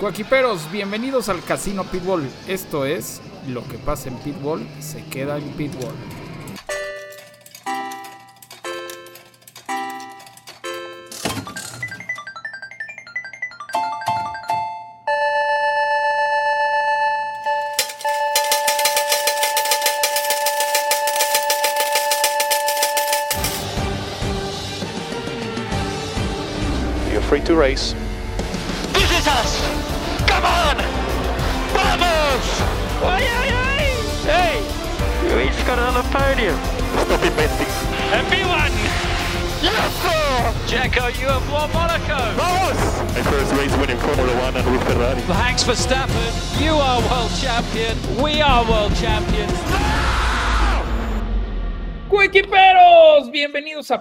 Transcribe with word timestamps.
Coequiperos, 0.00 0.72
bienvenidos 0.72 1.28
al 1.28 1.44
Casino 1.44 1.84
Pitbull. 1.84 2.26
Esto 2.48 2.86
es 2.86 3.20
lo 3.46 3.62
que 3.68 3.76
pasa 3.76 4.08
en 4.08 4.16
Pitbull, 4.16 4.66
se 4.80 5.04
queda 5.04 5.36
en 5.36 5.44
Pitbull. 5.50 5.92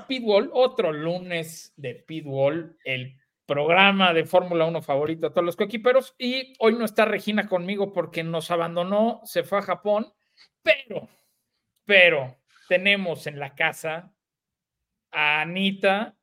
Pitbull, 0.09 0.49
otro 0.51 0.91
lunes 0.91 1.73
de 1.77 1.95
Pitbull, 1.95 2.77
el 2.83 3.17
programa 3.45 4.13
de 4.13 4.25
Fórmula 4.25 4.65
1 4.65 4.81
favorito 4.81 5.27
a 5.27 5.29
todos 5.29 5.45
los 5.45 5.55
coequiperos. 5.55 6.15
Y 6.17 6.53
hoy 6.59 6.73
no 6.73 6.83
está 6.83 7.05
Regina 7.05 7.47
conmigo 7.47 7.93
porque 7.93 8.23
nos 8.23 8.51
abandonó, 8.51 9.21
se 9.23 9.43
fue 9.43 9.59
a 9.59 9.61
Japón, 9.61 10.11
pero, 10.61 11.07
pero 11.85 12.37
tenemos 12.67 13.25
en 13.27 13.39
la 13.39 13.55
casa 13.55 14.11
a 15.11 15.41
Anita, 15.41 16.17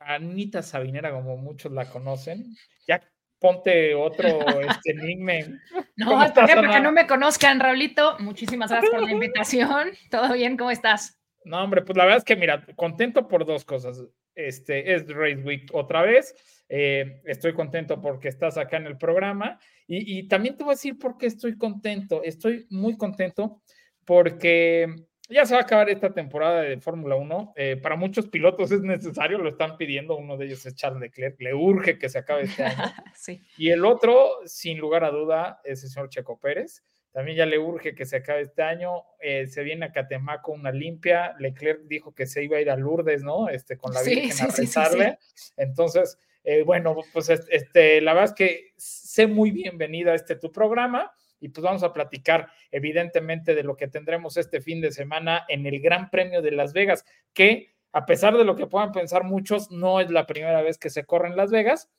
a 0.00 0.14
Anita 0.14 0.62
Sabinera, 0.62 1.10
como 1.10 1.38
muchos 1.38 1.72
la 1.72 1.88
conocen. 1.88 2.54
Ya 2.86 3.00
ponte 3.38 3.94
otro 3.94 4.28
este 4.60 4.94
nickname. 4.94 5.60
No, 5.96 6.06
¿Cómo 6.06 6.24
estás, 6.24 6.48
espera, 6.48 6.66
porque 6.66 6.80
no 6.80 6.92
me 6.92 7.06
conozcan, 7.06 7.60
Raulito. 7.60 8.16
Muchísimas 8.18 8.70
gracias 8.70 8.90
por 8.90 9.02
la 9.02 9.10
invitación. 9.10 9.90
¿Todo 10.10 10.32
bien? 10.34 10.56
¿Cómo 10.56 10.70
estás? 10.70 11.17
No, 11.48 11.64
hombre, 11.64 11.80
pues 11.82 11.96
la 11.96 12.04
verdad 12.04 12.18
es 12.18 12.24
que 12.24 12.36
mira, 12.36 12.66
contento 12.76 13.26
por 13.26 13.46
dos 13.46 13.64
cosas. 13.64 14.02
Este 14.34 14.92
es 14.94 15.08
Race 15.08 15.42
Week 15.42 15.68
otra 15.72 16.02
vez. 16.02 16.34
eh, 16.68 17.22
estoy 17.24 17.54
contento 17.54 18.00
porque 18.02 18.28
estás 18.28 18.58
acá 18.58 18.76
en 18.76 18.86
el 18.86 18.98
programa. 18.98 19.58
Y, 19.86 20.18
y 20.18 20.28
también 20.28 20.56
te 20.56 20.64
voy 20.64 20.72
a 20.72 20.74
decir 20.74 20.98
por 20.98 21.16
qué 21.16 21.26
estoy 21.26 21.56
contento. 21.56 22.22
Estoy 22.22 22.66
muy 22.68 22.98
contento 22.98 23.62
porque 24.04 24.86
ya 25.30 25.46
se 25.46 25.54
va 25.54 25.60
a 25.60 25.62
acabar 25.62 25.88
esta 25.88 26.12
temporada 26.12 26.60
de 26.62 26.78
Fórmula 26.80 27.16
1. 27.16 27.54
eh, 27.56 27.76
para 27.82 27.96
muchos 27.96 28.28
pilotos 28.28 28.70
es 28.70 28.82
necesario, 28.82 29.38
lo 29.38 29.48
están 29.48 29.78
pidiendo. 29.78 30.16
Uno 30.16 30.36
de 30.36 30.46
ellos 30.46 30.64
es 30.66 30.74
Charles 30.74 31.00
Leclerc. 31.00 31.40
Le 31.40 31.54
urge 31.54 31.98
que 31.98 32.10
se 32.10 32.18
acabe 32.18 32.42
este 32.42 32.64
año. 32.64 32.76
sí. 33.14 33.42
Y 33.56 33.70
el 33.70 33.86
otro, 33.86 34.28
sin 34.44 34.78
lugar 34.78 35.04
a 35.04 35.10
duda, 35.10 35.60
es 35.64 35.82
el 35.82 35.88
señor 35.88 36.10
Checo 36.10 36.38
Pérez. 36.38 36.82
También 37.12 37.38
ya 37.38 37.46
le 37.46 37.58
urge 37.58 37.94
que 37.94 38.04
se 38.04 38.16
acabe 38.16 38.42
este 38.42 38.62
año. 38.62 39.04
eh, 39.20 39.46
se 39.46 39.62
viene 39.62 39.86
a 39.86 39.92
Catemaco 39.92 40.52
una 40.52 40.70
limpia. 40.70 41.34
Leclerc 41.38 41.82
dijo 41.86 42.14
que 42.14 42.26
se 42.26 42.44
iba 42.44 42.58
a 42.58 42.60
ir 42.60 42.70
a 42.70 42.76
Lourdes, 42.76 43.22
¿no? 43.22 43.48
Este, 43.48 43.76
con 43.76 43.92
la 43.92 44.00
Sí, 44.00 44.10
Virgen 44.10 44.32
sí, 44.32 44.42
a 44.44 44.46
sí, 44.46 44.52
sí, 44.52 44.60
rezarle. 44.62 45.18
Entonces, 45.56 46.18
eh, 46.44 46.62
bueno, 46.62 46.96
pues 47.12 47.28
es- 47.30 47.46
este, 47.50 48.00
la 48.00 48.12
verdad 48.12 48.30
es 48.30 48.34
que 48.34 48.72
sé 48.76 49.26
muy 49.26 49.50
bienvenida 49.50 50.12
a 50.12 50.14
este 50.14 50.36
tu 50.36 50.52
programa. 50.52 51.10
Y 51.40 51.48
pues 51.50 51.62
vamos 51.62 51.82
a 51.84 51.92
platicar, 51.92 52.48
evidentemente, 52.72 53.54
de 53.54 53.62
lo 53.62 53.76
que 53.76 53.86
tendremos 53.88 54.36
este 54.36 54.60
fin 54.60 54.80
de 54.80 54.90
semana 54.90 55.44
en 55.48 55.66
el 55.66 55.80
Gran 55.80 56.10
Premio 56.10 56.42
de 56.42 56.50
Las 56.50 56.72
Vegas, 56.72 57.04
que 57.32 57.74
a 57.92 58.04
pesar 58.06 58.36
de 58.36 58.44
lo 58.44 58.56
que 58.56 58.66
puedan 58.66 58.90
pensar 58.92 59.22
muchos, 59.24 59.70
no 59.70 60.00
es 60.00 60.10
la 60.10 60.26
primera 60.26 60.62
vez 60.62 60.78
que 60.78 60.90
se 60.90 61.04
corre 61.04 61.28
en 61.28 61.36
Las 61.36 61.50
Vegas. 61.52 61.90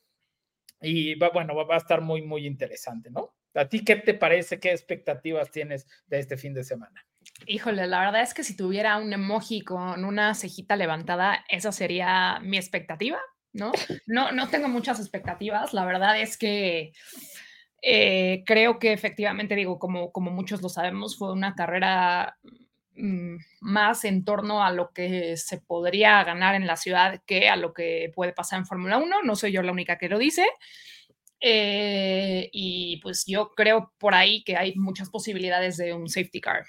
Y 0.82 1.14
va, 1.16 1.30
bueno, 1.30 1.54
va, 1.54 1.64
va 1.64 1.74
a 1.74 1.78
estar 1.78 2.00
muy, 2.00 2.22
muy 2.22 2.46
interesante, 2.46 3.10
¿no? 3.10 3.34
¿A 3.54 3.68
ti 3.68 3.84
qué 3.84 3.96
te 3.96 4.14
parece? 4.14 4.60
¿Qué 4.60 4.70
expectativas 4.70 5.50
tienes 5.50 5.86
de 6.06 6.18
este 6.18 6.36
fin 6.36 6.54
de 6.54 6.64
semana? 6.64 7.04
Híjole, 7.46 7.86
la 7.86 8.00
verdad 8.00 8.22
es 8.22 8.34
que 8.34 8.44
si 8.44 8.56
tuviera 8.56 8.96
un 8.98 9.12
emoji 9.12 9.62
con 9.62 10.04
una 10.04 10.34
cejita 10.34 10.76
levantada, 10.76 11.44
esa 11.48 11.72
sería 11.72 12.38
mi 12.40 12.56
expectativa, 12.56 13.18
¿no? 13.52 13.72
No, 14.06 14.32
no 14.32 14.48
tengo 14.48 14.68
muchas 14.68 15.00
expectativas. 15.00 15.72
La 15.74 15.84
verdad 15.84 16.20
es 16.20 16.36
que 16.36 16.92
eh, 17.82 18.42
creo 18.46 18.78
que 18.78 18.92
efectivamente, 18.92 19.54
digo, 19.54 19.78
como, 19.78 20.12
como 20.12 20.30
muchos 20.30 20.62
lo 20.62 20.68
sabemos, 20.68 21.16
fue 21.16 21.32
una 21.32 21.54
carrera 21.54 22.38
mm, 22.94 23.36
más 23.60 24.04
en 24.04 24.24
torno 24.24 24.62
a 24.62 24.70
lo 24.72 24.92
que 24.92 25.36
se 25.36 25.58
podría 25.58 26.22
ganar 26.24 26.54
en 26.54 26.66
la 26.66 26.76
ciudad 26.76 27.22
que 27.26 27.48
a 27.48 27.56
lo 27.56 27.72
que 27.72 28.12
puede 28.14 28.32
pasar 28.32 28.58
en 28.58 28.66
Fórmula 28.66 28.98
1. 28.98 29.22
No 29.24 29.36
soy 29.36 29.52
yo 29.52 29.62
la 29.62 29.72
única 29.72 29.98
que 29.98 30.08
lo 30.08 30.18
dice. 30.18 30.46
Eh, 31.40 32.50
y 32.52 32.98
pues 33.02 33.24
yo 33.26 33.50
creo 33.56 33.92
por 33.98 34.14
ahí 34.14 34.44
que 34.44 34.56
hay 34.56 34.74
muchas 34.76 35.10
posibilidades 35.10 35.76
de 35.76 35.94
un 35.94 36.08
safety 36.08 36.40
car, 36.40 36.66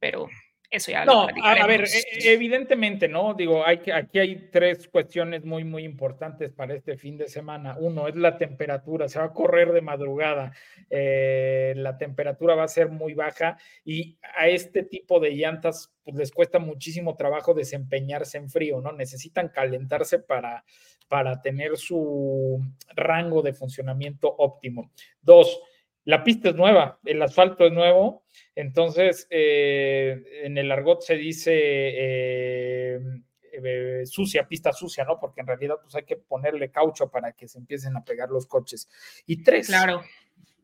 pero 0.00 0.28
eso 0.70 0.90
ya 0.90 1.04
lo 1.04 1.12
No, 1.12 1.20
a, 1.22 1.52
a 1.52 1.66
ver, 1.66 1.80
platicaremos. 1.80 1.94
e- 1.94 2.32
evidentemente, 2.32 3.08
¿no? 3.08 3.34
Digo, 3.34 3.64
hay 3.64 3.78
que, 3.78 3.92
aquí 3.92 4.18
hay 4.18 4.48
tres 4.50 4.86
cuestiones 4.88 5.44
muy, 5.44 5.64
muy 5.64 5.84
importantes 5.84 6.52
para 6.52 6.74
este 6.74 6.96
fin 6.96 7.16
de 7.16 7.28
semana. 7.28 7.76
Uno 7.78 8.06
es 8.08 8.16
la 8.16 8.36
temperatura, 8.36 9.08
se 9.08 9.18
va 9.18 9.26
a 9.26 9.32
correr 9.32 9.72
de 9.72 9.80
madrugada, 9.80 10.52
eh, 10.90 11.72
la 11.76 11.96
temperatura 11.96 12.54
va 12.54 12.64
a 12.64 12.68
ser 12.68 12.90
muy 12.90 13.14
baja 13.14 13.56
y 13.84 14.18
a 14.36 14.48
este 14.48 14.82
tipo 14.82 15.20
de 15.20 15.30
llantas 15.30 15.94
pues, 16.04 16.16
les 16.16 16.32
cuesta 16.32 16.58
muchísimo 16.58 17.16
trabajo 17.16 17.54
desempeñarse 17.54 18.36
en 18.38 18.50
frío, 18.50 18.80
¿no? 18.80 18.92
Necesitan 18.92 19.48
calentarse 19.48 20.18
para, 20.18 20.64
para 21.08 21.40
tener 21.40 21.76
su 21.78 22.60
rango 22.94 23.40
de 23.42 23.54
funcionamiento 23.54 24.34
óptimo. 24.36 24.90
Dos, 25.22 25.60
la 26.08 26.24
pista 26.24 26.48
es 26.48 26.54
nueva, 26.54 26.98
el 27.04 27.20
asfalto 27.20 27.66
es 27.66 27.72
nuevo, 27.74 28.24
entonces 28.54 29.26
eh, 29.28 30.24
en 30.42 30.56
el 30.56 30.72
argot 30.72 31.02
se 31.02 31.16
dice 31.16 31.52
eh, 31.54 32.98
eh, 33.52 34.06
sucia, 34.06 34.48
pista 34.48 34.72
sucia, 34.72 35.04
¿no? 35.04 35.20
Porque 35.20 35.42
en 35.42 35.48
realidad 35.48 35.74
pues 35.82 35.94
hay 35.96 36.04
que 36.04 36.16
ponerle 36.16 36.70
caucho 36.70 37.10
para 37.10 37.32
que 37.32 37.46
se 37.46 37.58
empiecen 37.58 37.94
a 37.94 38.04
pegar 38.04 38.30
los 38.30 38.46
coches. 38.46 38.88
Y 39.26 39.42
tres, 39.42 39.66
Claro, 39.66 40.00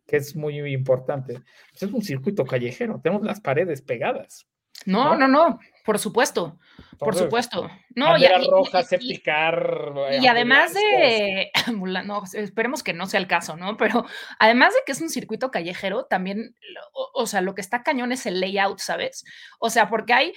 que 0.06 0.16
es 0.16 0.34
muy 0.34 0.60
importante, 0.72 1.34
pues 1.72 1.82
es 1.82 1.92
un 1.92 2.00
circuito 2.00 2.46
callejero, 2.46 2.98
tenemos 3.02 3.22
las 3.22 3.42
paredes 3.42 3.82
pegadas. 3.82 4.46
No, 4.86 5.16
¿no? 5.16 5.26
no, 5.26 5.28
no, 5.28 5.60
por 5.84 5.98
supuesto, 5.98 6.58
por 6.98 7.14
supuesto. 7.14 7.70
No, 7.94 8.16
y, 8.16 8.26
roja, 8.48 8.80
y- 8.80 8.84
safety 8.84 9.18
car, 9.20 9.92
y 10.20 10.26
además 10.26 10.74
de, 10.74 11.50
no, 12.04 12.22
esperemos 12.32 12.82
que 12.82 12.92
no 12.92 13.06
sea 13.06 13.20
el 13.20 13.26
caso, 13.26 13.56
¿no? 13.56 13.76
Pero 13.76 14.06
además 14.38 14.74
de 14.74 14.80
que 14.86 14.92
es 14.92 15.00
un 15.00 15.10
circuito 15.10 15.50
callejero, 15.50 16.04
también, 16.06 16.56
o, 16.92 17.10
o 17.14 17.26
sea, 17.26 17.40
lo 17.40 17.54
que 17.54 17.60
está 17.60 17.82
cañón 17.82 18.12
es 18.12 18.26
el 18.26 18.40
layout, 18.40 18.78
¿sabes? 18.78 19.24
O 19.58 19.70
sea, 19.70 19.88
porque 19.88 20.12
hay 20.12 20.32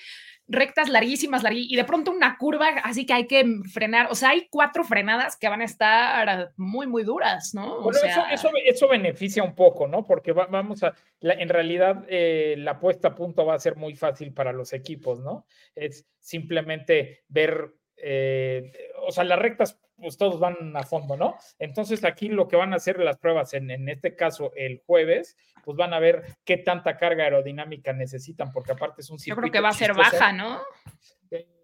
rectas 0.48 0.90
larguísimas, 0.90 1.44
y 1.52 1.76
de 1.76 1.84
pronto 1.84 2.12
una 2.12 2.38
curva, 2.38 2.68
así 2.84 3.06
que 3.06 3.14
hay 3.14 3.28
que 3.28 3.44
frenar, 3.72 4.08
o 4.10 4.16
sea, 4.16 4.30
hay 4.30 4.48
cuatro 4.50 4.84
frenadas 4.84 5.36
que 5.36 5.50
van 5.50 5.62
a 5.62 5.66
estar 5.66 6.52
muy, 6.56 6.88
muy 6.88 7.04
duras, 7.04 7.54
¿no? 7.54 7.76
O 7.80 7.82
Bueno, 7.84 8.00
eso, 8.04 8.22
eso, 8.32 8.50
eso 8.66 8.88
beneficia 8.88 9.44
un 9.44 9.56
poco, 9.56 9.88
¿no? 9.88 10.06
Porque 10.06 10.32
va- 10.32 10.48
vamos 10.48 10.84
a, 10.84 10.94
la- 11.20 11.34
en 11.34 11.50
realidad 11.50 12.06
eh, 12.08 12.56
la 12.58 12.80
puesta 12.80 13.10
a 13.10 13.16
punto 13.16 13.46
va 13.46 13.56
a 13.56 13.60
ser 13.60 13.76
muy 13.76 13.96
fácil 13.96 14.34
para 14.34 14.54
los 14.54 14.72
equipos, 14.74 15.20
¿no? 15.20 15.46
Es 15.76 16.06
simplemente 16.20 17.24
ver, 17.28 17.74
eh, 17.98 18.72
o 19.06 19.12
sea, 19.12 19.24
las 19.24 19.40
rectas, 19.40 19.80
pues 20.00 20.18
todos 20.18 20.40
van 20.40 20.76
a 20.78 20.84
fondo, 20.84 21.18
¿no? 21.18 21.36
Entonces 21.60 22.04
aquí 22.04 22.30
lo 22.30 22.48
que 22.48 22.56
van 22.56 22.74
a 22.74 22.78
hacer 22.78 23.00
las 23.00 23.18
pruebas, 23.18 23.54
en, 23.54 23.72
en 23.72 23.90
este 23.90 24.16
caso 24.16 24.52
el 24.56 24.82
jueves, 24.86 25.36
pues 25.66 25.76
van 25.76 25.94
a 25.94 26.00
ver 26.00 26.24
qué 26.46 26.58
tanta 26.58 26.98
carga 26.98 27.24
aeroddinámica 27.26 27.94
necesitan, 27.94 28.52
porque 28.52 28.74
aparte 28.74 29.02
es 29.02 29.10
un 29.10 29.18
yo 29.18 29.24
circuito 29.24 29.42
creo 29.42 29.52
que 29.54 29.60
va 29.62 29.70
a 29.70 29.74
ser 29.74 29.88
chistoso. 29.96 30.12
baja, 30.12 30.32
¿no? 30.34 30.62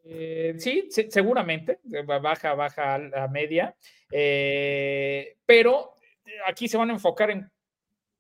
Eh, 0.06 0.56
sí, 0.58 0.88
se- 0.90 1.10
seguramente, 1.10 1.80
ba- 2.06 2.20
baja, 2.20 2.54
baja 2.56 2.96
a 2.96 3.28
media, 3.30 3.74
eh, 4.12 5.38
pero 5.46 5.94
aquí 6.46 6.68
se 6.68 6.78
van 6.78 6.90
a 6.90 6.94
enfocar 6.94 7.32
en 7.32 7.50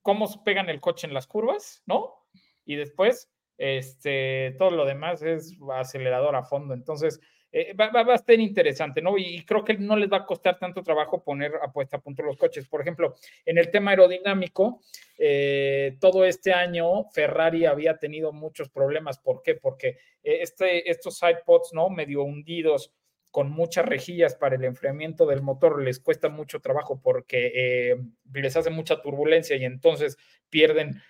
cómo 0.02 0.44
pegan 0.46 0.70
el 0.70 0.80
coche 0.80 1.08
en 1.08 1.14
las 1.14 1.28
curvas, 1.28 1.84
¿no? 1.86 2.26
Y 2.66 2.76
después, 2.76 3.30
este, 3.58 4.56
todo 4.58 4.72
lo 4.72 4.86
demás 4.86 5.22
es 5.24 5.58
acelerador 5.74 6.36
a 6.38 6.44
fondo. 6.44 6.74
Entonces, 6.74 7.20
eh, 7.56 7.76
va, 7.76 7.92
a 7.94 8.16
estar 8.16 8.40
interesante, 8.40 9.00
¿no? 9.00 9.16
Y, 9.16 9.46
creo 9.46 9.64
que 9.64 9.78
no 9.78 9.96
les 9.96 10.12
va 10.12 10.18
a 10.18 10.26
costar 10.26 10.58
tanto 10.58 10.82
trabajo 10.82 11.24
poner 11.24 11.54
a 11.62 11.72
puesta 11.72 11.98
a 11.98 12.02
punto 12.02 12.24
los 12.24 12.36
coches. 12.36 12.68
Por 12.68 12.82
ejemplo, 12.82 13.14
en 13.46 13.60
el 13.60 13.70
tema 13.70 13.92
aerodinámico, 13.92 14.82
eh, 15.20 15.96
todo 16.00 16.26
este 16.26 16.52
año 16.52 17.04
Ferrari 17.12 17.68
había 17.68 18.00
tenido 18.00 18.34
muchos 18.34 18.70
problemas. 18.70 19.20
¿Por 19.20 19.44
qué? 19.44 19.54
Porque 19.54 20.00
eh, 20.24 20.40
este, 20.42 20.90
estos 20.90 21.20
sidepods, 21.20 21.74
¿no? 21.74 21.92
Medio 21.92 22.24
hundidos 22.24 22.92
con 23.30 23.52
muchas 23.52 23.86
rejillas 23.86 24.36
para 24.36 24.56
el 24.56 24.64
enfriamiento 24.64 25.28
del 25.28 25.44
motor 25.44 25.82
les 25.82 26.00
cuesta 26.00 26.30
mucho 26.30 26.60
trabajo 26.60 27.02
porque 27.02 27.98
les 28.32 28.56
hace 28.56 28.70
mucha 28.70 29.02
turbulencia 29.02 29.56
y 29.56 29.66
entonces 29.66 30.18
pierden 30.52 31.02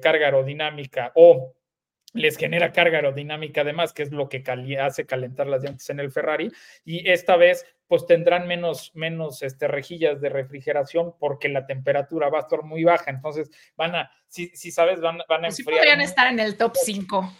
carga 0.00 0.26
aerodinámica 0.26 1.10
o 1.16 1.52
les 2.14 2.38
genera 2.38 2.72
carga 2.72 2.98
aerodinámica 2.98 3.60
además, 3.60 3.92
que 3.92 4.04
es 4.04 4.12
lo 4.12 4.28
que 4.28 4.42
hace 4.80 5.04
calentar 5.04 5.46
las 5.46 5.62
llantas 5.62 5.90
en 5.90 6.00
el 6.00 6.10
Ferrari. 6.10 6.50
Y 6.84 7.10
esta 7.10 7.36
vez, 7.36 7.66
pues 7.86 8.06
tendrán 8.06 8.46
menos, 8.46 8.92
menos 8.94 9.42
este, 9.42 9.68
rejillas 9.68 10.20
de 10.20 10.30
refrigeración 10.30 11.14
porque 11.18 11.48
la 11.48 11.66
temperatura 11.66 12.30
va 12.30 12.38
a 12.38 12.42
estar 12.42 12.62
muy 12.62 12.84
baja. 12.84 13.10
Entonces, 13.10 13.50
van 13.76 13.96
a, 13.96 14.10
si, 14.28 14.48
si 14.54 14.70
sabes, 14.70 15.00
van, 15.00 15.18
van 15.28 15.44
a 15.44 15.48
pues 15.48 15.58
enfriar. 15.58 15.80
podrían 15.80 16.00
estar 16.00 16.32
en 16.32 16.40
el 16.40 16.56
top 16.56 16.76
5. 16.76 17.32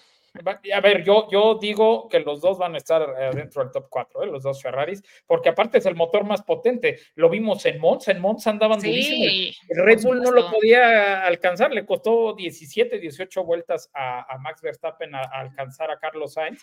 A 0.72 0.80
ver, 0.80 1.04
yo, 1.04 1.28
yo 1.30 1.58
digo 1.60 2.08
que 2.08 2.18
los 2.18 2.40
dos 2.40 2.58
van 2.58 2.74
a 2.74 2.78
estar 2.78 3.02
eh, 3.02 3.30
dentro 3.34 3.62
del 3.62 3.70
top 3.70 3.86
4, 3.88 4.24
¿eh? 4.24 4.26
los 4.26 4.42
dos 4.42 4.60
Ferraris, 4.60 5.00
porque 5.26 5.48
aparte 5.48 5.78
es 5.78 5.86
el 5.86 5.94
motor 5.94 6.24
más 6.24 6.42
potente. 6.42 6.98
Lo 7.14 7.30
vimos 7.30 7.64
en 7.66 7.78
Monza, 7.78 8.10
en 8.10 8.20
Monza 8.20 8.50
andaban 8.50 8.80
sí, 8.80 9.54
El 9.68 9.84
Red 9.84 10.02
Bull 10.02 10.20
no 10.20 10.32
lo 10.32 10.50
podía 10.50 11.24
alcanzar, 11.24 11.72
le 11.72 11.86
costó 11.86 12.34
17, 12.34 12.98
18 12.98 13.44
vueltas 13.44 13.88
a, 13.94 14.36
Max 14.40 14.60
Verstappen 14.60 15.14
a, 15.14 15.22
alcanzar 15.22 15.92
a 15.92 15.98
Carlos 16.00 16.32
Sainz. 16.32 16.60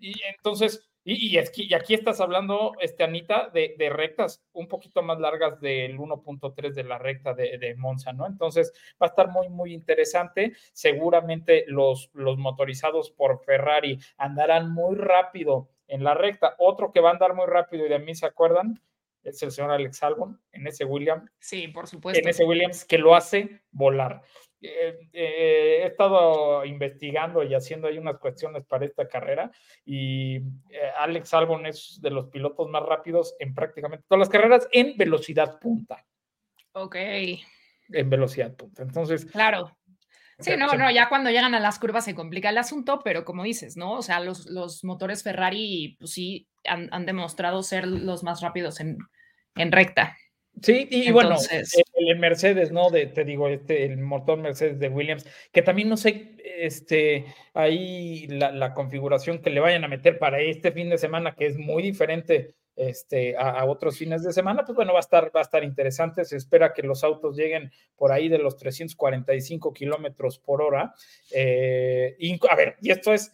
Y 0.00 0.14
entonces, 0.34 0.90
y, 1.04 1.36
y, 1.36 1.38
aquí 1.38 1.94
estás 1.94 2.20
hablando, 2.20 2.72
este, 2.80 3.04
Anita, 3.04 3.50
de, 3.50 3.90
rectas 3.90 4.42
un 4.52 4.66
poquito 4.66 5.02
más 5.02 5.20
largas 5.20 5.60
del 5.60 5.98
1.3 5.98 6.74
de 6.74 6.84
la 6.84 6.98
recta 6.98 7.34
de, 7.34 7.74
Monza, 7.76 8.12
¿no? 8.12 8.26
Entonces 8.26 8.72
va 9.00 9.06
a 9.06 9.10
estar 9.10 9.28
muy, 9.28 9.48
muy 9.48 9.72
interesante. 9.72 10.54
Seguramente 10.72 11.64
los, 11.68 12.10
los 12.14 12.38
motorizados 12.38 13.10
por 13.10 13.44
Ferrari 13.44 13.98
andarán 14.16 14.72
muy 14.72 14.96
rápido 14.96 15.70
en 15.86 16.02
la 16.02 16.14
recta. 16.14 16.54
Otro 16.58 16.92
que 16.92 17.00
va 17.00 17.10
a 17.10 17.12
andar 17.12 17.34
muy 17.34 17.46
rápido 17.46 17.86
y 17.86 17.88
de 17.88 17.98
mí 17.98 18.14
se 18.14 18.26
acuerdan 18.26 18.80
es 19.22 19.42
el 19.42 19.50
señor 19.50 19.70
Alex 19.70 20.02
Albon 20.02 20.40
en 20.52 20.66
ese 20.66 20.84
Williams. 20.84 21.30
Sí, 21.38 21.68
por 21.68 21.86
supuesto. 21.86 22.20
En 22.20 22.28
ese 22.28 22.44
Williams 22.44 22.84
que 22.84 22.98
lo 22.98 23.14
hace 23.14 23.60
volar. 23.70 24.22
Eh, 24.62 25.08
eh, 25.14 25.80
he 25.82 25.86
estado 25.86 26.64
investigando 26.66 27.42
y 27.42 27.54
haciendo 27.54 27.88
ahí 27.88 27.96
unas 27.96 28.18
cuestiones 28.18 28.64
para 28.66 28.84
esta 28.84 29.08
carrera 29.08 29.50
y 29.86 30.36
eh, 30.36 30.42
Alex 30.98 31.32
Albon 31.32 31.64
es 31.64 31.98
de 32.02 32.10
los 32.10 32.28
pilotos 32.28 32.68
más 32.68 32.82
rápidos 32.82 33.34
en 33.38 33.54
prácticamente 33.54 34.04
todas 34.06 34.20
las 34.20 34.28
carreras 34.28 34.68
en 34.72 34.98
velocidad 34.98 35.58
punta. 35.58 36.04
Ok. 36.72 36.96
En 37.88 38.10
velocidad 38.10 38.54
punta. 38.54 38.82
Entonces. 38.82 39.24
Claro. 39.24 39.76
Sí, 40.38 40.52
no, 40.56 40.72
no, 40.72 40.90
ya 40.90 41.08
cuando 41.10 41.30
llegan 41.30 41.54
a 41.54 41.60
las 41.60 41.78
curvas 41.78 42.04
se 42.04 42.14
complica 42.14 42.48
el 42.48 42.56
asunto, 42.56 43.00
pero 43.04 43.26
como 43.26 43.44
dices, 43.44 43.76
¿no? 43.76 43.92
O 43.92 44.02
sea, 44.02 44.20
los, 44.20 44.46
los 44.46 44.84
motores 44.84 45.22
Ferrari, 45.22 45.96
pues 45.98 46.12
sí, 46.12 46.48
han, 46.64 46.88
han, 46.92 47.04
demostrado 47.04 47.62
ser 47.62 47.86
los 47.86 48.22
más 48.22 48.40
rápidos 48.40 48.80
en, 48.80 48.96
en 49.56 49.70
recta. 49.70 50.16
Sí, 50.62 50.86
y 50.90 51.10
bueno, 51.10 51.36
el, 52.08 52.18
Mercedes, 52.18 52.72
¿no? 52.72 52.90
De, 52.90 53.06
te 53.06 53.24
digo, 53.24 53.48
este, 53.48 53.84
el 53.84 53.98
motor 53.98 54.38
Mercedes 54.38 54.78
de 54.78 54.88
Williams, 54.88 55.26
que 55.52 55.62
también 55.62 55.88
no 55.88 55.96
sé, 55.96 56.36
este, 56.44 57.26
ahí 57.54 58.26
la, 58.28 58.74
configuración 58.74 59.40
que 59.40 59.50
le 59.50 59.60
vayan 59.60 59.84
a 59.84 59.88
meter 59.88 60.18
para 60.18 60.40
este 60.40 60.72
fin 60.72 60.90
de 60.90 60.98
semana, 60.98 61.34
que 61.34 61.46
es 61.46 61.56
muy 61.56 61.82
diferente 61.82 62.54
este, 62.76 63.36
a, 63.36 63.64
otros 63.66 63.98
fines 63.98 64.22
de 64.22 64.32
semana, 64.32 64.64
pues 64.64 64.74
bueno, 64.74 64.92
va 64.92 64.98
a 64.98 65.00
estar, 65.00 65.30
va 65.34 65.40
a 65.40 65.42
estar 65.42 65.64
interesante. 65.64 66.24
Se 66.24 66.36
espera 66.36 66.72
que 66.72 66.82
los 66.82 67.04
autos 67.04 67.36
lleguen 67.36 67.70
por 67.96 68.12
ahí 68.12 68.28
de 68.28 68.38
los 68.38 68.56
345 68.56 69.72
kilómetros 69.72 70.38
por 70.38 70.62
hora. 70.62 70.94
Eh, 71.32 72.16
a 72.48 72.56
ver, 72.56 72.76
y 72.80 72.90
esto 72.90 73.12
es 73.12 73.32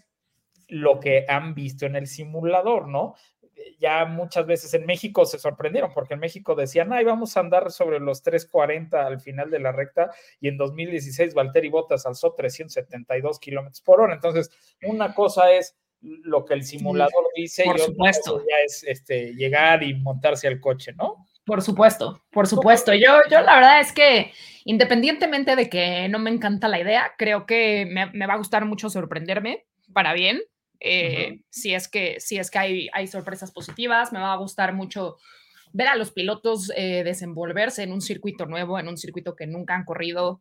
lo 0.68 0.98
que 0.98 1.24
han 1.28 1.54
visto 1.54 1.86
en 1.86 1.96
el 1.96 2.06
simulador, 2.06 2.88
¿no? 2.88 3.14
Ya 3.78 4.04
muchas 4.04 4.46
veces 4.46 4.72
en 4.74 4.86
México 4.86 5.26
se 5.26 5.38
sorprendieron 5.38 5.92
porque 5.92 6.14
en 6.14 6.20
México 6.20 6.54
decían, 6.54 6.92
ay, 6.92 7.04
vamos 7.04 7.36
a 7.36 7.40
andar 7.40 7.70
sobre 7.70 8.00
los 8.00 8.22
340 8.22 9.06
al 9.06 9.20
final 9.20 9.50
de 9.50 9.60
la 9.60 9.72
recta 9.72 10.10
y 10.40 10.48
en 10.48 10.56
2016 10.56 11.34
Valtteri 11.34 11.68
Bottas 11.68 12.06
alzó 12.06 12.34
372 12.34 13.38
kilómetros 13.38 13.80
por 13.82 14.00
hora. 14.00 14.14
Entonces, 14.14 14.50
una 14.82 15.14
cosa 15.14 15.50
es 15.52 15.76
lo 16.00 16.44
que 16.44 16.54
el 16.54 16.64
simulador 16.64 17.26
dice 17.34 17.64
por 17.64 17.76
y 17.76 17.80
supuesto. 17.80 18.38
ya 18.40 18.56
es 18.64 18.84
este, 18.84 19.34
llegar 19.34 19.82
y 19.82 19.94
montarse 19.94 20.46
al 20.46 20.60
coche, 20.60 20.92
¿no? 20.92 21.26
Por 21.44 21.62
supuesto, 21.62 22.22
por 22.30 22.46
supuesto. 22.46 22.92
Yo, 22.92 23.20
yo 23.30 23.40
la 23.40 23.54
verdad 23.54 23.80
es 23.80 23.92
que 23.92 24.32
independientemente 24.64 25.56
de 25.56 25.68
que 25.68 26.08
no 26.08 26.18
me 26.18 26.30
encanta 26.30 26.68
la 26.68 26.80
idea, 26.80 27.14
creo 27.16 27.46
que 27.46 27.86
me, 27.86 28.06
me 28.12 28.26
va 28.26 28.34
a 28.34 28.38
gustar 28.38 28.64
mucho 28.64 28.90
sorprenderme 28.90 29.64
para 29.92 30.12
bien 30.12 30.40
eh, 30.80 31.40
si 31.50 31.74
es 31.74 31.88
que, 31.88 32.20
si 32.20 32.38
es 32.38 32.50
que 32.50 32.58
hay, 32.58 32.88
hay, 32.92 33.06
sorpresas 33.06 33.52
positivas, 33.52 34.12
me 34.12 34.18
va 34.18 34.32
a 34.32 34.38
gustar 34.38 34.74
mucho 34.74 35.16
ver 35.72 35.88
a 35.88 35.96
los 35.96 36.12
pilotos 36.12 36.70
eh, 36.76 37.02
desenvolverse 37.04 37.82
en 37.82 37.92
un 37.92 38.00
circuito 38.00 38.46
nuevo, 38.46 38.78
en 38.78 38.88
un 38.88 38.96
circuito 38.96 39.34
que 39.36 39.46
nunca 39.46 39.74
han 39.74 39.84
corrido. 39.84 40.40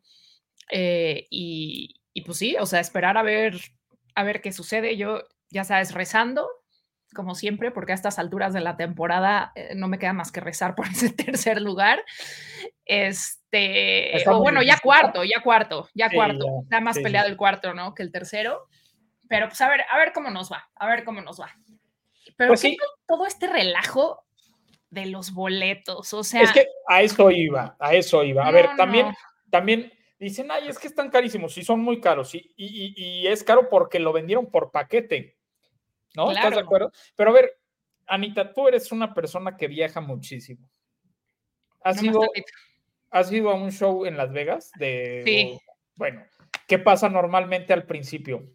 Eh, 0.70 1.26
y, 1.30 1.94
y, 2.12 2.22
pues 2.22 2.38
sí, 2.38 2.56
o 2.58 2.66
sea, 2.66 2.80
esperar 2.80 3.16
a 3.16 3.22
ver, 3.22 3.60
a 4.14 4.24
ver 4.24 4.40
qué 4.40 4.52
sucede. 4.52 4.96
Yo, 4.96 5.22
ya 5.50 5.64
sabes, 5.64 5.92
rezando, 5.92 6.48
como 7.14 7.34
siempre, 7.34 7.70
porque 7.70 7.92
a 7.92 7.94
estas 7.94 8.18
alturas 8.18 8.52
de 8.52 8.60
la 8.60 8.76
temporada 8.76 9.52
no 9.74 9.88
me 9.88 9.98
queda 9.98 10.12
más 10.12 10.32
que 10.32 10.40
rezar 10.40 10.74
por 10.74 10.86
ese 10.92 11.10
tercer 11.10 11.60
lugar. 11.60 12.02
Este, 12.84 14.22
o 14.28 14.40
bueno, 14.40 14.62
ya 14.62 14.78
cuarto, 14.78 15.24
ya 15.24 15.42
cuarto, 15.42 15.88
ya 15.94 16.10
cuarto. 16.10 16.46
Está 16.62 16.80
más 16.80 16.98
peleado 16.98 17.28
el 17.28 17.36
cuarto, 17.36 17.74
¿no? 17.74 17.94
Que 17.94 18.02
el 18.02 18.12
tercero. 18.12 18.68
Pero 19.28 19.48
pues 19.48 19.60
a 19.60 19.68
ver, 19.68 19.82
a 19.90 19.98
ver 19.98 20.12
cómo 20.12 20.30
nos 20.30 20.50
va, 20.50 20.68
a 20.74 20.86
ver 20.86 21.04
cómo 21.04 21.20
nos 21.20 21.40
va. 21.40 21.50
Pero 22.36 22.50
pues 22.50 22.64
todo 23.06 23.26
este 23.26 23.46
relajo 23.46 24.24
de 24.90 25.06
los 25.06 25.32
boletos, 25.32 26.12
o 26.12 26.24
sea. 26.24 26.42
Es 26.42 26.52
que 26.52 26.66
a 26.88 27.02
eso 27.02 27.30
iba, 27.30 27.76
a 27.78 27.94
eso 27.94 28.22
iba. 28.22 28.46
A 28.46 28.50
ver, 28.50 28.68
también, 28.76 29.12
también 29.50 29.92
dicen, 30.18 30.50
ay, 30.50 30.68
es 30.68 30.78
que 30.78 30.88
están 30.88 31.10
carísimos, 31.10 31.56
y 31.58 31.64
son 31.64 31.80
muy 31.80 32.00
caros, 32.00 32.34
y, 32.34 32.52
y, 32.56 33.26
es 33.26 33.42
caro 33.44 33.68
porque 33.68 33.98
lo 33.98 34.12
vendieron 34.12 34.50
por 34.50 34.70
paquete, 34.70 35.36
¿no? 36.14 36.30
¿Estás 36.30 36.54
de 36.54 36.60
acuerdo? 36.60 36.92
Pero 37.14 37.30
a 37.30 37.34
ver, 37.34 37.58
Anita, 38.06 38.52
tú 38.52 38.68
eres 38.68 38.92
una 38.92 39.12
persona 39.12 39.56
que 39.56 39.68
viaja 39.68 40.00
muchísimo. 40.00 40.70
¿Has, 41.82 42.02
ido, 42.02 42.20
¿has 43.10 43.30
ido 43.30 43.50
a 43.50 43.54
un 43.54 43.70
show 43.70 44.06
en 44.06 44.16
Las 44.16 44.32
Vegas? 44.32 44.72
De, 44.78 45.22
sí. 45.24 45.60
bueno, 45.94 46.24
¿qué 46.66 46.78
pasa 46.78 47.08
normalmente 47.08 47.72
al 47.72 47.84
principio? 47.84 48.48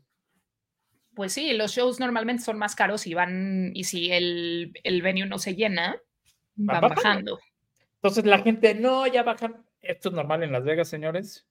Pues 1.21 1.33
sí, 1.33 1.53
los 1.53 1.73
shows 1.73 2.00
normalmente 2.00 2.41
son 2.41 2.57
más 2.57 2.75
caros 2.75 3.06
y 3.06 3.13
van, 3.13 3.73
y 3.75 3.83
si 3.83 4.12
el, 4.12 4.73
el 4.83 5.03
venue 5.03 5.27
no 5.27 5.38
se 5.38 5.53
llena, 5.53 6.01
van, 6.55 6.81
bajando. 6.81 7.38
Entonces 7.98 8.25
la 8.25 8.39
gente, 8.39 8.74
no, 8.74 9.05
ya 9.05 9.22
bajan. 9.22 9.63
Esto 9.81 10.10
es 10.10 10.15
normal 10.15 10.41
en 10.41 10.51
Las 10.51 10.63
Vegas, 10.63 10.89
señores. 10.89 11.48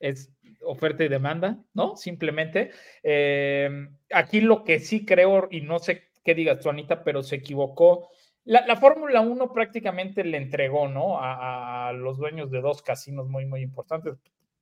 Es 0.00 0.32
oferta 0.62 1.04
y 1.04 1.08
demanda, 1.08 1.62
¿no? 1.74 1.94
Simplemente. 1.94 2.72
Em, 3.04 3.96
aquí 4.12 4.40
lo 4.40 4.64
que 4.64 4.80
sí 4.80 5.06
creo, 5.06 5.46
y 5.48 5.60
no 5.60 5.78
sé 5.78 6.10
qué 6.24 6.34
digas 6.34 6.58
tú, 6.58 6.68
Anita, 6.68 7.04
pero 7.04 7.22
se 7.22 7.36
equivocó. 7.36 8.10
La, 8.46 8.66
la 8.66 8.74
Fórmula 8.74 9.20
1 9.20 9.52
prácticamente 9.52 10.24
le 10.24 10.38
entregó, 10.38 10.88
¿no? 10.88 11.20
A, 11.20 11.90
a, 11.90 11.92
los 11.92 12.18
dueños 12.18 12.50
de 12.50 12.60
dos 12.62 12.82
casinos 12.82 13.28
muy, 13.28 13.46
muy 13.46 13.62
importantes 13.62 14.16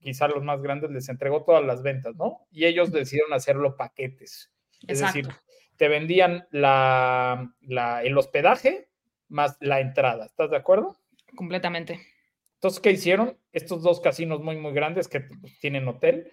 quizá 0.07 0.29
los 0.29 0.45
más 0.45 0.63
grandes 0.63 0.93
les 0.93 1.09
entregó 1.09 1.43
todas 1.43 1.65
las 1.65 1.83
ventas, 1.83 2.15
¿no? 2.15 2.47
Y 2.53 2.65
ellos 2.65 2.93
decidieron 2.93 3.33
hacerlo 3.33 3.77
paquetes. 3.77 4.53
Es 4.87 5.01
decir, 5.01 5.27
te 5.77 5.89
vendían 5.89 6.47
la, 6.53 7.53
el 8.05 8.17
hospedaje 8.17 8.89
más 9.27 9.57
la 9.59 9.81
entrada. 9.81 10.27
¿Estás 10.27 10.51
de 10.53 10.59
acuerdo? 10.59 10.97
Completamente. 11.35 11.99
Entonces, 12.55 12.79
¿qué 12.79 12.93
hicieron? 12.93 13.37
Estos 13.51 13.83
dos 13.83 14.01
casinos 14.01 14.41
muy, 14.41 14.57
muy 14.57 14.73
grandes 14.73 15.09
que 15.09 15.27
tienen 15.61 15.89
hotel, 15.89 16.33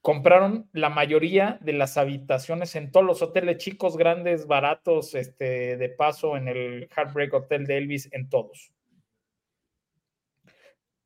compraron 0.00 0.68
la 0.72 0.90
mayoría 0.90 1.58
de 1.60 1.74
las 1.74 1.96
habitaciones 1.96 2.74
en 2.74 2.90
todos 2.90 3.06
los 3.06 3.22
hoteles 3.22 3.58
chicos, 3.58 3.96
grandes, 3.96 4.48
baratos, 4.48 5.14
este, 5.14 5.76
de 5.76 5.88
paso 5.90 6.36
en 6.36 6.48
el 6.48 6.88
Heartbreak 6.88 7.32
Hotel 7.34 7.66
de 7.66 7.78
Elvis, 7.78 8.12
en 8.12 8.28
todos 8.28 8.72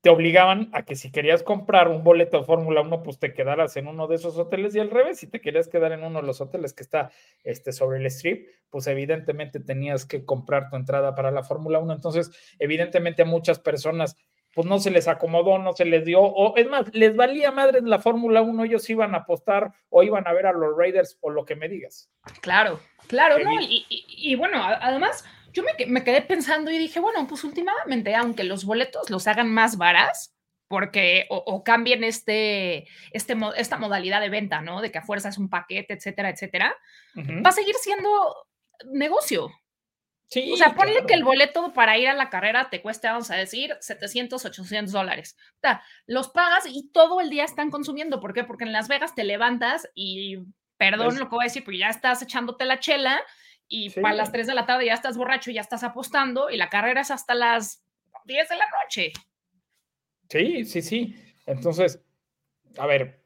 te 0.04 0.10
obligaban 0.10 0.68
a 0.74 0.84
que 0.84 0.96
si 0.96 1.10
querías 1.10 1.42
comprar 1.42 1.88
un 1.88 2.04
boleto 2.04 2.38
de 2.38 2.44
Fórmula 2.44 2.82
1, 2.82 3.02
pues 3.02 3.18
te 3.18 3.32
quedaras 3.32 3.74
en 3.78 3.86
uno 3.86 4.06
de 4.06 4.16
esos 4.16 4.36
hoteles 4.36 4.74
y 4.74 4.78
al 4.78 4.90
revés, 4.90 5.18
si 5.18 5.26
te 5.26 5.40
querías 5.40 5.66
quedar 5.66 5.92
en 5.92 6.04
uno 6.04 6.20
de 6.20 6.26
los 6.26 6.42
hoteles 6.42 6.74
que 6.74 6.82
está 6.82 7.10
este, 7.42 7.72
sobre 7.72 8.00
el 8.00 8.06
strip, 8.08 8.50
pues 8.68 8.86
evidentemente 8.86 9.60
tenías 9.60 10.04
que 10.04 10.26
comprar 10.26 10.68
tu 10.68 10.76
entrada 10.76 11.14
para 11.14 11.30
la 11.30 11.42
Fórmula 11.42 11.78
1. 11.78 11.90
Entonces, 11.94 12.30
evidentemente 12.58 13.22
a 13.22 13.24
muchas 13.24 13.58
personas, 13.58 14.14
pues 14.54 14.66
no 14.66 14.78
se 14.78 14.90
les 14.90 15.08
acomodó, 15.08 15.56
no 15.56 15.72
se 15.72 15.86
les 15.86 16.04
dio, 16.04 16.20
o 16.20 16.54
es 16.58 16.68
más, 16.68 16.94
les 16.94 17.16
valía 17.16 17.50
madre 17.50 17.78
en 17.78 17.88
la 17.88 17.98
Fórmula 17.98 18.42
1, 18.42 18.62
ellos 18.64 18.90
iban 18.90 19.14
a 19.14 19.20
apostar 19.20 19.72
o 19.88 20.02
iban 20.02 20.28
a 20.28 20.34
ver 20.34 20.44
a 20.44 20.52
los 20.52 20.76
Raiders 20.76 21.16
o 21.22 21.30
lo 21.30 21.46
que 21.46 21.56
me 21.56 21.70
digas. 21.70 22.10
Claro, 22.42 22.78
claro, 23.06 23.38
¿no? 23.38 23.52
y 23.58 24.34
bueno, 24.34 24.58
además 24.62 25.24
yo 25.54 25.62
me, 25.86 26.04
quedé 26.04 26.20
pensando 26.20 26.70
y 26.70 26.78
dije, 26.78 26.98
bueno, 26.98 27.26
pues 27.28 27.44
últimamente, 27.44 28.14
aunque 28.14 28.42
los 28.42 28.64
boletos 28.64 29.08
los 29.08 29.26
hagan 29.28 29.48
más 29.48 29.78
varas, 29.78 30.34
porque 30.66 31.26
o, 31.30 31.62
cambien 31.62 32.02
este, 32.02 32.88
este, 33.12 33.36
esta 33.56 33.76
modalidad 33.76 34.20
de 34.20 34.30
venta, 34.30 34.60
¿no? 34.60 34.80
De 34.80 34.90
que 34.90 34.98
a 34.98 35.02
fuerza 35.02 35.28
es 35.28 35.38
un 35.38 35.48
paquete, 35.48 35.94
etcétera, 35.94 36.30
etcétera, 36.30 36.76
va 37.16 37.50
a 37.50 37.52
seguir 37.52 37.76
siendo 37.76 38.48
negocio. 38.90 39.52
Sí, 40.26 40.50
O 40.52 40.56
sea, 40.56 40.74
ponle 40.74 40.92
claro. 40.94 41.06
que 41.06 41.14
el 41.14 41.22
boleto 41.22 41.72
para 41.72 41.96
ir 41.98 42.08
a 42.08 42.14
la 42.14 42.30
carrera 42.30 42.68
te 42.70 42.82
cueste, 42.82 43.06
vamos 43.06 43.30
a 43.30 43.36
decir, 43.36 43.76
700, 43.80 44.44
800 44.44 44.90
dólares. 44.90 45.36
O 45.56 45.60
sea, 45.60 45.82
los 46.06 46.30
pagas 46.30 46.64
y 46.66 46.90
todo 46.90 47.20
el 47.20 47.30
día 47.30 47.44
están 47.44 47.70
consumiendo. 47.70 48.18
¿Por 48.20 48.32
qué? 48.34 48.42
Porque 48.42 48.64
en 48.64 48.72
Las 48.72 48.88
Vegas 48.88 49.14
te 49.14 49.22
levantas 49.22 49.88
y, 49.94 50.38
perdón 50.76 51.14
Es- 51.14 51.20
lo 51.20 51.28
que 51.28 51.36
voy 51.36 51.44
a 51.44 51.48
decir, 51.48 51.62
pero 51.64 51.76
ya 51.76 51.88
estás 51.88 52.22
echándote 52.22 52.64
la 52.64 52.80
chela 52.80 53.22
y 53.68 53.90
Sí. 53.90 54.00
para 54.00 54.14
las 54.14 54.30
3 54.32 54.46
de 54.46 54.54
la 54.54 54.66
tarde 54.66 54.86
ya 54.86 54.94
estás 54.94 55.16
borracho 55.16 55.50
ya 55.50 55.60
estás 55.60 55.82
apostando 55.84 56.50
y 56.50 56.56
la 56.56 56.68
carrera 56.68 57.00
es 57.00 57.10
hasta 57.10 57.34
las 57.34 57.84
10 58.24 58.48
de 58.48 58.56
la 58.56 58.66
noche. 58.84 59.12
Sí, 60.28 60.64
sí, 60.64 60.82
sí. 60.82 61.14
Entonces, 61.46 62.02
a 62.78 62.86
ver, 62.86 63.20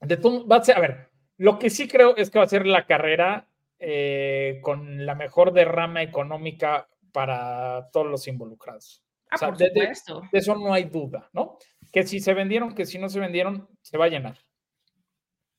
de 0.00 0.16
todo, 0.16 0.46
va 0.46 0.56
a 0.56 0.64
ser, 0.64 0.76
a 0.76 0.80
ver, 0.80 1.10
lo 1.36 1.58
que 1.58 1.70
sí 1.70 1.88
creo 1.88 2.16
es 2.16 2.30
que 2.30 2.38
va 2.38 2.44
a 2.44 2.48
ser 2.48 2.66
la 2.66 2.86
carrera 2.86 3.48
eh, 3.78 4.60
con 4.62 5.04
la 5.04 5.14
mejor 5.14 5.52
derrama 5.52 6.02
económica 6.02 6.88
para 7.12 7.90
todos 7.92 8.06
los 8.06 8.26
involucrados. 8.28 9.02
Ah, 9.30 9.34
O 9.34 9.38
sea, 9.38 9.48
por 9.48 9.58
de- 9.58 9.70
de-. 9.70 9.92
De 10.32 10.38
eso 10.38 10.54
no 10.56 10.72
hay 10.72 10.84
duda, 10.84 11.28
¿no? 11.32 11.58
Que 11.92 12.04
si 12.04 12.18
se 12.20 12.34
vendieron, 12.34 12.74
que 12.74 12.86
si 12.86 12.98
no 12.98 13.08
se 13.08 13.20
vendieron, 13.20 13.68
se 13.82 13.98
va 13.98 14.06
a 14.06 14.08
llenar. 14.08 14.38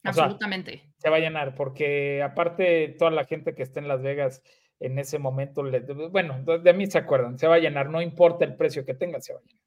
O 0.09 0.13
sea, 0.13 0.23
absolutamente. 0.25 0.83
Se 0.97 1.09
va 1.09 1.17
a 1.17 1.19
llenar, 1.19 1.55
porque 1.55 2.21
aparte 2.23 2.95
toda 2.97 3.11
la 3.11 3.25
gente 3.25 3.53
que 3.55 3.63
está 3.63 3.79
en 3.79 3.87
Las 3.87 4.01
Vegas 4.01 4.41
en 4.79 4.99
ese 4.99 5.19
momento, 5.19 5.63
le- 5.63 5.79
bueno, 6.09 6.41
de 6.43 6.73
mí 6.73 6.85
se 6.87 6.97
acuerdan, 6.97 7.37
se 7.39 7.47
va 7.47 7.55
a 7.55 7.59
llenar, 7.59 7.89
no 7.89 8.01
importa 8.01 8.43
el 8.45 8.55
precio 8.55 8.85
que 8.85 8.93
tenga, 8.93 9.19
se 9.21 9.33
va 9.33 9.39
a 9.39 9.43
llenar. 9.43 9.63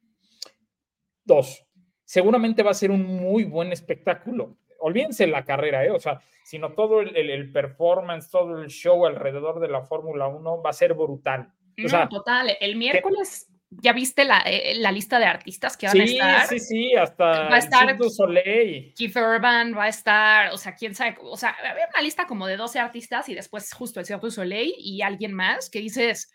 Dos, 1.24 1.64
seguramente 2.04 2.62
va 2.62 2.70
a 2.70 2.74
ser 2.74 2.90
un 2.90 3.04
muy 3.04 3.44
buen 3.44 3.72
espectáculo. 3.72 4.56
Olvídense 4.80 5.26
la 5.26 5.44
carrera, 5.44 5.84
¿eh? 5.84 5.90
o 5.90 5.98
sea, 5.98 6.20
sino 6.44 6.72
todo 6.72 7.00
el, 7.00 7.14
el- 7.16 7.52
performance, 7.52 8.30
todo 8.30 8.60
el 8.62 8.68
show 8.68 9.04
alrededor 9.06 9.60
de 9.60 9.68
la 9.68 9.82
Fórmula 9.82 10.28
1 10.28 10.62
va 10.62 10.70
a 10.70 10.72
ser 10.74 10.94
brutal. 10.94 11.52
No, 11.76 11.88
sea, 11.88 12.08
total. 12.08 12.56
El 12.60 12.76
miércoles, 12.76 13.50
¿ya 13.70 13.92
viste 13.92 14.24
la, 14.24 14.40
eh, 14.46 14.74
la 14.76 14.90
lista 14.92 15.18
de 15.18 15.26
artistas 15.26 15.76
que 15.76 15.86
van 15.86 16.00
a 16.00 16.06
Sí, 16.06 16.12
estar? 16.14 16.46
sí, 16.46 16.58
sí, 16.58 16.94
hasta 16.94 17.24
Va 17.48 17.54
a 17.54 17.58
estar- 17.58 17.98
Soleil. 18.10 18.94
Keith 18.96 19.16
Urban 19.16 19.76
va 19.76 19.84
a 19.84 19.88
estar, 19.88 20.52
o 20.52 20.56
sea, 20.56 20.74
quién 20.74 20.94
sabe, 20.94 21.16
o 21.20 21.36
sea, 21.36 21.54
había 21.70 21.86
una 21.92 22.02
lista 22.02 22.26
como 22.26 22.46
de 22.46 22.56
12 22.56 22.78
artistas 22.78 23.28
y 23.28 23.34
después 23.34 23.72
justo 23.74 24.00
el 24.00 24.06
Cirque 24.06 24.26
du 24.26 24.30
Soleil 24.30 24.72
y 24.78 25.02
alguien 25.02 25.32
más 25.34 25.68
que 25.70 25.80
dices, 25.80 26.32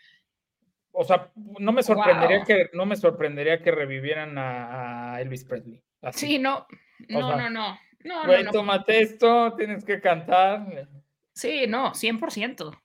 O 0.92 1.04
sea, 1.04 1.32
no 1.60 1.72
me 1.72 1.82
sorprendería 1.82 2.38
Wow. 2.38 2.46
que 2.46 2.70
no 2.74 2.86
me 2.86 2.96
sorprendería 2.96 3.64
que 3.64 3.72
revivieran 3.72 4.38
a, 4.38 5.16
a 5.16 5.22
Elvis 5.22 5.44
Presley. 5.44 5.82
Así. 6.04 6.28
sí, 6.28 6.38
no, 6.40 6.68
no, 7.10 7.30
sea, 7.30 7.38
no, 7.38 7.50
no, 7.50 7.80
no, 8.04 8.26
Güey, 8.26 8.40
no, 8.40 8.44
no. 8.46 8.52
tómate 8.52 9.02
esto, 9.02 9.56
tienes 9.56 9.84
que 9.86 10.00
cantar. 10.00 10.88
Sí, 11.34 11.66
no, 11.68 11.94
100%, 11.96 12.80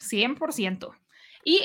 100%. 0.00 0.90
Y 1.44 1.60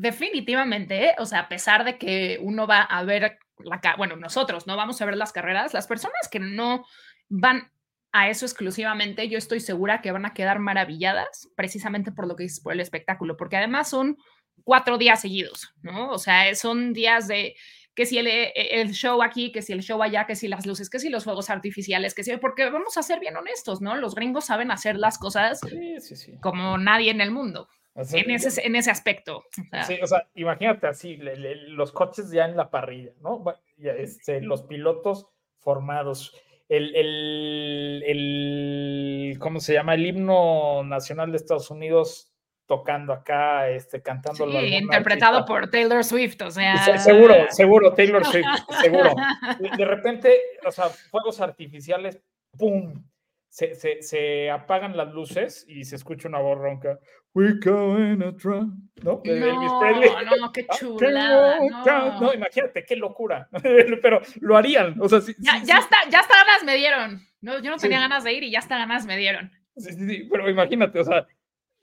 definitivamente, 0.00 1.04
¿eh? 1.08 1.14
o 1.18 1.26
sea, 1.26 1.40
a 1.40 1.48
pesar 1.48 1.84
de 1.84 1.98
que 1.98 2.38
uno 2.40 2.66
va 2.66 2.80
a 2.80 3.04
ver 3.04 3.38
la, 3.58 3.80
bueno, 3.98 4.16
nosotros 4.16 4.66
no 4.66 4.76
vamos 4.76 5.00
a 5.00 5.04
ver 5.04 5.16
las 5.16 5.32
carreras, 5.32 5.74
las 5.74 5.86
personas 5.86 6.28
que 6.30 6.40
no 6.40 6.86
van 7.28 7.70
a 8.12 8.30
eso 8.30 8.46
exclusivamente, 8.46 9.28
yo 9.28 9.36
estoy 9.36 9.60
segura 9.60 10.00
que 10.00 10.10
van 10.10 10.24
a 10.24 10.32
quedar 10.32 10.58
maravilladas 10.58 11.50
precisamente 11.54 12.12
por 12.12 12.26
lo 12.26 12.34
que 12.34 12.44
dices, 12.44 12.60
por 12.60 12.72
el 12.72 12.80
espectáculo, 12.80 13.36
porque 13.36 13.58
además 13.58 13.90
son 13.90 14.16
cuatro 14.64 14.96
días 14.96 15.20
seguidos, 15.20 15.74
¿no? 15.82 16.10
O 16.10 16.18
sea, 16.18 16.54
son 16.54 16.94
días 16.94 17.28
de 17.28 17.54
que 17.94 18.06
si 18.06 18.18
el, 18.18 18.26
eh, 18.26 18.52
el 18.54 18.92
show 18.92 19.22
aquí, 19.22 19.52
que 19.52 19.60
si 19.60 19.74
el 19.74 19.82
show 19.82 20.02
allá, 20.02 20.26
que 20.26 20.34
si 20.34 20.48
las 20.48 20.64
luces, 20.64 20.88
que 20.88 20.98
si 20.98 21.10
los 21.10 21.24
fuegos 21.24 21.50
artificiales, 21.50 22.14
que 22.14 22.24
si, 22.24 22.34
porque 22.38 22.70
vamos 22.70 22.96
a 22.96 23.02
ser 23.02 23.20
bien 23.20 23.36
honestos, 23.36 23.82
¿no? 23.82 23.94
Los 23.96 24.14
gringos 24.14 24.46
saben 24.46 24.70
hacer 24.70 24.96
las 24.96 25.18
cosas 25.18 25.60
Sí, 25.60 26.00
sí, 26.00 26.16
sí. 26.16 26.32
como 26.40 26.78
nadie 26.78 27.10
en 27.10 27.20
el 27.20 27.30
mundo, 27.30 27.68
O 28.00 28.04
sea, 28.04 28.20
en 28.20 28.30
ese, 28.30 28.66
en 28.66 28.76
ese 28.76 28.90
aspecto. 28.90 29.38
O 29.38 29.44
sea, 29.70 29.84
sí, 29.84 29.98
o 30.02 30.06
sea, 30.06 30.28
imagínate 30.34 30.86
así, 30.86 31.16
le- 31.16 31.36
le- 31.36 31.68
los 31.68 31.92
coches 31.92 32.30
ya 32.30 32.44
en 32.46 32.56
la 32.56 32.70
parrilla, 32.70 33.12
¿no? 33.20 33.44
Este, 33.78 34.40
los 34.40 34.62
pilotos 34.62 35.26
formados. 35.58 36.34
El, 36.68 36.94
el, 36.94 38.02
el- 38.06 39.38
¿cómo 39.38 39.60
se 39.60 39.74
llama? 39.74 39.94
El 39.94 40.06
himno 40.06 40.82
nacional 40.84 41.30
de 41.30 41.36
Estados 41.36 41.70
Unidos 41.70 42.32
tocando 42.66 43.12
acá, 43.12 43.68
este, 43.68 44.00
cantando. 44.00 44.48
sí, 44.48 44.56
interpretado 44.76 45.44
por 45.44 45.68
Taylor 45.70 46.04
Swift, 46.04 46.40
o 46.42 46.50
sea. 46.52 46.98
seguro, 46.98 47.34
seguro, 47.50 47.92
Taylor 47.94 48.24
Swift, 48.24 48.46
seguro. 48.80 49.10
De, 49.58 49.70
de 49.76 49.84
repente, 49.84 50.38
o 50.64 50.70
sea, 50.70 50.84
fuegos 50.88 51.40
artificiales, 51.40 52.20
¡pum! 52.56 53.02
Se, 53.48 53.74
se, 53.74 54.00
se 54.02 54.48
apagan 54.48 54.96
las 54.96 55.12
luces 55.12 55.64
y 55.68 55.82
se 55.82 55.96
escucha 55.96 56.28
una 56.28 56.38
voz 56.38 56.56
ronca. 56.56 57.00
We 57.32 57.54
going 57.64 58.22
a 58.22 58.36
Trump, 58.36 58.90
¿no? 59.02 59.20
De 59.24 59.38
Elvis 59.38 59.70
No, 59.70 59.78
Presley. 59.78 60.10
no, 60.40 60.52
qué 60.52 60.66
chulada. 60.78 61.58
no. 61.60 62.20
No, 62.20 62.34
imagínate, 62.34 62.84
qué 62.84 62.96
locura. 62.96 63.48
Pero 64.02 64.20
lo 64.40 64.56
harían. 64.56 65.00
O 65.00 65.08
sea, 65.08 65.20
sí, 65.20 65.34
Ya, 65.38 65.60
sí, 65.60 65.66
ya 65.66 65.76
sí, 65.76 65.82
está, 65.82 65.96
ya 66.10 66.20
hasta 66.20 66.34
ganas 66.44 66.64
me 66.64 66.74
dieron. 66.76 67.22
No, 67.40 67.60
yo 67.60 67.70
no 67.70 67.78
Sí. 67.78 67.82
tenía 67.82 68.00
ganas 68.00 68.24
de 68.24 68.32
ir 68.32 68.42
y 68.42 68.50
ya 68.50 68.58
hasta 68.58 68.76
ganas 68.78 69.06
me 69.06 69.16
dieron. 69.16 69.52
sí, 69.76 69.92
sí, 69.92 70.06
sí, 70.08 70.28
pero 70.30 70.50
imagínate, 70.50 70.98
o 70.98 71.04
sea, 71.04 71.26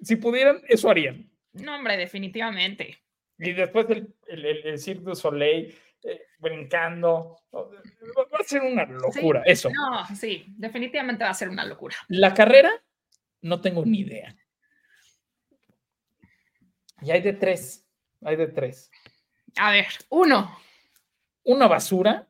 si 0.02 0.18
pudieran, 0.18 0.62
eso 0.68 0.90
harían. 0.90 1.30
No, 1.54 1.76
hombre, 1.76 1.96
definitivamente. 1.98 2.98
Y 3.40 3.54
después 3.54 3.90
el, 3.90 4.14
el, 4.28 4.46
el, 4.46 4.66
el 4.68 4.78
Cirque 4.80 5.04
du 5.06 5.16
Soleil 5.16 5.74
eh, 6.04 6.22
brincando. 6.40 7.38
¿no? 7.54 7.70
Va 7.70 8.24
va 8.32 8.38
a 8.40 8.44
ser 8.44 8.62
una 8.62 8.86
locura, 8.86 9.44
eso. 9.46 9.70
No, 9.70 10.06
sí, 10.16 10.46
definitivamente 10.58 11.24
va 11.24 11.30
a 11.30 11.34
ser 11.36 11.50
una 11.50 11.66
locura. 11.66 11.96
La 12.10 12.34
carrera, 12.34 12.72
no 13.42 13.62
tengo 13.62 13.86
ni 13.86 14.00
idea. 14.02 14.36
Y 17.02 17.12
hay 17.12 17.22
de 17.22 17.34
tres. 17.34 17.88
Hay 18.24 18.36
de 18.36 18.48
tres. 18.48 18.92
A 19.58 19.72
ver, 19.72 19.88
uno. 20.10 20.58
Una 21.44 21.68
basura, 21.68 22.28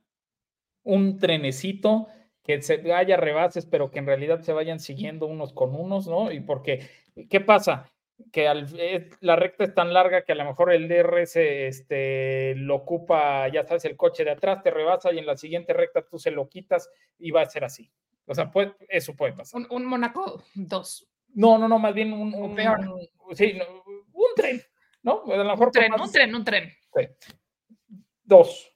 un 0.84 1.18
trenecito 1.20 2.08
que 2.44 2.62
se 2.62 2.94
haya 2.94 3.18
rebases, 3.18 3.66
pero 3.66 3.92
que 3.92 4.00
en 4.00 4.06
realidad 4.06 4.42
se 4.42 4.54
vayan 4.54 4.80
siguiendo 4.80 5.26
unos 5.26 5.54
con 5.54 5.76
unos, 5.76 6.08
¿no? 6.08 6.32
Y 6.32 6.40
porque, 6.40 6.90
¿qué 7.30 7.42
pasa? 7.42 7.92
Que 8.32 8.48
al- 8.48 8.68
eh, 8.80 9.10
la 9.20 9.36
recta 9.36 9.64
es 9.66 9.74
tan 9.74 9.92
larga 9.94 10.24
que 10.24 10.32
a 10.32 10.36
lo 10.36 10.46
mejor 10.46 10.72
el 10.72 10.88
DRS 10.88 11.36
este, 11.68 12.56
lo 12.56 12.76
ocupa, 12.76 13.48
ya 13.50 13.66
sabes, 13.66 13.86
el 13.86 13.98
coche 13.98 14.24
de 14.24 14.32
atrás, 14.32 14.64
te 14.64 14.72
rebasa 14.72 15.12
y 15.12 15.20
en 15.20 15.26
la 15.26 15.36
siguiente 15.36 15.74
recta 15.74 16.04
tú 16.06 16.18
se 16.20 16.32
lo 16.32 16.48
quitas 16.48 16.90
y 17.20 17.32
va 17.32 17.42
a 17.42 17.46
ser 17.50 17.64
así. 17.66 17.92
O 18.26 18.34
sea, 18.34 18.50
puede- 18.52 18.74
eso 18.90 19.16
puede 19.16 19.34
pasar. 19.34 19.62
Un, 19.62 19.68
un 19.70 19.86
Mónaco 19.86 20.42
2. 20.56 21.08
No, 21.34 21.58
no, 21.58 21.68
no, 21.68 21.80
más 21.80 21.94
bien 21.94 22.14
un, 22.14 22.34
un- 22.34 22.56
peor. 22.56 22.80
sí, 23.34 23.60
un 23.86 23.87
tren, 24.38 24.62
¿no? 25.04 25.24
A 25.26 25.36
lo 25.36 25.44
mejor 25.44 25.68
Un 25.68 25.72
tren, 25.74 25.94
un 25.94 26.12
tren, 26.12 26.36
un 26.36 26.46
tren. 26.46 26.74
Dos, 28.24 28.74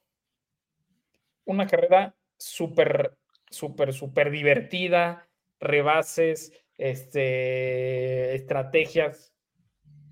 una 1.44 1.66
carrera 1.66 2.14
súper, 2.38 3.16
súper, 3.50 3.92
súper 3.92 4.30
divertida, 4.30 5.28
rebases, 5.60 6.52
este, 6.78 8.34
estrategias, 8.34 9.34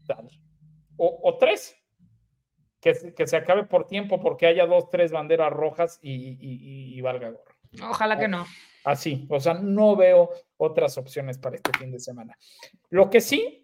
tal. 0.06 0.28
O, 0.96 1.20
o 1.22 1.36
tres, 1.38 1.76
que, 2.80 2.94
se- 2.94 3.14
que 3.14 3.26
se 3.26 3.36
acabe 3.36 3.64
por 3.64 3.86
tiempo 3.86 4.20
porque 4.20 4.46
haya 4.46 4.66
dos, 4.66 4.90
tres 4.90 5.12
banderas 5.12 5.52
rojas 5.52 5.98
y, 6.02 6.12
y- 6.12 6.36
y- 6.40 6.98
y 6.98 7.00
valga 7.00 7.30
gorro. 7.30 7.54
Ojalá 7.82 8.18
que 8.18 8.28
no. 8.28 8.46
Así, 8.84 9.26
o 9.30 9.38
sea, 9.40 9.54
no 9.54 9.94
veo 9.96 10.30
otras 10.56 10.96
opciones 10.98 11.38
para 11.38 11.56
este 11.56 11.70
fin 11.78 11.90
de 11.92 12.00
semana. 12.00 12.36
Lo 12.88 13.08
que 13.10 13.20
sí 13.20 13.59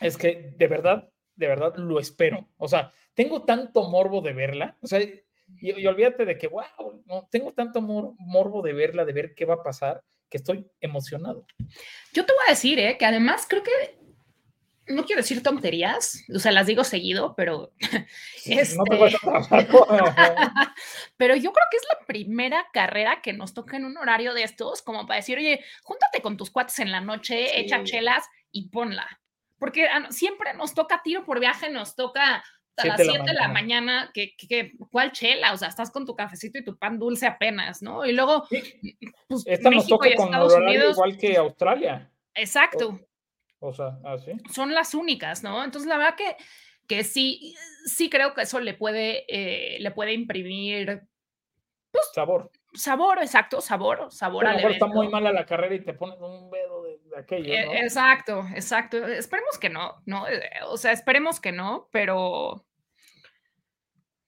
es 0.00 0.16
que 0.16 0.52
de 0.56 0.66
verdad, 0.66 1.08
de 1.34 1.46
verdad 1.48 1.74
lo 1.76 1.98
espero. 2.00 2.48
O 2.56 2.68
sea, 2.68 2.92
tengo 3.14 3.42
tanto 3.42 3.88
morbo 3.90 4.20
de 4.20 4.32
verla, 4.32 4.76
o 4.80 4.86
sea, 4.86 5.00
y, 5.00 5.22
y 5.60 5.86
olvídate 5.86 6.24
de 6.24 6.36
que, 6.38 6.48
wow, 6.48 7.02
no, 7.06 7.28
tengo 7.30 7.52
tanto 7.52 7.80
mor- 7.80 8.14
morbo 8.18 8.62
de 8.62 8.72
verla, 8.72 9.04
de 9.04 9.12
ver 9.12 9.34
qué 9.34 9.44
va 9.44 9.54
a 9.54 9.62
pasar, 9.62 10.02
que 10.28 10.38
estoy 10.38 10.66
emocionado. 10.80 11.46
Yo 12.12 12.26
te 12.26 12.32
voy 12.32 12.42
a 12.48 12.50
decir, 12.50 12.78
¿eh? 12.78 12.96
que 12.98 13.06
además 13.06 13.46
creo 13.48 13.62
que 13.62 13.70
no 14.88 15.04
quiero 15.04 15.20
decir 15.22 15.42
tonterías, 15.42 16.22
o 16.34 16.38
sea, 16.38 16.52
las 16.52 16.66
digo 16.66 16.84
seguido, 16.84 17.34
pero, 17.36 17.72
No 18.46 18.46
te 18.46 18.60
Este- 18.60 19.18
vas 19.26 19.52
a 19.52 19.56
pero 21.16 21.34
yo 21.36 21.52
creo 21.52 21.64
que 21.70 21.76
es 21.76 21.84
la 21.92 22.06
primera 22.06 22.66
carrera 22.72 23.20
que 23.22 23.32
nos 23.32 23.54
toca 23.54 23.76
en 23.76 23.84
un 23.84 23.96
horario 23.96 24.34
de 24.34 24.42
estos, 24.42 24.82
como 24.82 25.06
para 25.06 25.16
decir, 25.18 25.38
oye, 25.38 25.64
júntate 25.82 26.22
con 26.22 26.36
tus 26.36 26.50
cuates 26.50 26.78
en 26.80 26.90
la 26.92 27.00
noche, 27.00 27.58
echa 27.60 27.82
chelas 27.84 28.24
y 28.52 28.68
ponla. 28.68 29.20
Porque 29.58 29.86
ah, 29.88 30.06
siempre 30.10 30.54
nos 30.54 30.74
toca 30.74 31.00
tiro 31.02 31.24
por 31.24 31.40
viaje, 31.40 31.70
nos 31.70 31.94
toca 31.94 32.44
a 32.78 32.86
las 32.86 32.98
de 32.98 33.04
la 33.06 33.12
7 33.12 33.28
de 33.28 33.34
la 33.34 33.48
mañana. 33.48 34.10
que, 34.12 34.36
que- 34.36 34.72
¿cuál 34.90 35.12
chela? 35.12 35.52
O 35.52 35.56
sea, 35.56 35.68
estás 35.68 35.90
con 35.90 36.04
tu 36.04 36.14
cafecito 36.14 36.58
y 36.58 36.64
tu 36.64 36.76
pan 36.78 36.98
dulce 36.98 37.26
apenas, 37.26 37.80
¿no? 37.82 38.04
Y 38.04 38.12
luego, 38.12 38.46
Sí, 38.50 38.60
pues, 39.28 39.44
Esta 39.46 39.70
nos 39.70 39.78
México 39.84 39.96
toca 39.96 40.08
y 40.10 40.14
con 40.14 40.26
Estados 40.26 40.54
Unidos, 40.54 40.92
igual 40.92 41.16
que 41.16 41.36
Australia. 41.36 42.10
exacto. 42.34 43.00
O 43.58 43.72
sea, 43.72 43.98
así. 44.04 44.32
son 44.52 44.74
las 44.74 44.92
únicas, 44.94 45.42
¿no? 45.42 45.64
Entonces, 45.64 45.88
la 45.88 45.96
verdad 45.96 46.14
que, 46.16 46.36
que 46.86 47.02
sí, 47.02 47.54
sí 47.86 48.10
creo 48.10 48.34
que 48.34 48.42
eso 48.42 48.60
le 48.60 48.74
puede, 48.74 49.24
eh, 49.28 49.78
le 49.80 49.90
puede 49.92 50.12
imprimir 50.12 51.02
Sabor. 52.12 52.50
sabor, 52.74 53.18
exacto, 53.22 53.62
sabor, 53.62 54.12
sabor 54.12 54.44
a 54.46 54.50
lo 54.50 54.50
al 54.50 54.56
mejor 54.56 54.72
está 54.72 54.86
muy 54.86 55.08
mala 55.08 55.32
la 55.32 55.46
carrera 55.46 55.74
y 55.74 55.80
te 55.82 55.94
pones 55.94 56.20
un 56.20 56.50
aquello. 57.16 57.52
¿no? 57.66 57.72
Exacto, 57.74 58.46
exacto. 58.54 59.06
Esperemos 59.06 59.58
que 59.58 59.70
no, 59.70 60.02
¿no? 60.06 60.24
O 60.68 60.76
sea, 60.76 60.92
esperemos 60.92 61.40
que 61.40 61.52
no, 61.52 61.88
pero. 61.92 62.64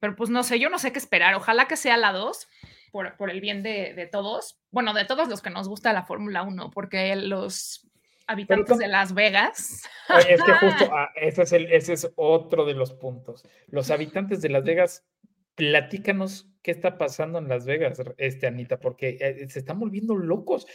Pero 0.00 0.14
pues 0.14 0.30
no 0.30 0.44
sé, 0.44 0.60
yo 0.60 0.70
no 0.70 0.78
sé 0.78 0.92
qué 0.92 0.98
esperar. 0.98 1.34
Ojalá 1.34 1.66
que 1.66 1.76
sea 1.76 1.96
la 1.96 2.12
2, 2.12 2.48
por, 2.92 3.16
por, 3.16 3.30
el 3.30 3.40
bien 3.40 3.62
de, 3.62 3.94
de, 3.94 4.06
todos. 4.06 4.60
Bueno, 4.70 4.94
de 4.94 5.04
todos 5.04 5.28
los 5.28 5.42
que 5.42 5.50
nos 5.50 5.68
gusta 5.68 5.92
la 5.92 6.04
Fórmula 6.04 6.42
1, 6.42 6.70
porque 6.70 7.16
los 7.16 7.88
habitantes 8.28 8.78
de 8.78 8.86
Las 8.86 9.14
Vegas. 9.14 9.82
Es 10.28 10.42
que 10.42 10.52
justo 10.52 10.88
ah, 10.92 11.10
ese, 11.16 11.42
es 11.42 11.52
el, 11.52 11.72
ese 11.72 11.94
es 11.94 12.12
otro 12.14 12.64
de 12.64 12.74
los 12.74 12.92
puntos. 12.92 13.44
Los 13.66 13.90
habitantes 13.90 14.40
de 14.42 14.50
Las 14.50 14.62
Vegas, 14.62 15.04
platícanos 15.56 16.48
qué 16.62 16.70
está 16.70 16.98
pasando 16.98 17.38
en 17.38 17.48
Las 17.48 17.66
Vegas, 17.66 18.00
este, 18.18 18.46
Anita, 18.46 18.78
porque 18.78 19.16
eh, 19.18 19.48
se 19.48 19.58
están 19.58 19.80
volviendo 19.80 20.14
locos. 20.14 20.66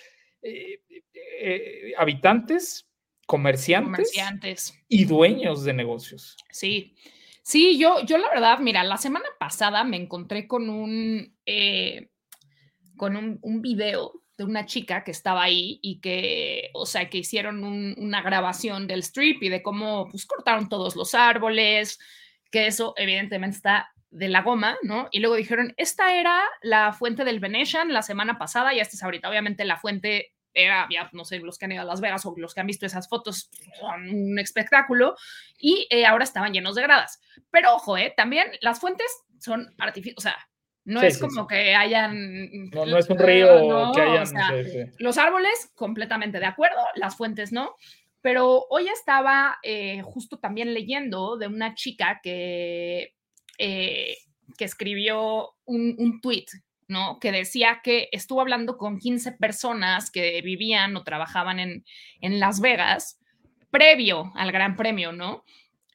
Eh, 0.44 0.82
eh, 1.16 1.94
habitantes, 1.98 2.90
comerciantes, 3.26 4.12
comerciantes, 4.12 4.74
y 4.88 5.06
dueños 5.06 5.64
de 5.64 5.74
negocios. 5.74 6.36
Sí, 6.52 6.96
sí, 7.42 7.80
yo, 7.80 8.06
yo 8.06 8.18
la 8.18 8.30
verdad, 8.30 8.60
mira, 8.60 8.84
la 8.84 8.98
semana 8.98 9.28
pasada 9.40 9.84
me 9.84 9.98
encontré 9.98 10.48
con 10.48 10.70
un, 10.70 11.36
con 12.98 13.16
un, 13.16 13.40
un 13.42 13.62
video 13.62 14.24
de 14.38 14.44
una 14.44 14.66
chica 14.66 15.04
que 15.04 15.12
estaba 15.12 15.44
ahí 15.44 15.80
y 15.82 16.00
que, 16.00 16.72
o 16.74 16.86
sea, 16.86 17.10
que 17.10 17.20
hicieron 17.20 17.64
una 17.64 18.22
grabación 18.22 18.88
del 18.88 19.00
strip 19.00 19.44
y 19.44 19.50
de 19.50 19.62
cómo 19.62 20.08
pues 20.10 20.26
cortaron 20.26 20.70
todos 20.70 20.96
los 20.96 21.14
árboles, 21.14 22.00
que 22.52 22.68
eso 22.68 22.94
evidentemente 22.98 23.58
está 23.58 23.93
de 24.14 24.28
la 24.30 24.44
goma, 24.44 24.78
¿no? 24.84 25.08
Y 25.12 25.20
luego 25.20 25.36
dijeron, 25.36 25.74
esta 25.78 26.14
era 26.14 26.42
la 26.62 26.94
fuente 26.94 27.26
del 27.26 27.40
Venetian 27.40 27.92
la 27.92 28.04
semana 28.04 28.38
pasada 28.38 28.74
y 28.74 28.80
esta 28.80 28.96
es 28.96 29.04
ahorita, 29.04 29.28
obviamente 29.28 29.66
la 29.66 29.78
fuente 29.78 30.34
era, 30.54 30.88
ya 30.92 31.10
no 31.14 31.26
sé, 31.26 31.40
los 31.40 31.58
que 31.58 31.66
han 31.66 31.72
ido 31.72 31.82
a 31.82 31.86
Las 31.86 32.00
Vegas 32.00 32.24
o 32.26 32.34
los 32.38 32.54
que 32.54 32.62
han 32.62 32.68
visto 32.68 32.86
esas 32.86 33.10
fotos, 33.10 33.50
son 33.80 34.10
un 34.10 34.38
espectáculo 34.38 35.16
y 35.58 35.88
eh, 35.90 36.06
ahora 36.06 36.24
estaban 36.24 36.54
llenos 36.54 36.76
de 36.76 36.84
gradas. 36.84 37.20
Pero 37.50 37.76
ojo, 37.76 37.98
¿eh? 37.98 38.14
También 38.16 38.48
las 38.62 38.80
fuentes 38.80 39.08
son 39.40 39.74
artificiales, 39.80 40.18
o 40.18 40.22
sea, 40.22 40.36
no 40.86 41.02
es 41.02 41.18
como 41.18 41.48
que 41.48 41.74
hayan. 41.76 42.70
No, 42.72 42.86
no 42.86 42.98
es 42.98 43.10
un 43.10 43.18
río 43.18 43.48
que 43.96 44.02
hayan. 44.02 44.94
los 45.00 45.18
árboles, 45.18 45.72
completamente 45.74 46.40
de 46.40 46.46
acuerdo, 46.46 46.82
las 46.96 47.16
fuentes 47.16 47.52
no. 47.52 47.76
Pero 48.22 48.68
hoy 48.70 48.88
estaba 48.88 49.58
eh, 49.64 50.02
justo 50.04 50.40
también 50.40 50.74
leyendo 50.74 51.36
de 51.38 51.48
una 51.48 51.74
chica 51.74 52.20
que, 52.22 53.16
eh, 53.58 54.18
que 54.58 54.66
escribió 54.66 55.52
un, 55.66 55.96
un 55.98 56.22
tweet, 56.22 56.46
¿no? 56.88 57.20
Que 57.20 57.32
decía 57.32 57.82
que 57.84 58.10
estuvo 58.12 58.42
hablando 58.42 58.78
con 58.78 59.00
15 59.00 59.34
personas 59.34 60.12
que 60.12 60.42
vivían 60.42 60.96
o 60.96 61.04
trabajaban 61.04 61.60
en, 61.60 61.86
en 62.22 62.40
Las 62.40 62.60
Vegas 62.60 63.20
previo 63.72 64.32
al 64.36 64.52
Gran 64.52 64.76
Premio, 64.76 65.12
¿no? 65.12 65.44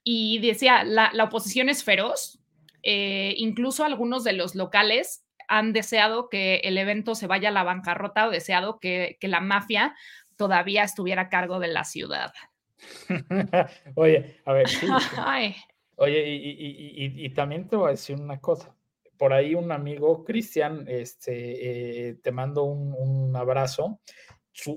Y 0.03 0.39
decía, 0.41 0.85
la, 0.85 1.11
la 1.13 1.25
oposición 1.25 1.69
es 1.69 1.85
feroz, 1.85 2.39
eh, 2.83 3.35
incluso 3.37 3.85
algunos 3.85 4.25
de 4.25 4.33
los 4.33 4.55
locales 4.55 5.25
han 5.49 5.73
deseado 5.73 6.29
que 6.29 6.57
el 6.65 6.79
evento 6.79 7.15
se 7.15 7.27
vaya 7.27 7.49
a 7.49 7.53
la 7.53 7.65
bancarrota 7.65 8.27
o 8.27 8.31
deseado 8.31 8.79
que, 8.79 9.17
la 9.23 9.41
mafia 9.41 9.95
todavía 10.37 10.85
estuviera 10.85 11.23
a 11.23 11.29
cargo 11.29 11.59
de 11.59 11.69
la 11.69 11.85
ciudad. 11.85 12.33
Oye, 13.95 14.41
a 14.45 14.53
ver. 14.53 14.67
Oye, 16.01 16.23
y, 16.29 17.29
también 17.31 17.67
te 17.67 17.75
voy 17.75 17.89
a 17.89 17.91
decir 17.91 18.17
una 18.21 18.41
cosa. 18.41 18.73
Por 19.17 19.33
ahí 19.33 19.57
un 19.57 19.73
amigo, 19.73 20.25
Cristian, 20.25 20.85
este, 20.87 22.11
eh, 22.11 22.15
te 22.23 22.31
mando 22.31 22.63
un, 22.63 23.35
abrazo. 23.35 23.99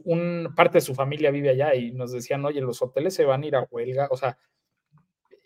un, 0.04 0.52
parte 0.56 0.80
de 0.80 0.82
su 0.82 0.96
familia 0.96 1.30
vive 1.30 1.52
allá 1.52 1.76
y 1.76 1.92
nos 1.92 2.12
decían, 2.12 2.44
oye, 2.44 2.60
los 2.60 2.82
hoteles 2.82 3.14
se 3.14 3.26
van 3.26 3.44
a 3.44 3.46
ir 3.46 3.56
a 3.56 3.68
huelga. 3.70 4.08
O 4.10 4.18
sea, 4.18 4.40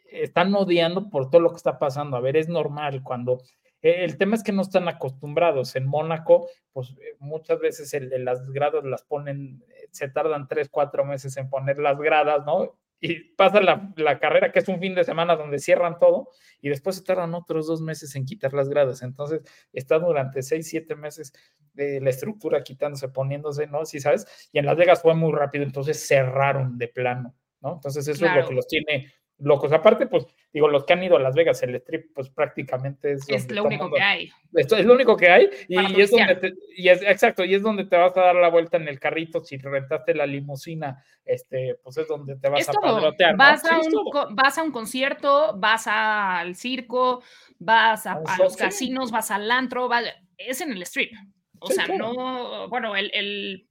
están 0.10 0.56
odiando 0.56 1.10
por 1.10 1.30
todo 1.30 1.42
lo 1.42 1.50
que 1.50 1.58
está 1.58 1.78
pasando. 1.78 2.16
A 2.16 2.22
ver, 2.22 2.38
es 2.38 2.48
normal 2.48 3.04
cuando 3.04 3.40
eh, 3.82 4.06
el 4.06 4.18
tema 4.18 4.36
es 4.36 4.44
que 4.44 4.54
no 4.54 4.62
están 4.62 4.88
acostumbrados. 4.88 5.76
En 5.76 5.88
Mónaco, 5.88 6.48
pues 6.72 6.92
eh, 7.02 7.18
muchas 7.20 7.60
veces 7.60 7.94
el, 7.94 8.24
las 8.24 8.50
gradas 8.50 8.86
las 8.86 9.04
ponen, 9.04 9.62
se 9.92 10.08
tardan 10.08 10.48
tres, 10.48 10.70
cuatro 10.70 11.04
meses 11.04 11.36
en 11.36 11.50
poner 11.50 11.80
las 11.80 12.00
gradas, 12.00 12.46
¿no? 12.46 12.78
Y 13.00 13.36
pasa 13.36 13.62
la, 13.62 13.94
la, 13.98 14.20
carrera, 14.20 14.52
que 14.52 14.60
es 14.60 14.68
un 14.68 14.80
fin 14.80 14.96
de 14.96 15.04
semana 15.04 15.36
donde 15.36 15.60
cierran 15.60 16.00
todo, 16.00 16.30
y 16.62 16.70
después 16.70 16.96
se 16.96 17.04
tardan 17.04 17.34
otros 17.34 17.68
dos 17.68 17.82
meses 17.82 18.16
en 18.16 18.26
quitar 18.26 18.54
las 18.54 18.70
gradas. 18.70 19.02
Entonces, 19.02 19.42
está 19.74 20.00
durante 20.00 20.42
seis, 20.42 20.70
siete 20.70 20.96
meses 20.96 21.34
de 21.74 22.00
la 22.00 22.10
estructura 22.10 22.64
quitándose, 22.64 23.10
poniéndose, 23.10 23.68
¿no? 23.68 23.86
Si 23.86 24.00
sabes, 24.00 24.50
y 24.52 24.60
en 24.60 24.66
Las 24.66 24.78
Vegas 24.78 25.02
fue 25.02 25.14
muy 25.14 25.34
rápido, 25.34 25.64
entonces 25.64 26.08
cerraron 26.08 26.78
de 26.78 26.88
plano, 26.88 27.36
¿no? 27.62 27.74
Entonces, 27.74 28.08
eso 28.08 28.26
es 28.26 28.36
lo 28.36 28.48
que 28.48 28.54
los 28.54 28.68
tiene 28.68 29.12
locos. 29.38 29.72
Aparte, 29.74 30.08
pues, 30.08 30.26
digo, 30.54 30.68
los 30.68 30.86
que 30.86 30.94
han 30.94 31.04
ido 31.04 31.18
a 31.18 31.20
Las 31.20 31.36
Vegas, 31.36 31.62
el 31.64 31.76
strip, 31.76 32.14
pues 32.14 32.30
prácticamente 32.30 33.14
es. 33.14 33.28
Es 33.28 33.52
lo 33.52 33.64
único 33.64 33.92
que 33.92 34.02
hay. 34.02 34.32
Esto 34.54 34.78
es 34.78 34.86
lo 34.86 34.94
único 34.94 35.18
que 35.18 35.30
hay. 35.30 35.50
Y, 35.68 36.02
es 36.02 36.12
donde 36.12 36.54
y 36.76 36.90
es, 36.90 37.02
exacto, 37.02 37.44
y 37.44 37.56
es 37.56 37.62
donde 37.62 37.86
te 37.86 37.98
vas 37.98 38.16
a 38.16 38.22
dar 38.22 38.36
la 38.36 38.50
vuelta 38.50 38.78
en 38.78 38.88
el 38.88 39.00
carrito. 39.00 39.44
Si 39.44 39.58
rentaste 39.58 40.14
la 40.14 40.26
limusina, 40.26 41.04
este, 41.26 41.80
pues 41.84 41.98
es 41.98 42.08
donde 42.08 42.38
te 42.38 42.50
vas 42.50 42.70
a 42.70 42.74
padrotear. 42.74 43.36
Vas, 43.36 43.66
a 43.66 43.80
un, 43.80 44.36
vas 44.36 44.58
a 44.58 44.64
un 44.64 44.72
concierto, 44.72 45.56
vas 45.58 45.88
al 45.88 46.56
circo, 46.56 47.22
vas 47.60 48.06
a, 48.08 48.22
los 48.38 48.56
casinos, 48.56 49.12
vas 49.12 49.32
al 49.32 49.50
antro, 49.52 49.90
es 50.38 50.62
en 50.62 50.72
el 50.72 50.82
strip. 50.84 51.12
O 51.60 51.68
sea, 51.68 51.88
no, 51.88 52.70
bueno, 52.70 52.96
el, 52.96 53.12
el 53.14 53.68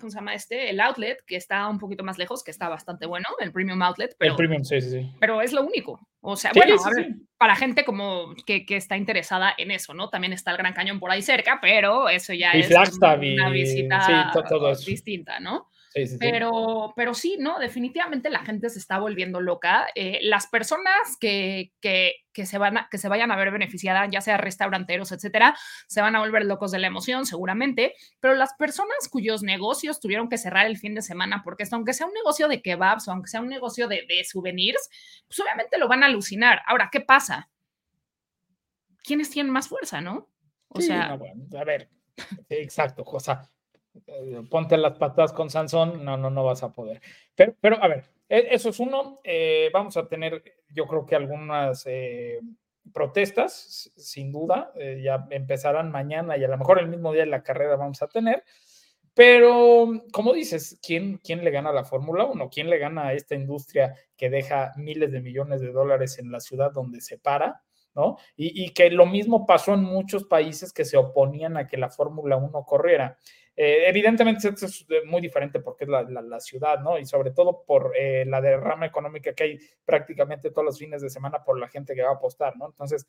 ¿cómo 0.00 0.10
se 0.10 0.16
llama 0.16 0.34
este? 0.34 0.70
El 0.70 0.80
outlet, 0.80 1.18
que 1.26 1.36
está 1.36 1.68
un 1.68 1.78
poquito 1.78 2.02
más 2.02 2.18
lejos, 2.18 2.42
que 2.42 2.50
está 2.50 2.68
bastante 2.68 3.06
bueno, 3.06 3.28
el 3.38 3.52
premium 3.52 3.80
outlet. 3.82 4.14
Pero, 4.18 4.32
el 4.32 4.36
premium, 4.36 4.64
sí, 4.64 4.80
sí, 4.80 4.90
sí. 4.90 5.12
Pero 5.20 5.40
es 5.40 5.52
lo 5.52 5.62
único. 5.62 6.00
O 6.20 6.36
sea, 6.36 6.52
bueno, 6.54 6.76
para 7.38 7.56
gente 7.56 7.84
como 7.84 8.34
que, 8.44 8.66
que, 8.66 8.76
está 8.76 8.96
interesada 8.96 9.54
en 9.56 9.70
eso, 9.70 9.94
¿no? 9.94 10.10
También 10.10 10.32
está 10.32 10.50
el 10.50 10.58
Gran 10.58 10.74
Cañón 10.74 11.00
por 11.00 11.10
ahí 11.10 11.22
cerca, 11.22 11.58
pero 11.62 12.08
eso 12.08 12.34
ya 12.34 12.52
es 12.52 12.70
una 12.70 13.48
visita 13.50 14.32
distinta, 14.84 15.40
¿no? 15.40 15.69
Pero, 16.20 16.92
pero 16.94 17.14
sí, 17.14 17.36
¿no? 17.38 17.58
Definitivamente 17.58 18.30
la 18.30 18.44
gente 18.44 18.70
se 18.70 18.78
está 18.78 18.98
volviendo 18.98 19.40
loca. 19.40 19.88
Eh, 19.94 20.20
las 20.22 20.46
personas 20.46 21.16
que, 21.18 21.72
que, 21.80 22.14
que, 22.32 22.46
se 22.46 22.58
van 22.58 22.78
a, 22.78 22.88
que 22.88 22.98
se 22.98 23.08
vayan 23.08 23.32
a 23.32 23.36
ver 23.36 23.50
beneficiadas, 23.50 24.08
ya 24.10 24.20
sea 24.20 24.36
restauranteros, 24.36 25.10
etcétera, 25.10 25.56
se 25.88 26.00
van 26.00 26.14
a 26.14 26.20
volver 26.20 26.44
locos 26.44 26.70
de 26.70 26.78
la 26.78 26.86
emoción, 26.86 27.26
seguramente. 27.26 27.94
Pero 28.20 28.34
las 28.34 28.54
personas 28.54 29.08
cuyos 29.10 29.42
negocios 29.42 29.98
tuvieron 29.98 30.28
que 30.28 30.38
cerrar 30.38 30.66
el 30.66 30.78
fin 30.78 30.94
de 30.94 31.02
semana, 31.02 31.42
porque 31.44 31.64
esto, 31.64 31.74
aunque 31.76 31.92
sea 31.92 32.06
un 32.06 32.14
negocio 32.14 32.46
de 32.46 32.62
kebabs 32.62 33.08
o 33.08 33.12
aunque 33.12 33.28
sea 33.28 33.40
un 33.40 33.48
negocio 33.48 33.88
de, 33.88 34.04
de 34.08 34.24
souvenirs, 34.24 34.88
pues 35.26 35.40
obviamente 35.40 35.78
lo 35.78 35.88
van 35.88 36.04
a 36.04 36.06
alucinar. 36.06 36.62
Ahora, 36.66 36.88
¿qué 36.92 37.00
pasa? 37.00 37.50
¿Quiénes 39.02 39.30
tienen 39.30 39.52
más 39.52 39.68
fuerza, 39.68 40.00
no? 40.00 40.28
O 40.68 40.80
sea. 40.80 41.18
a 41.58 41.64
ver, 41.64 41.88
exacto, 42.48 43.04
cosa 43.04 43.50
eh, 44.06 44.42
ponte 44.48 44.76
las 44.76 44.98
patas 44.98 45.32
con 45.32 45.50
Sansón, 45.50 46.04
no, 46.04 46.16
no, 46.16 46.30
no 46.30 46.44
vas 46.44 46.62
a 46.62 46.72
poder. 46.72 47.00
Pero, 47.34 47.54
pero 47.60 47.82
a 47.82 47.88
ver, 47.88 48.04
e, 48.28 48.48
eso 48.50 48.70
es 48.70 48.80
uno. 48.80 49.20
Eh, 49.24 49.70
vamos 49.72 49.96
a 49.96 50.06
tener, 50.06 50.42
yo 50.72 50.86
creo 50.86 51.06
que 51.06 51.16
algunas 51.16 51.84
eh, 51.86 52.40
protestas, 52.92 53.92
sin 53.96 54.32
duda, 54.32 54.72
ya 55.02 55.26
empezarán 55.30 55.90
mañana 55.90 56.36
y 56.36 56.44
a 56.44 56.48
lo 56.48 56.58
mejor 56.58 56.78
el 56.78 56.88
mismo 56.88 57.12
día 57.12 57.22
de 57.22 57.30
la 57.30 57.42
carrera 57.42 57.76
vamos 57.76 58.02
a 58.02 58.08
tener. 58.08 58.44
Pero, 59.14 60.02
como 60.12 60.32
dices, 60.32 60.78
¿quién, 60.82 61.18
quién 61.18 61.44
le 61.44 61.50
gana 61.50 61.70
a 61.70 61.74
la 61.74 61.84
Fórmula 61.84 62.24
1? 62.24 62.48
¿Quién 62.48 62.70
le 62.70 62.78
gana 62.78 63.08
a 63.08 63.12
esta 63.12 63.34
industria 63.34 63.94
que 64.16 64.30
deja 64.30 64.72
miles 64.76 65.12
de 65.12 65.20
millones 65.20 65.60
de 65.60 65.72
dólares 65.72 66.18
en 66.18 66.30
la 66.30 66.40
ciudad 66.40 66.72
donde 66.72 67.00
se 67.00 67.18
para? 67.18 67.62
¿No? 67.94 68.18
Y, 68.36 68.72
que 68.72 68.90
lo 68.90 69.06
mismo 69.06 69.46
pasó 69.46 69.74
en 69.74 69.82
muchos 69.82 70.24
países 70.24 70.72
que 70.72 70.84
se 70.84 70.96
oponían 70.96 71.56
a 71.56 71.66
que 71.66 71.76
la 71.76 71.90
Fórmula 71.90 72.36
1 72.36 72.64
corriera. 72.64 73.18
Eh, 73.56 73.88
evidentemente 73.88 74.48
esto 74.48 74.66
es 74.66 74.86
eh, 74.88 75.02
muy 75.04 75.20
diferente 75.20 75.60
porque 75.60 75.84
es 75.84 75.90
la, 75.90 76.40
ciudad, 76.40 76.80
¿no? 76.80 76.98
Y 76.98 77.04
sobre 77.04 77.32
todo 77.32 77.64
por 77.66 77.92
eh, 77.96 78.24
la 78.26 78.40
derrama 78.40 78.86
económica 78.86 79.34
que 79.34 79.42
hay 79.44 79.58
prácticamente 79.84 80.50
todos 80.50 80.64
los 80.64 80.78
fines 80.78 81.02
de 81.02 81.10
semana 81.10 81.42
por 81.44 81.58
la 81.58 81.68
gente 81.68 81.94
que 81.94 82.02
va 82.02 82.10
a 82.10 82.14
apostar, 82.14 82.56
¿no? 82.56 82.66
Entonces, 82.66 83.06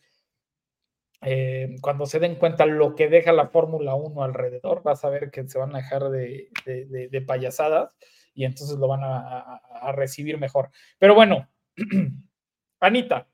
cuando 1.81 2.07
se 2.07 2.17
den 2.19 2.35
cuenta 2.35 2.65
lo 2.65 2.95
que 2.95 3.07
deja 3.07 3.31
la 3.31 3.47
Fórmula 3.47 3.93
1 3.93 4.23
alrededor, 4.23 4.81
vas 4.81 5.05
a 5.05 5.09
ver 5.09 5.29
que 5.29 5.47
se 5.47 5.59
van 5.59 5.75
a 5.75 5.77
dejar 5.77 6.09
de, 6.09 7.23
payasadas 7.27 7.95
y 8.33 8.45
entonces 8.45 8.77
lo 8.77 8.87
van 8.87 9.01
a 9.03 9.91
recibir 9.91 10.39
mejor. 10.39 10.71
Pero 10.97 11.13
bueno, 11.13 11.47
Anita, 12.79 13.30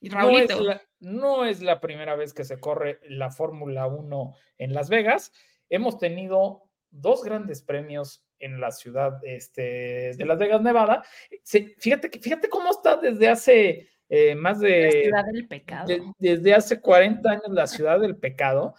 no 0.00 0.30
es, 0.30 0.60
la, 0.60 0.82
no 1.00 1.44
es, 1.44 1.60
la, 1.60 1.80
primera 1.80 2.16
vez 2.16 2.32
que 2.32 2.44
se 2.44 2.60
corre 2.60 3.00
la 3.08 3.30
Fórmula 3.30 3.86
1 3.86 4.34
en 4.58 4.74
Las 4.74 4.88
Vegas 4.88 5.32
hemos 5.68 5.98
tenido 5.98 6.68
dos 6.90 7.22
grandes 7.22 7.62
premios 7.62 8.24
en 8.38 8.60
la 8.60 8.70
ciudad 8.70 9.20
este, 9.24 10.14
de 10.16 10.24
Las 10.24 10.38
Vegas, 10.38 10.62
Nevada. 10.62 11.04
fíjate, 11.44 12.10
fíjate 12.20 12.48
cómo 12.48 12.70
está 12.70 12.96
desde 12.96 13.28
hace 13.28 13.88
eh, 14.08 14.34
más 14.34 14.60
de... 14.60 14.84
La 14.84 14.90
ciudad 14.90 15.24
del 15.32 15.48
pecado. 15.48 16.14
desde 16.18 16.54
hace 16.54 16.80
40 16.80 17.30
años 17.30 17.50
la 17.50 17.66
ciudad 17.66 18.00
del 18.00 18.16
pecado 18.16 18.74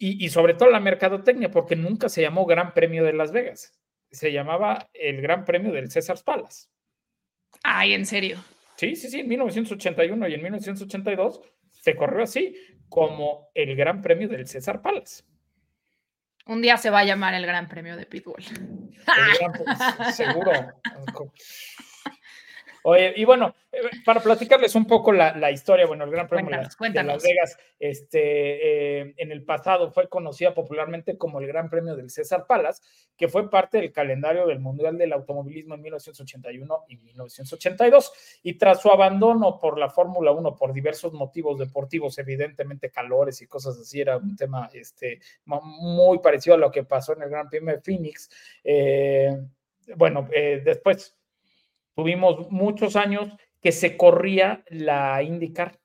y, 0.00 0.28
sobre 0.28 0.54
todo 0.54 0.70
la 0.70 0.78
mercadotecnia, 0.78 1.50
porque 1.50 1.74
nunca 1.74 2.08
se 2.08 2.22
llamó 2.22 2.46
Gran 2.46 2.72
Premio 2.72 3.04
de 3.04 3.12
Las 3.12 3.32
Vegas. 3.32 3.76
se 4.10 4.30
llamaba 4.30 4.88
el 4.94 5.20
Gran 5.20 5.44
Premio 5.44 5.72
del 5.72 5.90
César 5.90 6.18
Palace. 6.24 6.68
Ay, 7.64 7.94
en 7.94 8.06
serio. 8.06 8.38
Sí, 8.78 8.94
sí, 8.94 9.10
sí, 9.10 9.18
en 9.18 9.28
1981 9.28 10.28
y 10.28 10.34
en 10.34 10.42
1982 10.42 11.40
se 11.72 11.96
corrió 11.96 12.22
así 12.22 12.54
como 12.88 13.50
el 13.52 13.74
Gran 13.74 14.00
Premio 14.00 14.28
del 14.28 14.46
César 14.46 14.80
Palace. 14.80 15.24
Un 16.46 16.62
día 16.62 16.76
se 16.76 16.88
va 16.88 17.00
a 17.00 17.04
llamar 17.04 17.34
el 17.34 17.44
Gran 17.44 17.68
Premio 17.68 17.96
de 17.96 18.06
Pitbull. 18.06 18.44
seguro. 20.14 20.52
Oye, 22.84 23.12
y 23.16 23.24
bueno, 23.24 23.54
eh, 23.70 23.80
para 24.04 24.20
platicarles 24.20 24.74
un 24.74 24.86
poco 24.86 25.12
la, 25.12 25.50
historia, 25.50 25.86
bueno, 25.86 26.04
el 26.04 26.10
Gran 26.10 26.28
Premio 26.28 26.50
de 26.50 27.02
Las 27.04 27.22
Vegas, 27.22 27.58
este, 27.78 29.00
eh, 29.00 29.14
en 29.16 29.32
el 29.32 29.44
pasado 29.44 29.90
fue 29.92 30.08
conocida 30.08 30.54
popularmente 30.54 31.18
como 31.18 31.40
el 31.40 31.46
Gran 31.46 31.68
Premio 31.68 31.96
del 31.96 32.10
César 32.10 32.46
Palace, 32.46 32.82
que 33.16 33.28
fue 33.28 33.50
parte 33.50 33.78
del 33.78 33.92
calendario 33.92 34.46
del 34.46 34.60
Mundial 34.60 34.96
del 34.96 35.12
Automovilismo 35.12 35.74
en 35.74 35.82
1981 35.82 36.84
y 36.88 36.96
1982. 36.96 38.12
Y 38.42 38.54
tras 38.54 38.80
su 38.80 38.90
abandono 38.90 39.58
por 39.58 39.78
la 39.78 39.90
Fórmula 39.90 40.32
1 40.32 40.56
por 40.56 40.72
diversos 40.72 41.12
motivos 41.12 41.58
deportivos, 41.58 42.18
evidentemente 42.18 42.90
calores 42.90 43.42
y 43.42 43.46
cosas 43.46 43.78
así, 43.78 44.00
era 44.00 44.16
un 44.16 44.36
tema 44.36 44.70
este, 44.72 45.20
muy 45.44 46.20
parecido 46.20 46.54
a 46.54 46.58
lo 46.58 46.70
que 46.70 46.84
pasó 46.84 47.12
en 47.12 47.22
el 47.22 47.30
Gran 47.30 47.48
Premio 47.48 47.74
de 47.74 47.80
Phoenix. 47.80 48.30
Eh, 48.64 49.36
bueno, 49.96 50.28
después 50.64 51.17
Tuvimos 51.98 52.48
muchos 52.52 52.94
años 52.94 53.28
que 53.60 53.72
se 53.72 53.96
corría 53.96 54.62
la 54.68 55.20
IndyCar 55.20 55.80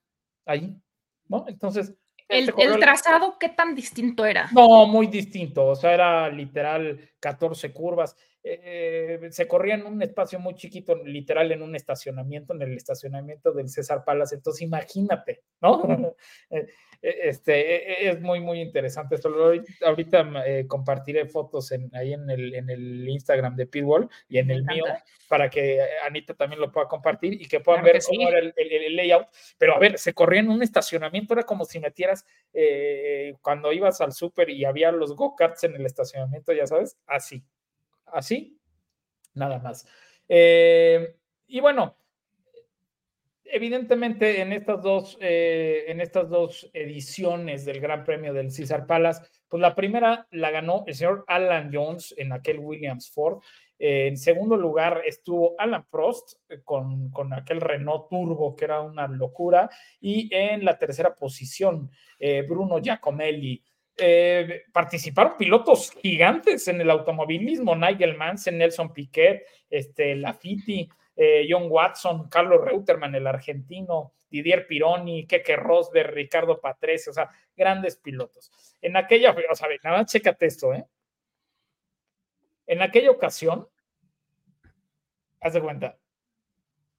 ahí, 0.46 0.80
¿no? 1.28 1.46
Entonces. 1.48 1.96
¿El, 2.30 2.54
trazado 2.80 3.40
qué 3.40 3.50
tan 3.50 3.74
distinto 3.74 4.24
era? 4.24 4.48
No, 4.52 4.86
muy 4.86 5.08
distinto. 5.08 5.66
O 5.66 5.76
sea, 5.76 5.92
era 5.92 6.30
literal 6.30 7.00
14 7.20 7.74
curvas. 7.74 8.16
Eh, 8.44 9.30
se 9.32 9.48
corría 9.48 9.76
en 9.76 9.86
un 9.86 10.02
espacio 10.02 10.40
muy 10.40 10.56
chiquito, 10.56 10.96
literal 10.96 11.52
en 11.52 11.62
un 11.62 11.76
estacionamiento, 11.76 12.54
en 12.54 12.62
el 12.62 12.74
estacionamiento 12.74 13.54
del 13.54 13.70
César 13.70 14.04
Palace. 14.04 14.36
Entonces, 14.36 14.62
imagínate, 14.62 15.44
¿no? 15.62 15.82
Eh, 16.50 16.68
e, 17.02 17.30
este, 17.30 17.54
e, 17.54 18.06
e, 18.06 18.10
es 18.12 18.22
muy, 18.22 18.40
muy 18.40 18.62
interesante 18.62 19.16
esto. 19.16 19.30
Ahorita 19.86 20.32
eh, 20.46 20.66
compartiré 20.68 21.26
fotos 21.26 21.72
en, 21.72 21.94
ahí 21.96 22.14
en 22.14 22.30
el, 22.30 22.56
en 22.56 22.70
el 22.70 23.08
Instagram 23.10 23.56
de 23.56 23.66
Pitbull 23.66 24.10
y 24.30 24.38
en 24.38 24.50
el 24.52 24.64
mío 24.64 24.86
para 25.28 25.50
que 25.50 25.80
Anita 26.06 26.34
también 26.34 26.62
lo 26.62 26.72
pueda 26.72 26.88
compartir 26.88 27.34
y 27.34 27.48
que 27.48 27.60
puedan 27.60 27.84
ver 27.84 28.00
cómo 28.06 28.30
era 28.30 28.40
el, 28.40 28.96
layout. 28.96 29.28
Pero 29.58 29.76
a 29.76 29.80
ver, 29.80 29.98
se 29.98 30.14
corría 30.14 30.42
en 30.42 30.50
un 30.50 30.62
estacionamiento, 30.62 31.34
era 31.34 31.44
como 31.44 31.66
si 31.66 31.80
metieras 31.80 32.26
eh, 32.54 33.36
cuando 33.42 33.74
ibas 33.74 34.00
al 34.02 34.14
súper 34.14 34.50
y 34.50 34.64
había 34.64 34.92
los 34.92 35.16
go-karts 35.16 35.64
en 35.64 35.76
el 35.76 35.86
estacionamiento, 35.86 36.54
ya 36.54 36.68
sabes, 36.68 36.98
así, 37.08 37.44
así, 38.14 38.60
nada 39.34 39.60
más. 39.60 39.88
Eh, 40.28 41.16
y 41.48 41.60
bueno, 41.60 41.96
evidentemente 43.44 44.42
en 44.42 44.54
estas 44.54 44.82
dos, 44.82 45.18
eh, 45.22 45.86
en 45.88 46.02
estas 46.02 46.30
dos 46.30 46.70
ediciones 46.74 47.66
del 47.66 47.80
Gran 47.80 48.04
Premio 48.04 48.34
del 48.34 48.52
César 48.52 48.88
Palace, 48.88 49.24
pues 49.48 49.62
la 49.62 49.76
primera 49.76 50.28
la 50.32 50.52
ganó 50.52 50.84
el 50.88 50.96
señor 50.96 51.26
Alan 51.28 51.70
Jones 51.72 52.14
en 52.18 52.32
aquel 52.32 52.60
Williams 52.60 53.12
Ford. 53.12 53.42
Eh, 53.78 54.08
en 54.08 54.18
segundo 54.18 54.56
lugar 54.56 55.02
estuvo 55.06 55.56
Alan 55.58 55.86
Prost 55.90 56.40
con, 56.64 57.12
con, 57.12 57.34
aquel 57.34 57.60
Renault 57.60 58.08
Turbo, 58.10 58.56
que 58.56 58.66
era 58.66 58.82
una 58.82 59.08
locura. 59.08 59.70
Y 60.00 60.34
en 60.34 60.64
la 60.64 60.78
tercera 60.78 61.14
posición, 61.14 61.92
Bruno 62.48 62.80
Giacomelli. 62.80 63.62
Participaron 64.72 65.38
pilotos 65.38 65.92
gigantes 65.92 66.68
en 66.68 66.82
el 66.82 66.90
automovilismo, 66.90 67.76
Nigel 67.76 68.18
Mansell, 68.18 68.58
Nelson 68.58 68.92
Piquet, 68.94 69.46
este, 69.70 70.16
Lafitti, 70.16 70.90
eh, 71.16 71.46
John 71.48 71.68
Watson, 71.70 72.28
Carlos 72.28 72.62
Reuterman, 72.62 73.14
el 73.14 73.28
argentino, 73.28 74.14
Didier 74.30 74.66
Pironi, 74.66 75.28
Keke 75.28 75.56
Rosberg, 75.56 76.12
Ricardo 76.12 76.60
Patrese, 76.60 77.12
o 77.12 77.14
sea, 77.14 77.30
grandes 77.56 77.98
pilotos. 77.98 78.52
En 78.82 78.98
aquella, 78.98 79.36
o 79.50 79.56
sea, 79.56 79.68
nada 79.84 79.98
más 79.98 80.12
chécate 80.12 80.48
esto, 80.48 80.74
¿eh? 80.74 80.86
En 82.66 82.82
aquella 82.82 83.12
ocasión, 83.12 83.68
haz 85.40 85.54
de 85.54 85.62
cuenta, 85.62 85.98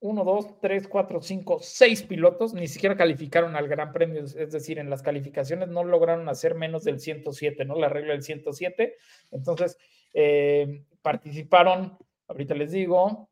uno, 0.04 0.22
dos, 0.22 0.60
tres, 0.60 0.86
cuatro, 0.86 1.22
cinco, 1.22 1.60
seis 1.62 2.02
pilotos 2.02 2.52
ni 2.52 2.68
siquiera 2.68 2.94
calificaron 2.94 3.56
al 3.56 3.68
Gran 3.68 3.90
Premio, 3.90 4.22
es 4.22 4.52
decir, 4.52 4.78
en 4.78 4.90
las 4.90 5.02
calificaciones 5.02 5.68
no 5.68 5.82
lograron 5.82 6.28
hacer 6.28 6.54
menos 6.54 6.84
del 6.84 7.00
107, 7.00 7.64
¿no? 7.64 7.74
La 7.74 7.88
regla 7.88 8.12
del 8.12 8.22
107. 8.22 8.96
Entonces, 9.30 9.78
eh, 10.12 10.84
participaron, 11.00 11.96
ahorita 12.28 12.54
les 12.54 12.72
digo, 12.72 13.30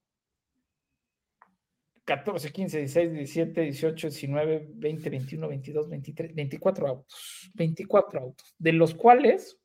14, 2.05 2.51
15, 2.51 2.79
16, 2.79 3.13
17, 3.13 3.61
18, 3.61 4.09
19, 4.09 4.69
20, 4.73 5.11
21, 5.11 5.49
22, 5.49 5.89
23, 5.91 6.35
24 6.35 6.89
autos. 6.89 7.51
24 7.53 8.21
autos, 8.21 8.55
de 8.59 8.73
los 8.73 8.95
cuales 8.95 9.61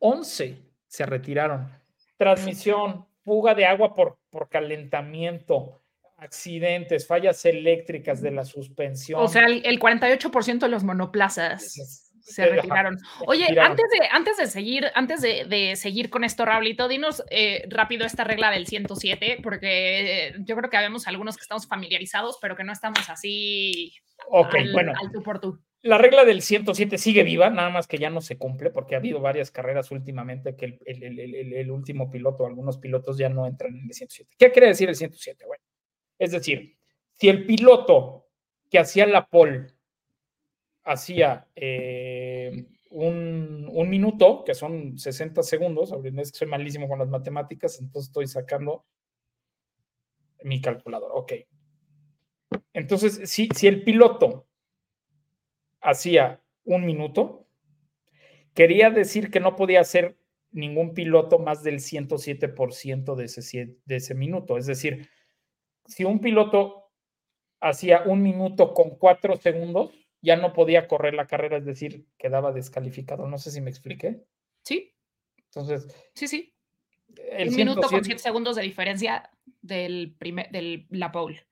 11 0.00 0.68
se 0.88 1.06
retiraron. 1.06 1.72
Transmisión, 2.16 3.06
fuga 3.28 3.54
de 3.54 3.66
agua 3.66 3.94
por, 3.94 4.16
por 4.30 4.48
calentamiento, 4.48 5.82
accidentes, 6.16 7.06
fallas 7.06 7.44
eléctricas 7.44 8.22
de 8.22 8.30
la 8.30 8.46
suspensión. 8.46 9.20
O 9.20 9.28
sea, 9.28 9.44
el, 9.44 9.60
el 9.66 9.78
48% 9.78 10.60
de 10.60 10.68
los 10.68 10.82
monoplazas 10.82 12.08
se 12.22 12.46
retiraron. 12.46 12.96
Oye, 13.26 13.46
antes 13.60 13.84
de, 13.90 14.06
antes 14.10 14.38
de 14.38 14.46
seguir, 14.46 14.86
antes 14.94 15.20
de, 15.20 15.74
seguir 15.76 16.08
con 16.08 16.24
esto, 16.24 16.46
Raulito, 16.46 16.88
dinos 16.88 17.22
eh, 17.30 17.66
rápido 17.68 18.06
esta 18.06 18.24
regla 18.24 18.50
del 18.50 18.66
107, 18.66 19.40
porque 19.42 20.34
yo 20.40 20.56
creo 20.56 20.70
que 20.70 20.76
habemos 20.78 21.06
algunos 21.06 21.36
que 21.36 21.42
estamos 21.42 21.66
familiarizados, 21.66 22.38
pero 22.40 22.56
que 22.56 22.64
no 22.64 22.72
estamos 22.72 23.10
así 23.10 23.92
Ok, 24.30 24.54
bueno. 24.72 24.92
tú 25.12 25.22
por 25.22 25.38
tú. 25.38 25.60
La 25.82 25.96
regla 25.96 26.24
del 26.24 26.42
107 26.42 26.98
sigue 26.98 27.22
viva, 27.22 27.50
nada 27.50 27.70
más 27.70 27.86
que 27.86 27.98
ya 27.98 28.10
no 28.10 28.20
se 28.20 28.36
cumple, 28.36 28.70
porque 28.70 28.96
ha 28.96 28.98
habido 28.98 29.20
varias 29.20 29.52
carreras 29.52 29.92
últimamente 29.92 30.56
que 30.56 30.80
el, 30.84 31.70
último 31.70 32.10
piloto, 32.10 32.46
algunos 32.46 32.78
pilotos 32.78 33.16
ya 33.16 33.28
no 33.28 33.46
entran 33.46 33.76
en 33.76 33.86
el 33.86 33.94
107. 33.94 34.34
¿Qué 34.36 34.50
quiere 34.50 34.68
decir 34.68 34.88
el 34.88 34.96
107? 34.96 35.46
Bueno, 35.46 35.62
es 36.18 36.32
decir, 36.32 36.76
si 37.12 37.28
el 37.28 37.46
piloto 37.46 38.26
que 38.68 38.80
hacía 38.80 39.06
la 39.06 39.26
pole 39.26 39.68
hacía 40.82 41.46
eh, 41.54 42.66
un, 42.90 43.88
minuto, 43.88 44.42
que 44.44 44.54
son 44.54 44.98
60 44.98 45.44
segundos, 45.44 45.92
es 45.92 46.32
que 46.32 46.38
soy 46.38 46.48
malísimo 46.48 46.88
con 46.88 46.98
las 46.98 47.08
matemáticas, 47.08 47.78
entonces 47.80 48.08
estoy 48.08 48.26
sacando 48.26 48.84
mi 50.42 50.60
calculador, 50.60 51.12
ok. 51.14 51.34
Entonces, 52.72 53.30
si, 53.30 53.48
si 53.54 53.68
el 53.68 53.84
piloto 53.84 54.47
hacía 55.80 56.42
un 56.64 56.84
minuto, 56.84 57.46
quería 58.54 58.90
decir 58.90 59.30
que 59.30 59.40
no 59.40 59.56
podía 59.56 59.80
hacer 59.80 60.18
ningún 60.50 60.94
piloto 60.94 61.38
más 61.38 61.62
del 61.62 61.80
107% 61.80 63.14
de 63.14 63.24
ese, 63.24 63.76
de 63.84 63.96
ese 63.96 64.14
minuto. 64.14 64.56
Es 64.56 64.66
decir, 64.66 65.08
si 65.86 66.04
un 66.04 66.20
piloto 66.20 66.90
hacía 67.60 68.02
un 68.04 68.22
minuto 68.22 68.74
con 68.74 68.90
cuatro 68.98 69.36
segundos, 69.36 69.92
ya 70.20 70.36
no 70.36 70.52
podía 70.52 70.88
correr 70.88 71.14
la 71.14 71.26
carrera, 71.26 71.58
es 71.58 71.64
decir, 71.64 72.06
quedaba 72.16 72.52
descalificado. 72.52 73.26
No 73.26 73.38
sé 73.38 73.50
si 73.50 73.60
me 73.60 73.70
expliqué. 73.70 74.24
Sí. 74.62 74.94
Entonces. 75.36 75.86
Sí, 76.14 76.28
sí. 76.28 76.54
El 77.30 77.48
Un 77.48 77.56
minuto 77.56 77.88
con 77.88 78.04
siete 78.04 78.20
segundos 78.20 78.56
de 78.56 78.62
diferencia 78.62 79.30
del 79.62 80.14
primer, 80.18 80.50
del 80.50 80.86
la 80.90 81.10
pole. 81.10 81.46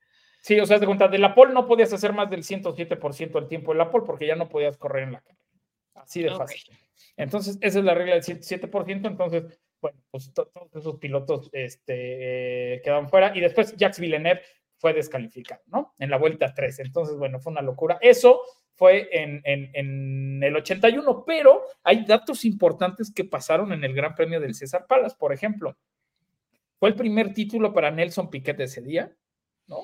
Sí, 0.46 0.60
o 0.60 0.64
sea, 0.64 0.78
de 0.78 0.86
cuenta, 0.86 1.08
de 1.08 1.18
la 1.18 1.34
pole 1.34 1.52
no 1.52 1.66
podías 1.66 1.92
hacer 1.92 2.12
más 2.12 2.30
del 2.30 2.44
107% 2.44 3.32
del 3.32 3.48
tiempo 3.48 3.72
de 3.72 3.78
la 3.78 3.90
pole 3.90 4.04
porque 4.06 4.28
ya 4.28 4.36
no 4.36 4.48
podías 4.48 4.76
correr 4.76 5.02
en 5.02 5.14
la 5.14 5.20
carrera. 5.20 5.40
Así 5.94 6.22
de 6.22 6.30
fácil. 6.30 6.62
Entonces, 7.16 7.58
esa 7.60 7.80
es 7.80 7.84
la 7.84 7.94
regla 7.94 8.14
del 8.14 8.22
107%. 8.22 9.08
Entonces, 9.08 9.42
bueno, 9.80 9.98
pues 10.08 10.32
todos 10.32 10.48
esos 10.72 10.98
pilotos 10.98 11.50
este, 11.52 12.74
eh, 12.74 12.80
quedaron 12.80 13.08
fuera. 13.08 13.36
Y 13.36 13.40
después 13.40 13.74
Jacques 13.76 13.98
Villeneuve 13.98 14.40
fue 14.78 14.92
descalificado, 14.92 15.62
¿no? 15.66 15.94
En 15.98 16.10
la 16.10 16.16
vuelta 16.16 16.54
3. 16.54 16.78
Entonces, 16.78 17.16
bueno, 17.16 17.40
fue 17.40 17.50
una 17.50 17.62
locura. 17.62 17.98
Eso 18.00 18.40
fue 18.76 19.08
en, 19.10 19.42
en, 19.42 20.44
el 20.44 20.54
81, 20.54 21.24
pero 21.26 21.64
hay 21.82 22.04
datos 22.04 22.44
importantes 22.44 23.12
que 23.12 23.24
pasaron 23.24 23.72
en 23.72 23.82
el 23.82 23.92
Gran 23.92 24.14
Premio 24.14 24.38
del 24.38 24.54
César 24.54 24.86
Palas, 24.86 25.16
por 25.16 25.32
ejemplo. 25.32 25.76
Fue 26.78 26.90
el 26.90 26.94
primer 26.94 27.34
título 27.34 27.74
para 27.74 27.90
Nelson 27.90 28.30
Piquet 28.30 28.60
ese 28.60 28.80
día, 28.80 29.12
¿no? 29.66 29.78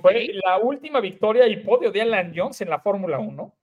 Fue 0.00 0.30
la 0.44 0.58
última 0.58 1.00
victoria 1.00 1.46
y 1.48 1.56
podio 1.58 1.90
de 1.90 2.00
Alan 2.02 2.32
Jones 2.34 2.60
en 2.60 2.70
la 2.70 2.78
Fórmula 2.80 3.18
1 3.18 3.56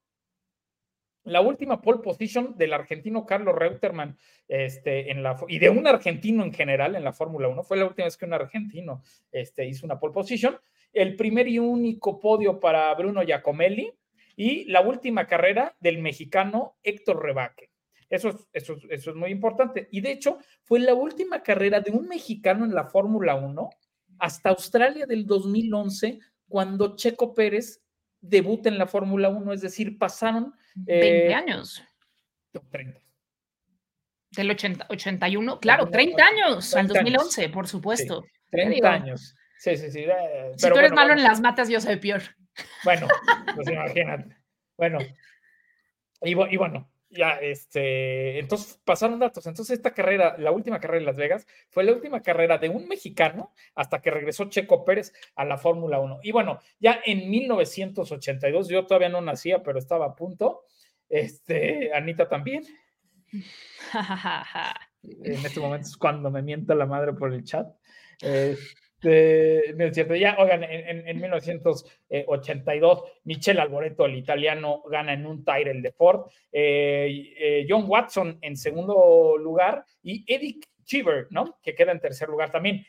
la 1.23 1.41
última 1.41 1.81
pole 1.81 1.99
position 1.99 2.57
del 2.57 2.71
argentino 2.73 3.25
Carlos 3.25 3.53
Reuterman 3.53 4.17
este, 4.47 5.11
en 5.11 5.23
la, 5.23 5.35
y 5.49 5.59
de 5.59 5.69
un 5.69 5.85
argentino 5.85 6.41
en 6.43 6.53
general 6.53 6.95
en 6.95 7.03
la 7.03 7.11
Fórmula 7.11 7.49
1. 7.49 7.63
Fue 7.63 7.75
la 7.75 7.85
última 7.85 8.05
vez 8.05 8.15
que 8.15 8.25
un 8.25 8.33
argentino 8.33 9.03
este, 9.31 9.65
hizo 9.65 9.85
una 9.85 9.99
pole 9.99 10.13
position. 10.13 10.57
El 10.93 11.17
primer 11.17 11.47
y 11.49 11.59
único 11.59 12.17
podio 12.17 12.61
para 12.61 12.93
Bruno 12.95 13.23
Giacomelli 13.23 13.91
y 14.37 14.65
la 14.71 14.79
última 14.79 15.27
carrera 15.27 15.75
del 15.81 15.97
mexicano 15.99 16.77
Héctor 16.81 17.21
Rebaque. 17.21 17.71
Eso 18.09 18.29
es, 18.29 18.47
eso, 18.53 18.73
es- 18.75 18.85
eso 18.89 19.09
es 19.09 19.15
muy 19.17 19.29
importante. 19.31 19.89
Y 19.91 19.99
de 19.99 20.13
hecho, 20.13 20.37
fue 20.63 20.79
la 20.79 20.93
última 20.93 21.43
carrera 21.43 21.81
de 21.81 21.91
un 21.91 22.07
mexicano 22.07 22.63
en 22.63 22.73
la 22.73 22.85
Fórmula 22.85 23.35
1 23.35 23.69
hasta 24.19 24.49
Australia 24.49 25.05
del 25.05 25.25
2011, 25.25 26.19
cuando 26.47 26.95
Checo 26.95 27.33
Pérez 27.33 27.81
debuta 28.21 28.69
en 28.69 28.77
la 28.77 28.87
Fórmula 28.87 29.29
1, 29.29 29.53
es 29.53 29.61
decir, 29.61 29.97
pasaron 29.97 30.53
20 30.75 31.27
eh, 31.29 31.33
años. 31.33 31.83
30. 32.71 32.99
Del 34.31 34.51
80, 34.51 34.87
81, 34.89 35.59
claro, 35.59 35.85
no, 35.85 35.91
30 35.91 36.23
años, 36.25 36.75
al 36.75 36.87
30 36.87 36.99
años. 36.99 37.13
2011, 37.23 37.49
por 37.49 37.67
supuesto. 37.67 38.25
30 38.51 38.75
digo? 38.75 38.87
años. 38.87 39.35
Sí, 39.59 39.75
sí, 39.77 39.89
sí. 39.91 39.99
eh, 40.01 40.51
Si 40.57 40.67
tú 40.69 40.77
eres 40.77 40.91
bueno, 40.91 40.95
malo 40.95 41.09
vamos. 41.09 41.23
en 41.23 41.29
las 41.29 41.41
matas, 41.41 41.69
yo 41.69 41.79
soy 41.81 41.95
peor. 41.97 42.21
Bueno, 42.83 43.07
pues 43.55 43.69
imagínate. 43.69 44.35
Bueno, 44.77 44.99
y, 46.21 46.33
bu- 46.33 46.47
y 46.51 46.57
bueno, 46.57 46.89
ya, 47.09 47.39
este, 47.41 48.39
entonces 48.39 48.79
pasaron 48.83 49.19
datos. 49.19 49.47
Entonces, 49.47 49.77
esta 49.77 49.93
carrera, 49.93 50.35
la 50.37 50.51
última 50.51 50.79
carrera 50.79 50.99
en 50.99 51.05
Las 51.05 51.17
Vegas, 51.17 51.47
fue 51.69 51.83
la 51.83 51.93
última 51.93 52.21
carrera 52.21 52.57
de 52.57 52.69
un 52.69 52.87
mexicano 52.87 53.53
hasta 53.75 54.01
que 54.01 54.11
regresó 54.11 54.45
Checo 54.49 54.83
Pérez 54.83 55.13
a 55.35 55.45
la 55.45 55.57
Fórmula 55.57 55.99
1. 55.99 56.19
Y 56.23 56.31
bueno, 56.31 56.59
ya 56.79 56.99
en 57.05 57.29
1982, 57.29 58.67
yo 58.67 58.85
todavía 58.85 59.09
no 59.09 59.21
nacía, 59.21 59.63
pero 59.63 59.79
estaba 59.79 60.05
a 60.05 60.15
punto. 60.15 60.63
Este, 61.09 61.93
Anita 61.93 62.27
también. 62.27 62.63
En 65.03 65.45
este 65.45 65.61
momento 65.61 65.87
es 65.87 65.95
cuando 65.95 66.29
me 66.29 66.41
mienta 66.41 66.75
la 66.75 66.85
madre 66.85 67.13
por 67.13 67.33
el 67.33 67.43
chat. 67.45 67.65
Cierto, 68.99 70.15
ya, 70.15 70.35
oigan, 70.39 70.63
en, 70.63 70.87
en- 70.87 71.07
en 71.07 71.21
1982, 71.21 73.03
Michel 73.25 73.59
Alboreto, 73.59 74.05
el 74.05 74.15
italiano, 74.15 74.81
gana 74.89 75.13
en 75.13 75.25
un 75.25 75.43
Tyrell 75.45 75.81
de 75.81 75.91
Ford. 75.91 76.29
eh, 76.51 77.33
eh, 77.37 77.65
John 77.69 77.85
Watson 77.87 78.39
en 78.41 78.55
segundo 78.57 79.37
lugar 79.37 79.85
y 80.01 80.23
Eddie 80.31 80.59
Cheever, 80.85 81.27
¿no? 81.29 81.59
Que 81.61 81.75
queda 81.75 81.91
en 81.91 81.99
tercer 81.99 82.29
lugar 82.29 82.51
también. 82.51 82.85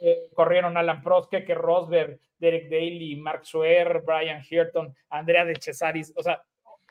Eh, 0.00 0.28
corrieron 0.34 0.76
Alan 0.76 1.02
Prost, 1.02 1.30
Keke 1.30 1.54
Rosberg, 1.54 2.18
Derek 2.38 2.68
Daly, 2.68 3.16
Mark 3.16 3.44
Suer, 3.46 4.02
Brian 4.04 4.42
Hirton, 4.48 4.94
Andrea 5.10 5.44
de 5.44 5.54
Cesaris, 5.60 6.12
o 6.16 6.22
sea, 6.22 6.42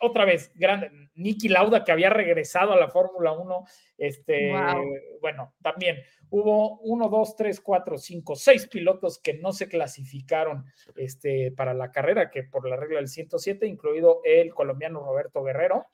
otra 0.03 0.25
vez, 0.25 0.51
grande, 0.55 0.91
Nicky 1.15 1.47
Lauda 1.47 1.83
que 1.83 1.91
había 1.91 2.09
regresado 2.09 2.73
a 2.73 2.79
la 2.79 2.89
Fórmula 2.89 3.31
1, 3.31 3.65
este, 3.97 4.51
Wow. 4.51 4.83
bueno, 5.21 5.53
también 5.61 6.03
hubo 6.29 6.79
uno, 6.79 7.09
dos, 7.09 7.35
tres, 7.35 7.61
cuatro, 7.61 7.97
cinco, 7.97 8.35
seis 8.35 8.67
pilotos 8.67 9.19
que 9.19 9.35
no 9.35 9.53
se 9.53 9.67
clasificaron 9.67 10.65
este, 10.95 11.51
para 11.51 11.73
la 11.73 11.91
carrera, 11.91 12.29
que 12.29 12.43
por 12.43 12.67
la 12.67 12.75
regla 12.75 12.97
del 12.97 13.07
107, 13.07 13.65
incluido 13.67 14.21
el 14.23 14.53
colombiano 14.53 14.99
Roberto 14.99 15.43
Guerrero. 15.43 15.85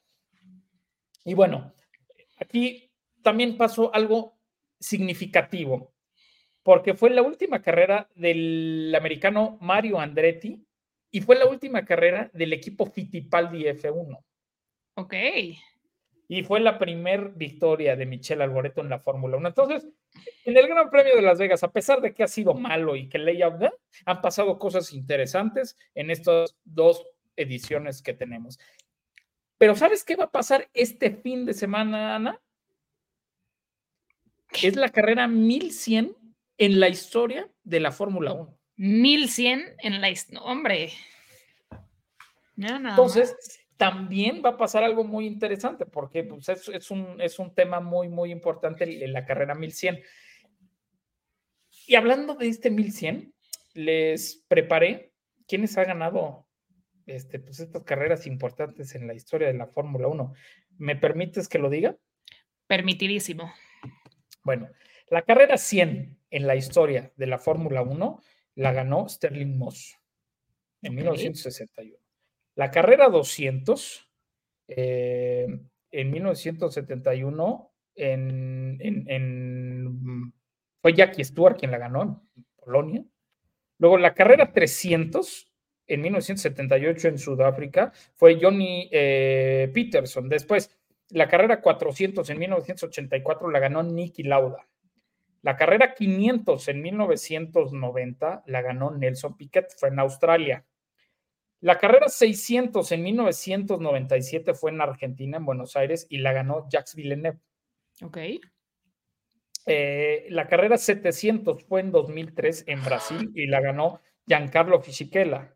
Y 1.25 1.33
bueno, 1.33 1.73
aquí 2.39 2.91
también 3.21 3.57
pasó 3.57 3.93
algo 3.93 4.39
significativo, 4.79 5.93
porque 6.63 6.93
fue 6.93 7.09
la 7.09 7.21
última 7.21 7.61
carrera 7.61 8.09
del 8.15 8.93
americano 8.97 9.57
Mario 9.61 9.99
Andretti 9.99 10.65
y 11.11 11.21
fue 11.21 11.35
la 11.35 11.47
última 11.47 11.85
carrera 11.85 12.29
del 12.33 12.53
equipo 12.53 12.85
Fittipaldi 12.85 13.65
F1. 13.65 14.23
Ok. 14.95 15.13
Y 16.27 16.43
fue 16.43 16.59
la 16.59 16.77
primer 16.77 17.29
victoria 17.29 17.95
de 17.95 18.05
Michelle 18.05 18.43
Alboreto 18.43 18.81
en 18.81 18.89
la 18.89 18.99
Fórmula 18.99 19.37
1. 19.37 19.47
Entonces, 19.47 19.87
en 20.45 20.55
el 20.55 20.67
Gran 20.67 20.91
Premio 20.91 21.15
de 21.15 21.23
Las 21.23 21.39
Vegas, 21.39 21.63
a 21.63 21.71
pesar 21.71 22.01
de 22.01 22.13
que 22.13 22.23
ha 22.23 22.27
sido 22.27 22.53
malo 22.53 22.95
y 22.95 23.09
que 23.09 23.17
layout, 23.17 23.63
¿eh? 23.63 23.71
han 24.05 24.21
pasado 24.21 24.59
cosas 24.59 24.93
interesantes 24.93 25.75
en 25.95 26.11
estas 26.11 26.55
dos 26.63 27.07
ediciones 27.35 28.03
que 28.03 28.13
tenemos. 28.13 28.59
Pero 29.57 29.75
¿sabes 29.75 30.03
qué 30.03 30.15
va 30.15 30.25
a 30.25 30.31
pasar 30.31 30.69
este 30.73 31.11
fin 31.11 31.45
de 31.45 31.53
semana, 31.53 32.15
Ana? 32.15 32.41
Es 34.61 34.75
la 34.75 34.89
carrera 34.89 35.27
1100 35.27 36.15
en 36.57 36.79
la 36.79 36.89
historia 36.89 37.49
de 37.63 37.79
la 37.79 37.91
Fórmula 37.91 38.33
1. 38.33 38.58
1100 38.79 39.75
en 39.79 40.01
la. 40.01 40.07
no, 40.31 40.41
hombre. 40.45 40.89
Entonces, 42.55 43.35
también 43.75 44.41
va 44.43 44.51
a 44.51 44.57
pasar 44.57 44.85
algo 44.85 45.03
muy 45.03 45.27
interesante, 45.27 45.85
porque 45.85 46.23
pues, 46.23 46.47
es, 46.47 46.69
es 46.69 46.89
un, 46.89 47.19
es 47.19 47.39
un 47.39 47.53
tema 47.53 47.81
muy, 47.81 48.07
muy 48.07 48.31
importante 48.31 49.03
en 49.03 49.11
la 49.11 49.25
carrera 49.25 49.53
1100. 49.53 50.01
Y 51.87 51.95
hablando 51.95 52.35
de 52.35 52.47
este 52.47 52.71
1100, 52.71 53.33
les 53.73 54.45
preparé 54.47 55.11
quiénes 55.45 55.77
ha 55.77 55.83
ganado 55.83 56.47
este, 57.05 57.39
pues, 57.39 57.59
estas 57.59 57.83
carreras 57.83 58.27
importantes 58.27 58.95
en 58.95 59.07
la 59.07 59.13
historia 59.13 59.47
de 59.47 59.55
la 59.55 59.67
Fórmula 59.67 60.07
1. 60.07 60.33
¿Me 60.77 60.95
permites 60.95 61.49
que 61.49 61.59
lo 61.59 61.69
diga? 61.69 61.97
Permitidísimo. 62.65 63.51
Bueno, 64.43 64.69
la 65.09 65.23
carrera 65.23 65.57
100 65.57 66.17
en 66.29 66.47
la 66.47 66.55
historia 66.55 67.11
de 67.17 67.27
la 67.27 67.39
Fórmula 67.39 67.81
1 67.81 68.21
la 68.55 68.71
ganó 68.73 69.07
Sterling 69.07 69.57
Moss 69.57 69.97
en 70.81 70.91
Ok. 70.93 70.97
1961. 70.97 71.97
La 72.55 72.71
carrera 72.71 73.09
200 73.09 74.07
eh, 74.67 75.47
en 75.91 76.11
1971 76.11 77.71
en, 77.95 78.77
en- 78.79 79.09
en- 79.09 80.33
fue 80.81 80.93
Jackie 80.93 81.23
Stewart 81.23 81.57
quien 81.57 81.71
la 81.71 81.77
ganó 81.77 82.01
en 82.35 82.45
Polonia. 82.55 83.03
Luego 83.79 83.97
la 83.97 84.13
carrera 84.13 84.51
300 84.51 85.47
en 85.87 86.01
1978 86.01 87.07
en 87.07 87.17
Sudáfrica 87.17 87.91
fue 88.15 88.37
Johnny 88.41 88.87
eh, 88.91 89.71
Peterson. 89.73 90.29
Después 90.29 90.77
la 91.09 91.27
carrera 91.27 91.61
400 91.61 92.29
en 92.29 92.37
1984 92.39 93.49
la 93.49 93.59
ganó 93.59 93.81
Nicky 93.83 94.23
Lauda. 94.23 94.67
La 95.41 95.55
carrera 95.55 95.93
500 95.95 96.67
en 96.67 96.81
1990 96.81 98.43
la 98.45 98.61
ganó 98.61 98.91
Nelson 98.91 99.37
Piquet, 99.37 99.67
fue 99.77 99.89
en 99.89 99.99
Australia. 99.99 100.65
La 101.61 101.77
carrera 101.77 102.07
600 102.07 102.91
en 102.93 103.03
1997 103.03 104.53
fue 104.53 104.71
en 104.71 104.81
Argentina, 104.81 105.37
en 105.37 105.45
Buenos 105.45 105.75
Aires, 105.75 106.07
y 106.09 106.19
la 106.19 106.31
ganó 106.31 106.67
Jacques 106.69 106.95
Villeneuve. 106.95 107.39
Ok. 108.01 108.17
Eh, 109.65 110.25
la 110.29 110.47
carrera 110.47 110.77
700 110.77 111.65
fue 111.65 111.81
en 111.81 111.91
2003 111.91 112.63
en 112.67 112.83
Brasil 112.83 113.31
y 113.35 113.45
la 113.45 113.59
ganó 113.59 114.01
Giancarlo 114.25 114.81
Fisichella. 114.81 115.53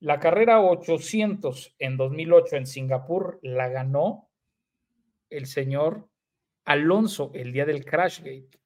La 0.00 0.18
carrera 0.18 0.60
800 0.60 1.76
en 1.78 1.96
2008 1.96 2.56
en 2.56 2.66
Singapur 2.66 3.38
la 3.42 3.68
ganó 3.68 4.30
el 5.30 5.46
señor 5.46 6.08
Alonso 6.64 7.30
el 7.34 7.52
día 7.52 7.66
del 7.66 7.84
Crashgate. 7.84 8.58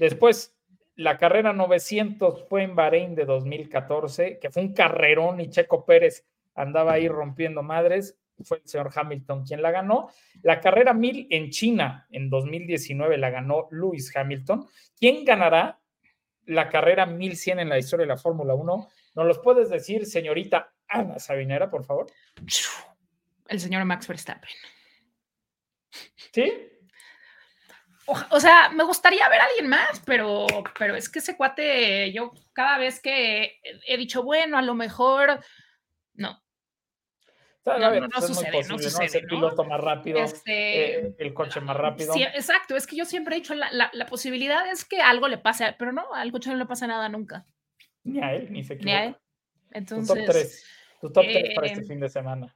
Después, 0.00 0.56
la 0.96 1.18
carrera 1.18 1.52
900 1.52 2.48
fue 2.48 2.62
en 2.62 2.74
Bahrein 2.74 3.14
de 3.14 3.26
2014, 3.26 4.38
que 4.38 4.48
fue 4.48 4.62
un 4.62 4.72
carrerón 4.72 5.42
y 5.42 5.50
Checo 5.50 5.84
Pérez 5.84 6.26
andaba 6.54 6.94
ahí 6.94 7.06
rompiendo 7.06 7.62
madres. 7.62 8.18
Fue 8.42 8.56
el 8.56 8.66
señor 8.66 8.90
Hamilton 8.94 9.44
quien 9.44 9.60
la 9.60 9.70
ganó. 9.70 10.08
La 10.40 10.58
carrera 10.58 10.94
1000 10.94 11.26
en 11.28 11.50
China 11.50 12.06
en 12.10 12.30
2019 12.30 13.18
la 13.18 13.28
ganó 13.28 13.68
Lewis 13.70 14.16
Hamilton. 14.16 14.66
¿Quién 14.98 15.22
ganará 15.26 15.78
la 16.46 16.70
carrera 16.70 17.04
1100 17.04 17.58
en 17.58 17.68
la 17.68 17.78
historia 17.78 18.04
de 18.04 18.14
la 18.14 18.16
Fórmula 18.16 18.54
1? 18.54 18.88
¿Nos 19.16 19.26
los 19.26 19.38
puedes 19.40 19.68
decir, 19.68 20.06
señorita 20.06 20.72
Ana 20.88 21.18
Sabinera, 21.18 21.68
por 21.68 21.84
favor? 21.84 22.06
El 23.48 23.60
señor 23.60 23.84
Max 23.84 24.08
Verstappen. 24.08 24.48
¿Sí? 26.32 26.69
O, 28.12 28.36
o 28.36 28.40
sea, 28.40 28.70
me 28.70 28.82
gustaría 28.82 29.28
ver 29.28 29.40
a 29.40 29.44
alguien 29.44 29.68
más, 29.68 30.00
pero, 30.04 30.46
pero 30.78 30.96
es 30.96 31.08
que 31.08 31.20
ese 31.20 31.36
cuate, 31.36 32.12
yo 32.12 32.32
cada 32.52 32.76
vez 32.76 33.00
que 33.00 33.42
he, 33.44 33.60
he 33.86 33.96
dicho, 33.96 34.22
bueno, 34.24 34.58
a 34.58 34.62
lo 34.62 34.74
mejor, 34.74 35.38
no. 36.14 36.42
No, 37.64 37.78
ver, 37.78 38.00
no, 38.00 38.00
no 38.00 38.06
no 38.08 38.10
posible, 38.20 38.64
sucede, 38.64 39.22
¿no? 39.22 39.28
piloto 39.28 39.64
más 39.64 39.80
rápido, 39.80 40.18
Este, 40.24 41.06
eh, 41.06 41.14
el 41.18 41.32
coche 41.34 41.60
más 41.60 41.76
rápido. 41.76 42.14
sí, 42.14 42.22
exacto, 42.22 42.74
es 42.74 42.86
que 42.86 42.96
yo 42.96 43.04
siempre 43.04 43.36
he 43.36 43.38
dicho, 43.40 43.54
la, 43.54 43.70
la- 43.70 43.90
la 43.92 44.06
posibilidad 44.06 44.66
es 44.68 44.84
que 44.84 45.00
algo 45.00 45.28
le 45.28 45.38
pase, 45.38 45.76
pero 45.78 45.92
no, 45.92 46.12
al 46.14 46.32
coche 46.32 46.50
no 46.50 46.56
le 46.56 46.66
pasa 46.66 46.86
nada 46.88 47.08
nunca, 47.08 47.46
Ni 48.02 48.20
a 48.20 48.32
él, 48.34 48.50
ni 48.50 48.64
se 48.64 48.74
ni 48.76 48.90
a 48.90 49.04
él. 49.04 49.10
equivoca. 49.10 49.20
Tu 49.70 49.76
top 50.06 50.16
Entonces, 50.16 50.26
3. 50.26 50.66
Tu 51.00 51.12
top 51.12 51.24
3 51.24 51.54
para 51.54 51.66
este 51.68 51.80
eh, 51.82 51.84
fin 51.84 52.00
de 52.00 52.08
semana. 52.08 52.52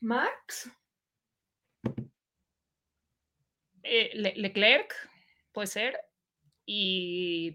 Max, 0.00 0.70
eh, 3.82 4.10
Le- 4.14 4.34
Leclerc, 4.36 4.94
puede 5.52 5.66
ser, 5.66 5.98
y 6.66 7.54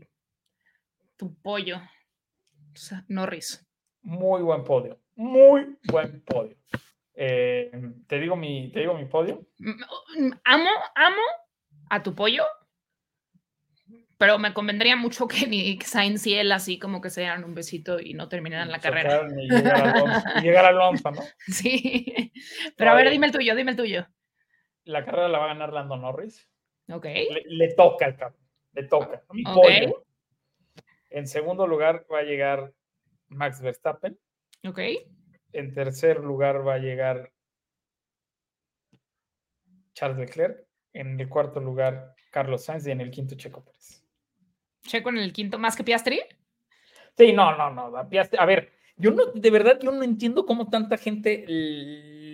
tu 1.18 1.34
pollo, 1.42 1.78
o 1.78 2.78
sea, 2.78 3.06
Norris. 3.08 3.66
Muy 4.02 4.42
buen 4.42 4.64
podio. 4.64 5.00
Muy 5.16 5.78
buen 5.90 6.22
podio. 6.22 6.58
Eh, 7.14 7.72
¿te, 8.08 8.20
digo 8.20 8.36
mi, 8.36 8.72
¿Te 8.72 8.82
digo 8.82 8.94
mi 8.94 9.06
podio? 9.06 9.48
Amo, 10.44 10.70
amo 10.96 11.22
a 11.90 12.04
tu 12.04 12.14
pollo, 12.14 12.44
pero 14.18 14.38
me 14.38 14.54
convendría 14.54 14.96
mucho 14.96 15.28
que 15.28 15.48
ni 15.48 15.80
Sainz 15.82 16.28
y 16.28 16.36
él 16.36 16.52
así 16.52 16.78
como 16.80 17.02
que 17.02 17.10
se 17.10 17.22
dieran 17.22 17.44
un 17.44 17.56
besito 17.56 18.00
y 18.00 18.14
no 18.14 18.28
terminaran 18.28 18.70
la 18.72 18.80
carrera. 18.80 19.28
Y 19.42 19.50
llegar 19.50 20.66
al 20.66 20.76
Alonso, 20.78 21.12
¿no? 21.12 21.22
Sí, 21.48 22.32
pero 22.76 22.92
a 22.92 22.96
ver, 22.96 23.06
Oye. 23.08 23.14
dime 23.14 23.28
el 23.28 23.34
tuyo, 23.34 23.56
dime 23.56 23.72
el 23.72 23.78
tuyo. 23.78 24.08
La 24.86 25.04
carrera 25.06 25.28
la 25.28 25.40
va 25.40 25.46
a 25.46 25.50
ganar 25.50 25.74
Lando 25.74 25.98
Norris. 25.98 26.50
Ok. 26.92 27.06
Le, 27.06 27.44
le 27.46 27.74
toca 27.74 28.06
al 28.06 28.16
carro, 28.16 28.38
le 28.74 28.84
toca. 28.84 29.24
Mi 29.32 29.44
Ok. 29.46 29.54
pollo. 29.54 30.06
En 31.10 31.28
segundo 31.28 31.66
lugar 31.68 32.06
va 32.12 32.20
a 32.20 32.24
llegar 32.24 32.74
Max 33.28 33.62
Verstappen. 33.62 34.20
Ok. 34.68 34.80
En 35.54 35.74
tercer 35.74 36.20
lugar 36.20 36.66
va 36.68 36.76
a 36.76 36.80
llegar 36.80 37.32
Charles 39.94 40.18
Leclerc. 40.20 40.66
En 40.94 41.20
el 41.20 41.28
cuarto 41.30 41.60
lugar, 41.60 42.16
Carlos 42.32 42.64
Sainz. 42.66 42.86
Y 42.88 42.92
en 42.92 43.02
el 43.02 43.12
quinto, 43.12 43.36
Checo 43.36 43.64
Pérez. 43.64 44.04
Checo 44.84 45.10
en 45.10 45.18
el 45.18 45.34
quinto, 45.34 45.58
más 45.58 45.76
que 45.76 45.84
Piastri. 45.84 46.22
Sí, 47.18 47.34
no, 47.34 47.56
no, 47.58 47.70
no. 47.72 47.98
a 47.98 48.08
Piastri- 48.10 48.38
A 48.40 48.46
ver, 48.46 48.72
yo 48.98 49.12
no, 49.12 49.26
de 49.28 49.50
verdad, 49.52 49.80
yo 49.82 49.92
no 49.92 50.04
entiendo 50.04 50.46
cómo 50.46 50.70
tanta 50.70 50.98
gente 50.98 51.46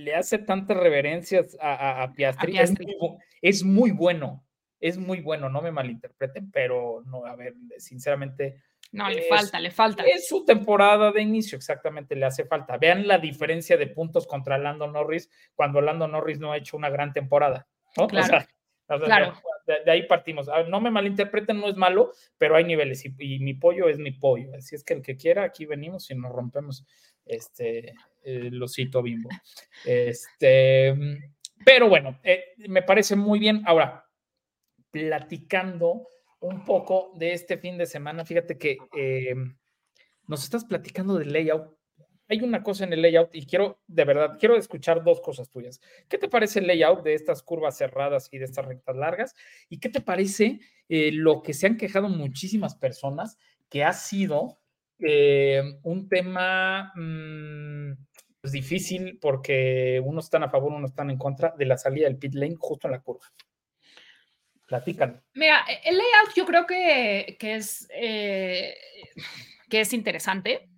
le 0.03 0.15
hace 0.15 0.37
tantas 0.39 0.77
reverencias 0.77 1.57
a, 1.59 1.73
a- 1.73 2.03
a 2.03 2.13
Piastri. 2.13 2.51
Es 2.57 2.71
Piastri. 2.71 2.85
muy 2.85 2.95
bu- 2.95 3.17
es 3.41 3.63
muy 3.63 3.91
bueno. 3.91 4.45
Es 4.79 4.97
muy 4.97 5.21
bueno, 5.21 5.47
no 5.47 5.61
me 5.61 5.71
malinterpreten, 5.71 6.49
pero 6.51 7.03
no, 7.05 7.23
a 7.27 7.35
ver, 7.35 7.53
sinceramente, 7.77 8.63
No, 8.91 9.07
le 9.09 9.21
falta, 9.23 9.59
le 9.59 9.69
falta. 9.69 10.03
Es 10.03 10.27
su 10.27 10.43
temporada 10.43 11.11
de 11.11 11.21
inicio, 11.21 11.55
exactamente, 11.55 12.15
le 12.15 12.25
hace 12.25 12.45
falta. 12.45 12.77
Vean 12.77 13.07
la 13.07 13.19
diferencia 13.19 13.77
de 13.77 13.85
puntos 13.87 14.25
contra 14.25 14.57
Lando 14.57 14.87
Norris 14.87 15.29
cuando 15.53 15.81
Lando 15.81 16.07
Norris 16.07 16.39
no 16.39 16.51
ha 16.51 16.57
hecho 16.57 16.77
una 16.77 16.89
gran 16.89 17.13
temporada. 17.13 17.67
¿no? 17.95 18.05
O 18.05 18.07
Claro, 18.07 18.27
sea, 18.27 18.47
o 18.87 18.97
sea, 18.97 19.05
claro. 19.05 19.33
De, 19.67 19.83
de 19.85 19.91
ahí 19.91 20.07
partimos. 20.07 20.49
Ah, 20.49 20.63
No 20.67 20.81
me 20.81 20.89
malinterpreten, 20.89 21.59
no 21.59 21.69
es 21.69 21.75
malo, 21.77 22.11
pero 22.39 22.55
hay 22.55 22.63
niveles 22.63 23.05
y, 23.05 23.13
y 23.19 23.37
mi 23.39 23.53
pollo 23.53 23.87
es 23.87 23.99
mi 23.99 24.09
pollo. 24.11 24.49
Así 24.57 24.73
es 24.75 24.83
que 24.83 24.95
el 24.95 25.03
que 25.03 25.15
quiera, 25.15 25.43
aquí 25.43 25.67
venimos 25.67 26.09
y 26.09 26.15
nos 26.15 26.31
rompemos 26.31 26.87
este 27.25 27.93
el 28.23 28.61
osito 28.61 29.01
bimbo. 29.01 29.29
Este, 29.85 30.95
pero 31.65 31.89
bueno, 31.89 32.19
eh, 32.23 32.53
me 32.67 32.81
parece 32.81 33.15
muy 33.15 33.39
bien. 33.39 33.61
Ahora, 33.65 34.05
platicando 34.91 36.07
un 36.41 36.65
poco 36.65 37.13
de 37.15 37.33
este 37.33 37.57
fin 37.57 37.77
de 37.77 37.85
semana. 37.85 38.25
Fíjate 38.25 38.57
que 38.57 38.77
eh, 38.97 39.35
nos 40.27 40.43
estás 40.43 40.65
platicando 40.65 41.17
del 41.17 41.31
layout. 41.31 41.77
Hay 42.27 42.41
una 42.41 42.63
cosa 42.63 42.85
en 42.85 42.93
el 42.93 43.01
layout 43.01 43.35
y 43.35 43.45
quiero, 43.45 43.81
de 43.87 44.05
verdad, 44.05 44.37
quiero 44.39 44.55
escuchar 44.55 45.03
dos 45.03 45.19
cosas 45.19 45.49
tuyas. 45.49 45.81
¿Qué 46.07 46.17
te 46.17 46.29
parece 46.29 46.59
el 46.59 46.67
layout 46.67 47.03
de 47.03 47.13
estas 47.13 47.43
curvas 47.43 47.77
cerradas 47.77 48.29
y 48.31 48.37
de 48.37 48.45
estas 48.45 48.65
rectas 48.65 48.95
largas? 48.95 49.35
¿Y 49.69 49.79
qué 49.79 49.89
te 49.89 50.01
parece 50.01 50.61
eh, 50.87 51.11
lo 51.11 51.41
que 51.41 51.53
se 51.53 51.67
han 51.67 51.77
quejado 51.77 52.09
muchísimas 52.09 52.75
personas, 52.75 53.37
que 53.69 53.83
ha 53.83 53.93
sido 53.93 54.59
eh, 54.99 55.61
un 55.83 56.07
tema 56.09 56.91
mm, 56.95 57.80
pues, 58.41 58.51
difícil 58.51 59.19
porque 59.21 60.01
unos 60.03 60.25
están 60.25 60.43
a 60.43 60.49
favor, 60.49 60.73
unos 60.73 60.91
están 60.91 61.09
en 61.11 61.17
contra 61.17 61.53
de 61.57 61.65
la 61.65 61.77
salida 61.77 62.07
del 62.07 62.17
pit 62.17 62.33
lane 62.33 62.55
justo 62.57 62.87
en 62.87 62.93
la 62.93 63.01
curva? 63.01 63.25
Platícalo. 64.67 65.21
Mira, 65.33 65.65
e- 65.67 65.81
el 65.89 65.97
layout 65.97 66.33
yo 66.35 66.45
creo 66.45 66.65
que, 66.65 67.35
que 67.39 67.55
es, 67.55 67.87
eh, 67.93 68.75
que 69.69 69.81
es 69.81 69.93
interesante, 69.93 70.69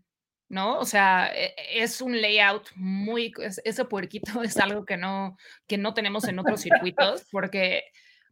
¿no? 0.49 0.79
O 0.79 0.85
sea, 0.85 1.31
e- 1.33 1.53
es 1.81 2.01
un 2.01 2.19
layout 2.19 2.69
muy, 2.75 3.31
es- 3.41 3.61
ese 3.63 3.85
puerquito 3.85 4.25
es 4.43 4.57
algo 4.57 4.83
que 4.85 4.97
no, 4.97 5.37
que 5.67 5.77
no 5.77 5.93
tenemos 5.93 6.27
en 6.27 6.39
otros 6.39 6.61
circuitos 6.61 7.23
porque, 7.31 7.83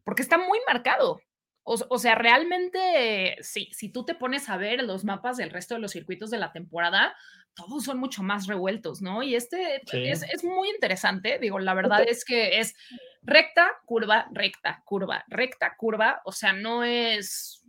porque 0.04 0.22
está 0.22 0.36
muy 0.36 0.58
marcado. 0.66 1.20
O, 1.64 1.76
o 1.90 1.98
sea, 1.98 2.16
realmente, 2.16 3.36
si, 3.40 3.66
si 3.72 3.88
tú 3.88 4.04
te 4.04 4.16
pones 4.16 4.48
a 4.48 4.56
ver 4.56 4.82
los 4.82 5.04
mapas 5.04 5.36
del 5.36 5.50
resto 5.50 5.74
de 5.74 5.80
los 5.80 5.92
circuitos 5.92 6.28
de 6.30 6.38
la 6.38 6.50
temporada, 6.50 7.14
todos 7.54 7.84
son 7.84 7.98
mucho 7.98 8.22
más 8.22 8.46
revueltos, 8.46 9.02
¿no? 9.02 9.22
Y 9.22 9.34
este 9.34 9.82
Sí. 9.86 10.04
es, 10.08 10.22
es 10.22 10.42
muy 10.44 10.70
interesante. 10.70 11.38
Digo, 11.38 11.58
la 11.58 11.74
verdad 11.74 12.02
es 12.08 12.24
que 12.24 12.58
es 12.60 12.74
recta, 13.22 13.68
curva, 13.84 14.26
recta, 14.32 14.82
curva, 14.86 15.24
recta, 15.28 15.74
curva. 15.76 16.22
O 16.24 16.32
sea, 16.32 16.52
no 16.52 16.82
es, 16.84 17.62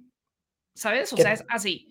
¿sabes? 0.74 1.12
O 1.12 1.16
Que- 1.16 1.24
sea, 1.24 1.34
es 1.34 1.44
así. 1.50 1.90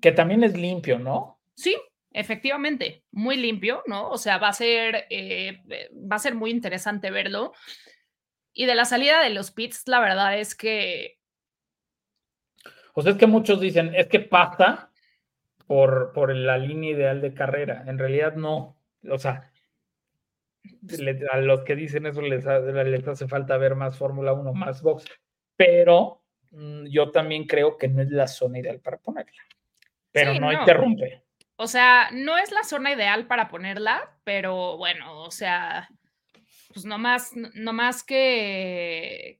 Que 0.00 0.12
también 0.12 0.44
es 0.44 0.56
limpio, 0.56 0.98
¿no? 0.98 1.40
Sí, 1.54 1.76
efectivamente, 2.12 3.04
muy 3.10 3.36
limpio, 3.36 3.82
¿no? 3.86 4.08
O 4.10 4.18
sea, 4.18 4.38
va 4.38 4.48
a 4.48 4.52
ser, 4.52 5.06
eh, 5.10 5.60
eh, 5.70 5.90
va 5.94 6.16
a 6.16 6.20
ser 6.20 6.34
muy 6.34 6.50
interesante 6.50 7.10
verlo. 7.10 7.52
Y 8.52 8.66
de 8.66 8.74
la 8.74 8.84
salida 8.84 9.22
de 9.22 9.30
los 9.30 9.50
pits, 9.52 9.84
la 9.86 10.00
verdad 10.00 10.38
es 10.38 10.54
que 10.54 11.18
O 12.94 13.02
sea, 13.02 13.12
es 13.12 13.18
que 13.18 13.26
muchos 13.28 13.60
dicen, 13.60 13.94
es 13.94 14.08
que 14.08 14.18
pasa 14.20 14.89
por, 15.70 16.10
por 16.12 16.34
la 16.34 16.58
línea 16.58 16.90
ideal 16.90 17.20
de 17.20 17.32
carrera. 17.32 17.84
En 17.86 17.96
realidad 17.96 18.34
no. 18.34 18.76
O 19.08 19.18
sea, 19.18 19.52
le- 20.98 21.24
a 21.30 21.36
los 21.36 21.60
que 21.62 21.76
dicen 21.76 22.06
eso 22.06 22.20
les, 22.22 22.44
les 22.44 23.06
hace 23.06 23.28
falta 23.28 23.56
ver 23.56 23.76
más 23.76 23.96
Fórmula 23.96 24.32
1, 24.32 24.52
más 24.52 24.82
box. 24.82 25.04
Pero 25.54 26.24
mm, 26.50 26.86
yo 26.86 27.12
también 27.12 27.46
creo 27.46 27.78
que 27.78 27.86
no 27.86 28.02
es 28.02 28.10
la 28.10 28.26
zona 28.26 28.58
ideal 28.58 28.80
para 28.80 28.96
ponerla. 28.98 29.40
Pero 30.10 30.32
Sí, 30.32 30.40
no, 30.40 30.50
no. 30.52 30.58
interrumpe. 30.58 31.22
O 31.54 31.68
sea, 31.68 32.08
no 32.12 32.36
es 32.36 32.50
la 32.50 32.64
zona 32.64 32.92
ideal 32.92 33.28
para 33.28 33.46
ponerla, 33.46 34.16
pero 34.24 34.76
bueno, 34.76 35.20
o 35.22 35.30
sea, 35.30 35.88
pues 36.74 36.84
no 36.84 36.98
más, 36.98 37.30
no 37.54 37.72
más 37.72 38.02
que, 38.02 39.38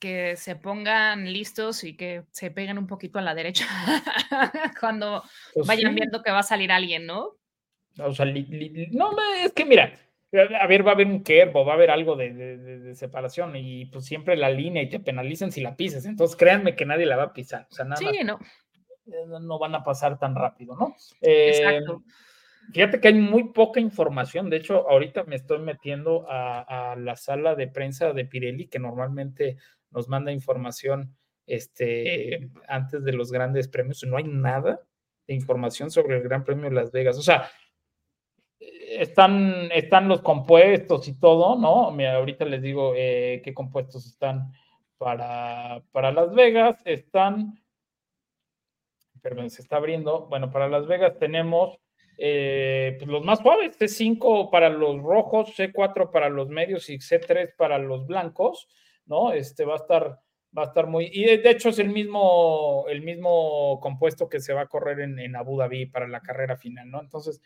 que 0.00 0.34
se 0.36 0.56
pongan 0.56 1.32
listos 1.32 1.84
y 1.84 1.96
que 1.96 2.24
se 2.32 2.50
peguen 2.50 2.78
un 2.78 2.86
poquito 2.88 3.18
a 3.18 3.22
la 3.22 3.34
derecha 3.34 3.66
cuando 4.80 5.22
Pues 5.54 5.66
vayan 5.68 5.92
sí. 5.92 5.96
viendo 5.96 6.22
que 6.22 6.30
va 6.32 6.40
a 6.40 6.42
salir 6.42 6.72
alguien, 6.72 7.06
¿no? 7.06 7.36
O 7.98 8.12
sea, 8.14 8.24
li- 8.24 8.46
li- 8.46 8.68
li- 8.70 8.86
no, 8.90 9.10
es 9.44 9.52
que 9.52 9.64
mira, 9.64 9.92
a 10.60 10.66
ver, 10.66 10.86
va 10.86 10.92
a 10.92 10.94
haber 10.94 11.06
un 11.06 11.18
curve 11.18 11.50
o 11.54 11.64
va 11.64 11.72
a 11.72 11.76
haber 11.76 11.90
algo 11.90 12.16
de, 12.16 12.32
de- 12.32 12.56
de- 12.56 12.94
separación 12.94 13.54
y 13.56 13.86
pues 13.86 14.04
siempre 14.06 14.36
la 14.36 14.48
línea 14.48 14.82
y 14.82 14.88
te 14.88 15.00
penalizan 15.00 15.52
si 15.52 15.60
la 15.60 15.76
pisas. 15.76 16.04
Entonces 16.06 16.36
créanme 16.36 16.74
que 16.74 16.86
nadie 16.86 17.06
la 17.06 17.16
va 17.16 17.24
a 17.24 17.32
pisar. 17.32 17.66
O 17.70 17.74
sea, 17.74 17.84
nada 17.84 17.96
Sí, 17.98 18.06
no, 18.24 18.38
eh, 19.06 19.26
no- 19.26 19.40
no 19.40 19.58
van 19.58 19.74
a 19.74 19.84
pasar 19.84 20.18
tan 20.18 20.34
rápido, 20.34 20.76
¿no? 20.76 20.96
Eh, 21.20 21.48
exacto. 21.48 22.02
Fíjate 22.72 23.00
que 23.00 23.08
hay 23.08 23.14
muy 23.14 23.52
poca 23.52 23.80
información. 23.80 24.48
De 24.48 24.58
hecho, 24.58 24.88
ahorita 24.88 25.24
me 25.24 25.34
estoy 25.36 25.58
metiendo 25.58 26.26
a, 26.30 26.92
a 26.92 26.96
la 26.96 27.16
sala 27.16 27.56
de 27.56 27.66
prensa 27.66 28.12
de 28.12 28.24
Pirelli, 28.24 28.68
que 28.68 28.78
normalmente 28.78 29.56
nos 29.90 30.08
manda 30.08 30.32
información 30.32 31.16
este, 31.46 32.50
antes 32.68 33.04
de 33.04 33.12
los 33.12 33.32
grandes 33.32 33.68
premios. 33.68 34.02
No 34.04 34.16
hay 34.16 34.24
nada 34.24 34.80
de 35.26 35.34
información 35.34 35.90
sobre 35.90 36.16
el 36.16 36.22
Gran 36.22 36.44
Premio 36.44 36.68
de 36.68 36.76
Las 36.76 36.92
Vegas. 36.92 37.18
O 37.18 37.22
sea, 37.22 37.50
están, 38.58 39.70
están 39.72 40.08
los 40.08 40.22
compuestos 40.22 41.08
y 41.08 41.18
todo, 41.18 41.58
¿no? 41.58 41.90
Mira, 41.90 42.16
ahorita 42.16 42.44
les 42.44 42.62
digo 42.62 42.94
eh, 42.96 43.40
qué 43.44 43.54
compuestos 43.54 44.06
están 44.06 44.52
para, 44.98 45.82
para 45.92 46.12
Las 46.12 46.34
Vegas. 46.34 46.80
Están 46.84 47.60
perdón, 49.20 49.50
se 49.50 49.62
está 49.62 49.76
abriendo. 49.76 50.26
Bueno, 50.28 50.50
para 50.50 50.68
Las 50.68 50.86
Vegas 50.86 51.18
tenemos 51.18 51.78
eh, 52.18 52.96
pues 52.98 53.08
los 53.10 53.24
más 53.24 53.38
suaves, 53.40 53.78
C5 53.78 54.50
para 54.50 54.68
los 54.68 55.00
rojos, 55.00 55.54
C4 55.56 56.10
para 56.10 56.28
los 56.28 56.48
medios 56.48 56.90
y 56.90 56.98
C3 56.98 57.54
para 57.56 57.78
los 57.78 58.06
blancos, 58.06 58.68
¿no? 59.10 59.32
Este 59.32 59.64
va 59.64 59.74
a 59.74 59.78
estar, 59.78 60.20
va 60.56 60.62
a 60.62 60.66
estar 60.66 60.86
muy, 60.86 61.10
y 61.12 61.24
de, 61.24 61.50
hecho 61.50 61.68
es 61.68 61.80
el 61.80 61.90
mismo, 61.90 62.86
el 62.88 63.02
mismo 63.02 63.80
compuesto 63.80 64.28
que 64.28 64.40
se 64.40 64.54
va 64.54 64.62
a 64.62 64.68
correr 64.68 65.00
en, 65.00 65.18
en 65.18 65.36
Abu 65.36 65.58
Dhabi 65.58 65.86
para 65.86 66.06
la 66.08 66.20
carrera 66.20 66.56
final, 66.56 66.88
¿no? 66.88 67.00
Entonces, 67.00 67.42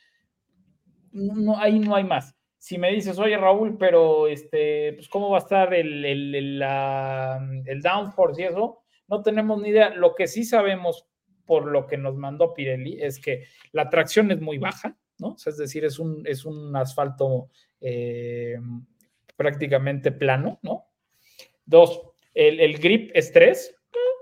ahí 1.57 1.81
no 1.81 1.97
hay 1.97 2.05
más. 2.05 2.37
Si 2.59 2.79
me 2.79 2.93
dices, 2.93 3.19
oye 3.19 3.37
Raúl, 3.37 3.77
pero 3.79 4.29
este, 4.29 4.93
pues 4.93 5.09
cómo 5.09 5.31
va 5.31 5.39
a 5.39 5.41
estar 5.41 5.75
el, 5.75 6.05
el, 6.05 6.35
el, 6.35 6.63
el 7.67 7.83
downforce 7.83 8.43
y 8.43 8.45
eso, 8.45 8.83
no 9.09 9.23
tenemos 9.23 9.61
ni 9.61 9.71
idea. 9.71 9.91
Lo 9.91 10.15
que 10.15 10.27
sí 10.27 10.45
sabemos 10.45 11.07
por 11.47 11.67
lo 11.67 11.87
que 11.87 11.99
nos 11.99 12.17
mandó 12.17 12.55
Pirelli 12.55 13.03
es 13.03 13.21
que 13.21 13.45
la 13.73 13.91
tracción 13.91 14.31
es 14.31 14.41
muy 14.41 14.59
baja, 14.59 14.97
¿no? 15.19 15.37
Es 15.45 15.57
decir, 15.57 15.85
es 15.85 15.99
un, 15.99 16.27
es 16.27 16.45
un 16.45 16.75
asfalto 16.75 17.51
eh, 17.81 18.57
prácticamente 19.37 20.11
plano, 20.11 20.59
¿no? 20.63 20.87
Dos, 21.67 22.01
el, 22.35 22.61
el 22.61 22.79
grip 22.79 23.11
es 23.15 23.33
3, 23.33 23.75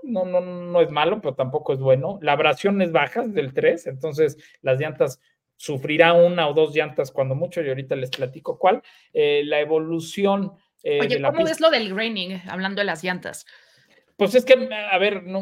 no, 0.03 0.25
no, 0.25 0.41
no 0.41 0.81
es 0.81 0.89
malo, 0.91 1.21
pero 1.21 1.33
tampoco 1.35 1.73
es 1.73 1.79
bueno. 1.79 2.19
La 2.21 2.33
abrasión 2.33 2.81
es 2.81 2.91
baja, 2.91 3.23
es 3.23 3.33
del 3.33 3.53
3, 3.53 3.87
entonces 3.87 4.37
las 4.61 4.79
llantas 4.79 5.19
sufrirá 5.55 6.13
una 6.13 6.47
o 6.49 6.53
dos 6.53 6.75
llantas 6.75 7.11
cuando 7.11 7.35
mucho, 7.35 7.61
y 7.61 7.69
ahorita 7.69 7.95
les 7.95 8.09
platico 8.09 8.57
cuál. 8.59 8.81
Eh, 9.13 9.43
la 9.45 9.59
evolución 9.61 10.53
eh, 10.83 10.99
Oye, 11.01 11.15
de 11.15 11.19
la 11.21 11.29
¿cómo 11.29 11.39
pista- 11.39 11.51
es 11.53 11.61
lo 11.61 11.69
del 11.69 11.93
graining? 11.93 12.41
Hablando 12.49 12.81
de 12.81 12.85
las 12.85 13.03
llantas. 13.03 13.45
Pues 14.17 14.35
es 14.35 14.43
que, 14.45 14.53
a 14.91 14.97
ver, 14.97 15.23
no, 15.23 15.41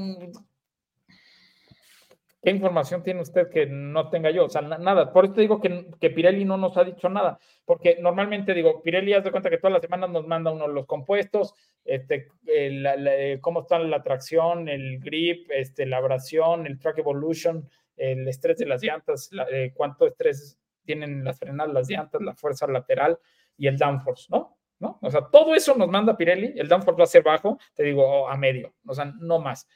¿qué 2.42 2.50
información 2.50 3.04
tiene 3.04 3.22
usted 3.22 3.50
que 3.50 3.66
no 3.68 4.10
tenga 4.10 4.32
yo? 4.32 4.46
O 4.46 4.50
sea, 4.50 4.62
na- 4.62 4.78
nada. 4.78 5.12
Por 5.14 5.26
eso 5.26 5.34
te 5.36 5.42
digo 5.42 5.62
que, 5.62 5.88
que 6.00 6.10
Pirelli 6.10 6.44
no 6.46 6.58
nos 6.58 6.76
ha 6.78 6.84
dicho 6.84 7.08
nada, 7.10 7.40
porque 7.66 7.98
normalmente 8.02 8.54
digo, 8.54 8.82
Pirelli, 8.82 9.14
haz 9.14 9.24
de 9.24 9.32
cuenta 9.32 9.50
que 9.50 9.58
todas 9.58 9.74
las 9.74 9.82
semanas 9.82 10.10
nos 10.10 10.26
manda 10.28 10.52
uno 10.52 10.68
los 10.68 10.86
compuestos, 10.86 11.54
este, 11.86 12.28
la- 12.46 12.96
la- 12.96 13.16
eh, 13.16 13.40
cómo 13.42 13.62
está 13.62 13.80
la 13.80 14.02
tracción, 14.04 14.68
el 14.70 15.00
grip, 15.00 15.50
este, 15.52 15.86
la 15.86 15.98
abrasión, 15.98 16.66
el 16.68 16.80
track 16.80 16.98
evolution, 17.00 17.68
el 17.98 18.28
estrés 18.28 18.58
de 18.58 18.66
las 18.66 18.82
llantas, 18.84 19.30
la- 19.32 19.48
eh, 19.52 19.72
cuánto 19.74 20.08
estrés 20.08 20.58
tienen 20.84 21.24
las 21.24 21.38
frenadas, 21.38 21.74
las 21.74 21.90
llantas, 21.90 22.22
la 22.22 22.34
fuerza 22.34 22.66
lateral 22.68 23.20
y 23.58 23.68
el 23.68 23.78
downforce, 23.78 24.28
¿no? 24.32 24.58
¿no? 24.80 24.98
O 25.04 25.12
sea, 25.12 25.22
todo 25.32 25.54
eso 25.54 25.76
nos 25.76 25.88
manda 25.90 26.18
Pirelli, 26.18 26.54
el 26.58 26.68
downforce 26.68 26.98
va 26.98 27.04
a 27.04 27.08
ser 27.08 27.22
bajo, 27.22 27.60
te 27.76 27.84
digo, 27.84 28.04
oh, 28.04 28.28
a 28.28 28.36
medio, 28.36 28.74
o 28.88 28.96
sea, 28.96 29.06
no 29.20 29.38
más. 29.38 29.68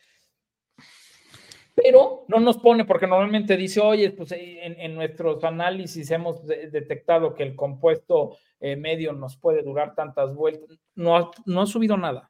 Pero 1.75 2.23
no 2.29 2.39
nos 2.39 2.57
pone, 2.57 2.85
porque 2.85 3.05
normalmente 3.05 3.57
dice, 3.57 3.81
oye, 3.81 4.11
pues 4.11 4.31
eh, 4.31 4.59
en, 4.63 4.95
nuestros 4.95 5.43
análisis 5.43 6.09
hemos 6.09 6.45
detectado 6.47 7.35
que 7.35 7.43
el 7.43 7.55
compuesto 7.55 8.37
eh, 8.61 8.77
medio 8.77 9.11
nos 9.11 9.35
puede 9.35 9.61
durar 9.61 9.93
tantas 9.93 10.33
vueltas. 10.33 10.79
No 10.95 11.17
ha, 11.17 11.31
no 11.45 11.61
ha 11.61 11.65
subido 11.65 11.97
nada, 11.97 12.29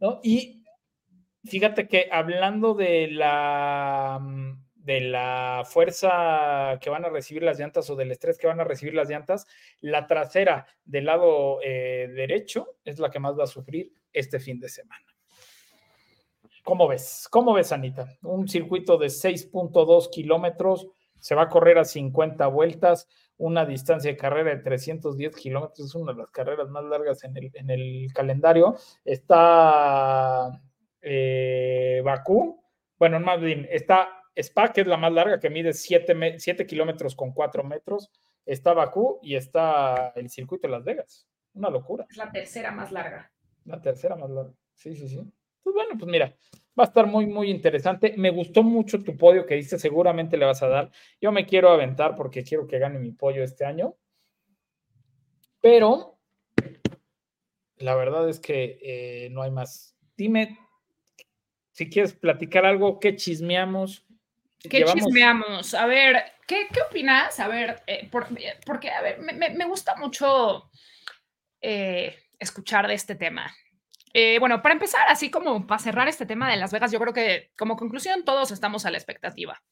¿no? 0.00 0.20
Y 0.22 0.64
fíjate 1.44 1.86
que 1.86 2.08
hablando 2.10 2.74
de 2.74 3.08
la 3.08 4.20
de 4.88 5.02
la 5.02 5.64
fuerza 5.66 6.78
que 6.80 6.88
van 6.88 7.04
a 7.04 7.10
recibir 7.10 7.42
las 7.42 7.58
llantas 7.58 7.90
o 7.90 7.94
del 7.94 8.10
estrés 8.10 8.38
que 8.38 8.46
van 8.46 8.58
a 8.58 8.64
recibir 8.64 8.94
las 8.94 9.10
llantas, 9.10 9.46
la 9.82 10.06
trasera 10.06 10.66
del 10.82 11.04
lado 11.04 11.60
eh, 11.62 12.08
derecho 12.14 12.78
es 12.86 12.98
la 12.98 13.10
que 13.10 13.18
más 13.18 13.38
va 13.38 13.44
a 13.44 13.48
sufrir 13.48 13.92
este 14.14 14.40
fin 14.40 14.58
de 14.58 14.70
semana. 14.70 15.04
¿Cómo 16.68 16.86
ves? 16.86 17.28
¿Cómo 17.30 17.54
ves, 17.54 17.72
Anita? 17.72 18.18
Un 18.20 18.46
circuito 18.46 18.98
de 18.98 19.06
6.2 19.06 20.10
kilómetros, 20.10 20.86
se 21.18 21.34
va 21.34 21.44
a 21.44 21.48
correr 21.48 21.78
a 21.78 21.84
50 21.86 22.46
vueltas, 22.48 23.08
una 23.38 23.64
distancia 23.64 24.10
de 24.10 24.18
carrera 24.18 24.50
de 24.50 24.58
310 24.58 25.34
kilómetros, 25.34 25.88
es 25.88 25.94
una 25.94 26.12
de 26.12 26.18
las 26.18 26.30
carreras 26.30 26.68
más 26.68 26.84
largas 26.84 27.24
en 27.24 27.70
el, 27.70 28.12
calendario. 28.12 28.76
Está 29.02 30.60
eh, 31.00 32.02
Bakú, 32.04 32.62
bueno, 32.98 33.18
más 33.18 33.40
bien, 33.40 33.66
está 33.70 34.10
Spa, 34.36 34.70
que 34.70 34.82
es 34.82 34.86
la 34.86 34.98
más 34.98 35.14
larga, 35.14 35.40
que 35.40 35.48
mide 35.48 35.72
7, 35.72 36.66
kilómetros 36.66 37.16
con 37.16 37.32
4 37.32 37.64
metros. 37.64 38.10
Está 38.44 38.74
Bakú 38.74 39.20
y 39.22 39.36
está 39.36 40.12
el 40.16 40.28
circuito 40.28 40.66
de 40.66 40.72
Las 40.72 40.84
Vegas. 40.84 41.26
Una 41.54 41.70
locura. 41.70 42.04
Es 42.10 42.18
la 42.18 42.30
tercera 42.30 42.72
más 42.72 42.92
larga. 42.92 43.32
La 43.64 43.80
tercera 43.80 44.16
más 44.16 44.28
larga. 44.28 44.52
Sí, 44.74 44.94
sí, 44.94 45.08
sí. 45.08 45.32
Pues 45.68 45.86
bueno, 45.86 45.98
pues 45.98 46.10
mira, 46.10 46.34
va 46.78 46.84
a 46.84 46.86
estar 46.86 47.06
muy, 47.06 47.26
muy 47.26 47.50
interesante. 47.50 48.14
Me 48.16 48.30
gustó 48.30 48.62
mucho 48.62 49.04
tu 49.04 49.18
podio 49.18 49.44
que 49.44 49.54
dice, 49.54 49.78
seguramente 49.78 50.38
le 50.38 50.46
vas 50.46 50.62
a 50.62 50.68
dar. 50.68 50.90
Yo 51.20 51.30
me 51.30 51.44
quiero 51.44 51.68
aventar 51.68 52.14
porque 52.14 52.42
quiero 52.42 52.66
que 52.66 52.78
gane 52.78 52.98
mi 52.98 53.10
pollo 53.10 53.44
este 53.44 53.66
año. 53.66 53.94
Pero 55.60 56.18
la 57.76 57.94
verdad 57.96 58.30
es 58.30 58.40
que 58.40 58.78
eh, 58.80 59.28
no 59.30 59.42
hay 59.42 59.50
más. 59.50 59.94
Dime 60.16 60.58
si 61.72 61.90
quieres 61.90 62.14
platicar 62.14 62.64
algo, 62.64 62.98
¿qué 62.98 63.14
chismeamos? 63.14 64.06
¿Qué 64.58 64.86
chismeamos? 64.86 65.74
A 65.74 65.84
ver, 65.84 66.32
¿qué, 66.46 66.66
qué 66.72 66.80
opinas? 66.80 67.38
A 67.40 67.48
ver, 67.48 67.82
eh, 67.86 68.08
porque, 68.10 68.90
a 68.90 69.02
ver, 69.02 69.20
me, 69.20 69.64
gusta 69.66 69.96
mucho 69.96 70.70
eh, 71.60 72.16
escuchar 72.38 72.88
de 72.88 72.94
este 72.94 73.16
tema. 73.16 73.54
Eh, 74.12 74.38
bueno, 74.38 74.62
para 74.62 74.74
empezar, 74.74 75.06
así 75.08 75.30
como 75.30 75.66
para 75.66 75.78
cerrar 75.78 76.08
este 76.08 76.26
tema 76.26 76.50
de 76.50 76.56
Las 76.56 76.72
Vegas, 76.72 76.92
yo 76.92 76.98
creo 76.98 77.12
que 77.12 77.52
como 77.56 77.76
conclusión 77.76 78.24
todos 78.24 78.50
estamos 78.50 78.86
a 78.86 78.90
la 78.90 78.98
expectativa. 78.98 79.62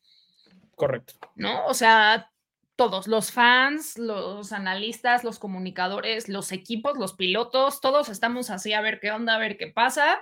Correcto. 0.75 1.15
¿No? 1.37 1.67
O 1.67 1.75
sea, 1.75 2.31
todos, 2.77 3.07
los 3.07 3.33
fans, 3.33 3.99
los 3.99 4.53
analistas, 4.53 5.25
los 5.25 5.39
comunicadores, 5.39 6.29
los 6.29 6.53
equipos, 6.53 6.99
los 6.99 7.15
pilotos, 7.15 7.81
todos 7.81 8.11
estamos 8.11 8.51
así 8.51 8.75
a 8.75 8.83
ver 8.83 9.01
qué 9.01 9.11
onda, 9.11 9.35
a 9.35 9.39
ver 9.39 9.57
qué 9.57 9.69
pasa 9.69 10.21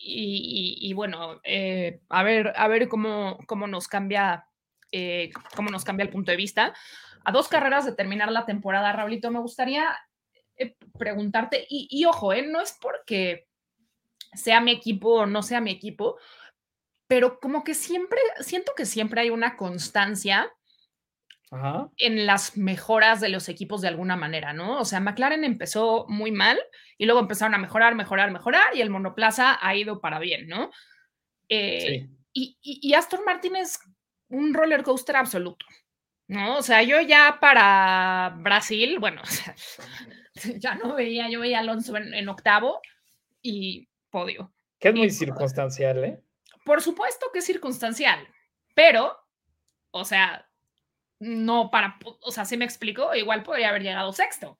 y, 0.00 0.92
bueno, 0.94 1.40
eh, 1.42 2.00
a 2.08 2.22
ver, 2.22 2.52
a 2.56 2.68
ver 2.68 2.88
cómo, 2.88 3.38
cómo 3.46 3.66
nos 3.66 3.88
cambia, 3.88 4.46
eh, 4.92 5.30
cómo 5.56 5.70
nos 5.70 5.84
cambia 5.84 6.04
el 6.04 6.10
punto 6.10 6.30
de 6.30 6.36
vista. 6.36 6.72
A 7.24 7.32
dos 7.32 7.48
carreras 7.48 7.84
de 7.84 7.96
terminar 7.96 8.30
la 8.30 8.46
temporada, 8.46 8.92
Raulito, 8.92 9.32
me 9.32 9.40
gustaría 9.40 9.98
preguntarte, 10.98 11.66
y, 11.68 12.04
ojo, 12.04 12.32
no 12.34 12.60
es 12.60 12.76
porque 12.80 13.47
sea 14.32 14.60
mi 14.60 14.72
equipo 14.72 15.20
o 15.20 15.26
no 15.26 15.42
sea 15.42 15.60
mi 15.60 15.70
equipo, 15.70 16.18
pero 17.06 17.40
como 17.40 17.64
que 17.64 17.74
siempre, 17.74 18.18
siento 18.40 18.72
que 18.76 18.86
siempre 18.86 19.22
hay 19.22 19.30
una 19.30 19.56
constancia 19.56 20.52
en 21.96 22.26
las 22.26 22.58
mejoras 22.58 23.20
de 23.20 23.30
los 23.30 23.48
equipos 23.48 23.80
de 23.80 23.88
alguna 23.88 24.16
manera, 24.16 24.52
¿no? 24.52 24.78
O 24.78 24.84
sea, 24.84 25.00
McLaren 25.00 25.44
empezó 25.44 26.04
muy 26.08 26.30
mal 26.30 26.58
y 26.98 27.06
luego 27.06 27.20
empezaron 27.20 27.54
a 27.54 27.58
mejorar, 27.58 27.94
mejorar, 27.94 28.30
mejorar 28.30 28.76
y 28.76 28.82
el 28.82 28.90
monoplaza 28.90 29.58
ha 29.60 29.74
ido 29.74 30.00
para 30.00 30.18
bien, 30.18 30.46
¿no? 30.46 30.70
Eh, 31.48 32.06
y, 32.34 32.92
Aston 32.94 33.24
Martin 33.24 33.56
es 33.56 33.80
un 34.28 34.52
roller 34.54 34.82
coaster 34.82 35.16
absoluto, 35.16 35.64
¿no? 36.28 36.58
O 36.58 36.62
sea, 36.62 36.82
yo 36.82 37.00
ya 37.00 37.38
para 37.40 38.34
Brasil, 38.38 38.98
bueno, 38.98 39.22
ya 40.58 40.74
no 40.74 40.94
veía, 40.94 41.30
yo 41.30 41.40
veía 41.40 41.58
a 41.58 41.60
Alonso 41.60 41.96
en, 41.96 42.28
octavo 42.28 42.80
y 43.42 43.88
podio. 44.10 44.52
Que 44.78 44.88
es 44.88 44.94
muy 44.94 45.10
circunstancial, 45.10 46.04
¿eh? 46.04 46.22
Por 46.64 46.82
supuesto 46.82 47.26
que 47.32 47.38
es 47.40 47.44
circunstancial, 47.44 48.26
pero, 48.74 49.16
o 49.90 50.04
sea, 50.04 50.48
no 51.20 51.70
para, 51.70 51.98
o 52.04 52.30
sea, 52.30 52.44
si 52.44 52.56
me 52.56 52.64
explico, 52.64 53.14
igual 53.14 53.42
podría 53.42 53.70
haber 53.70 53.82
llegado 53.82 54.12
sexto. 54.12 54.58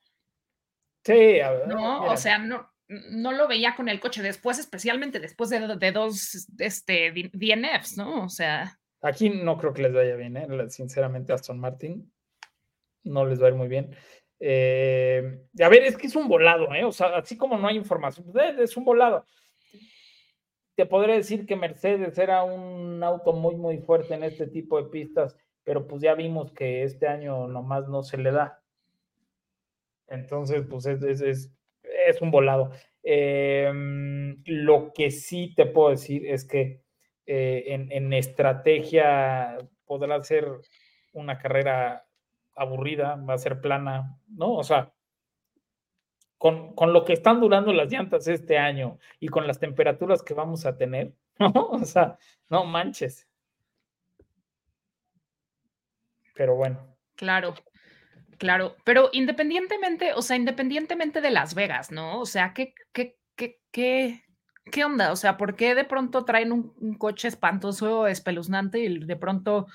Sí, 1.05 1.41
a 1.41 1.51
ver. 1.51 1.69
No, 1.69 2.05
o 2.05 2.17
sea, 2.17 2.39
no, 2.39 2.71
no 2.89 3.33
lo 3.33 3.47
veía 3.47 3.77
con 3.77 3.89
el 3.89 4.01
coche 4.01 4.23
después, 4.23 4.59
especialmente 4.59 5.21
después 5.21 5.51
de, 5.51 5.77
de 5.77 5.93
dos 5.93 6.49
este, 6.59 7.13
DNFs, 7.33 7.97
¿no? 7.97 8.25
O 8.25 8.29
sea. 8.29 8.79
Aquí 9.03 9.31
no 9.31 9.57
creo 9.59 9.73
que 9.73 9.83
les 9.83 9.93
vaya 9.93 10.17
bien, 10.17 10.37
¿eh? 10.37 10.49
Sinceramente, 10.69 11.33
Aston 11.33 11.61
Martin 11.61 12.13
no 13.05 13.25
les 13.27 13.41
va 13.41 13.47
a 13.47 13.51
ir 13.51 13.55
muy 13.55 13.69
bien. 13.69 13.95
Eh, 14.41 15.41
a 15.61 15.69
ver, 15.69 15.83
es 15.83 15.97
que 15.97 16.07
es 16.07 16.17
un 16.17 16.29
volado, 16.29 16.73
¿eh? 16.75 16.85
O 16.85 16.93
sea, 16.93 17.17
así 17.17 17.37
como 17.37 17.57
no 17.59 17.69
hay 17.69 17.77
información, 17.77 18.27
pues, 18.33 18.59
es 18.59 18.77
un 18.77 18.85
volado. 18.85 19.25
Te 20.77 20.87
podría 20.87 21.17
decir 21.17 21.45
que 21.45 21.57
Mercedes 21.57 22.17
era 22.19 22.45
un 22.45 23.03
auto 23.03 23.33
muy, 23.33 23.57
muy 23.57 23.79
fuerte 23.79 24.15
en 24.15 24.23
este 24.23 24.47
tipo 24.47 24.81
de 24.81 24.89
pistas 24.89 25.37
pero 25.69 25.87
pues 25.87 26.01
ya 26.01 26.15
vimos 26.15 26.51
que 26.53 26.83
este 26.83 27.07
año 27.07 27.47
nomás 27.47 27.89
no 27.89 28.03
se 28.03 28.17
le 28.17 28.31
da. 28.33 28.63
Entonces, 30.07 30.63
pues 30.67 30.87
es, 30.87 31.21
es, 31.21 32.23
un 32.23 32.31
volado. 32.31 32.71
Em, 33.03 34.43
lo 34.47 34.95
que 34.95 35.11
sí 35.11 35.53
te 35.55 35.67
puedo 35.67 35.91
decir 35.91 36.27
es 36.27 36.47
que 36.47 36.81
eh, 37.27 37.65
en, 37.69 38.15
estrategia 38.15 39.59
podrá 39.85 40.25
ser 40.25 40.47
una 41.13 41.37
carrera 41.37 42.08
aburrida, 42.59 43.17
va 43.17 43.35
a 43.35 43.39
ser 43.39 43.61
plana, 43.61 44.19
¿no? 44.29 44.55
O 44.55 44.65
sea, 44.65 44.93
con, 46.39 46.75
con, 46.75 46.93
lo 46.93 47.05
que 47.05 47.13
están 47.13 47.41
durando 47.41 47.73
las 47.73 47.91
llantas 47.91 48.29
este 48.29 48.59
año 48.59 48.99
y 49.19 49.29
con 49.29 49.47
las 49.47 49.59
temperaturas 49.59 50.23
que 50.23 50.35
vamos 50.35 50.67
a 50.67 50.77
tener, 50.77 51.15
¿no? 51.39 51.69
O 51.71 51.85
sea, 51.85 52.19
no 52.49 52.65
manches 52.65 53.29
pero 56.39 56.55
bueno. 56.55 56.97
Claro, 57.17 57.55
claro, 58.39 58.77
pero 58.85 59.11
independientemente, 59.13 60.13
o 60.15 60.23
sea, 60.23 60.37
independientemente 60.37 61.21
de 61.21 61.31
Las 61.31 61.55
Vegas, 61.55 61.91
¿no? 61.91 62.21
O 62.21 62.27
sea, 62.27 62.55
¿qué, 62.55 62.73
qué, 62.93 63.19
qué, 63.35 63.61
qué, 63.73 64.85
onda? 64.85 65.11
O 65.11 65.17
sea, 65.17 65.37
¿por 65.37 65.57
qué 65.57 65.75
de 65.75 65.85
pronto 65.85 66.25
traen 66.25 66.53
un, 66.53 66.95
coche 66.97 67.27
espantoso, 67.27 68.07
espeluznante 68.07 68.79
y 68.79 69.01
de 69.01 69.17
pronto 69.17 69.67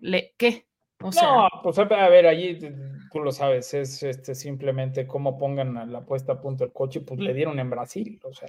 le, 0.00 0.34
¿qué? 0.38 0.66
O 1.00 1.12
sea, 1.12 1.22
no, 1.22 1.48
pues 1.62 1.78
a 1.78 1.84
ver, 1.84 2.26
allí 2.26 2.58
tú 3.12 3.20
lo 3.20 3.30
sabes, 3.30 3.72
es 3.74 4.02
este 4.02 4.34
simplemente 4.34 5.06
cómo 5.06 5.38
pongan 5.38 5.92
la 5.92 6.04
puesta 6.04 6.32
a 6.32 6.40
punto 6.40 6.64
el 6.64 6.72
coche, 6.72 7.00
pues 7.00 7.20
le 7.20 7.34
dieron 7.34 7.58
en 7.58 7.70
Brasil, 7.70 8.20
o 8.24 8.32
sea. 8.32 8.48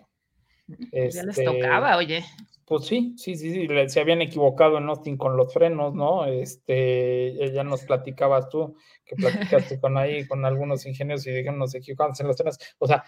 Pues 0.92 1.16
ya 1.16 1.24
les 1.24 1.38
este, 1.38 1.46
tocaba, 1.46 1.98
oye. 1.98 2.24
Pues 2.66 2.86
sí, 2.86 3.16
sí, 3.18 3.36
sí, 3.36 3.52
sí, 3.52 3.68
se 3.88 4.00
habían 4.00 4.22
equivocado 4.22 4.78
en 4.78 4.88
Austin 4.90 5.18
con 5.18 5.36
los 5.36 5.52
frenos, 5.52 5.96
¿no? 5.96 6.26
Este, 6.26 7.52
ya 7.52 7.64
nos 7.64 7.84
platicabas 7.84 8.50
tú, 8.50 8.76
que 9.06 9.16
platicaste 9.16 9.80
con 9.82 9.98
ahí, 9.98 10.28
con 10.28 10.46
algunos 10.46 10.86
ingenieros 10.86 11.26
y 11.26 11.32
dijeron, 11.32 11.58
nos 11.58 11.74
equivocamos 11.74 12.20
en 12.20 12.28
los 12.28 12.38
frenos, 12.38 12.60
o 12.78 12.88
sea, 12.88 13.04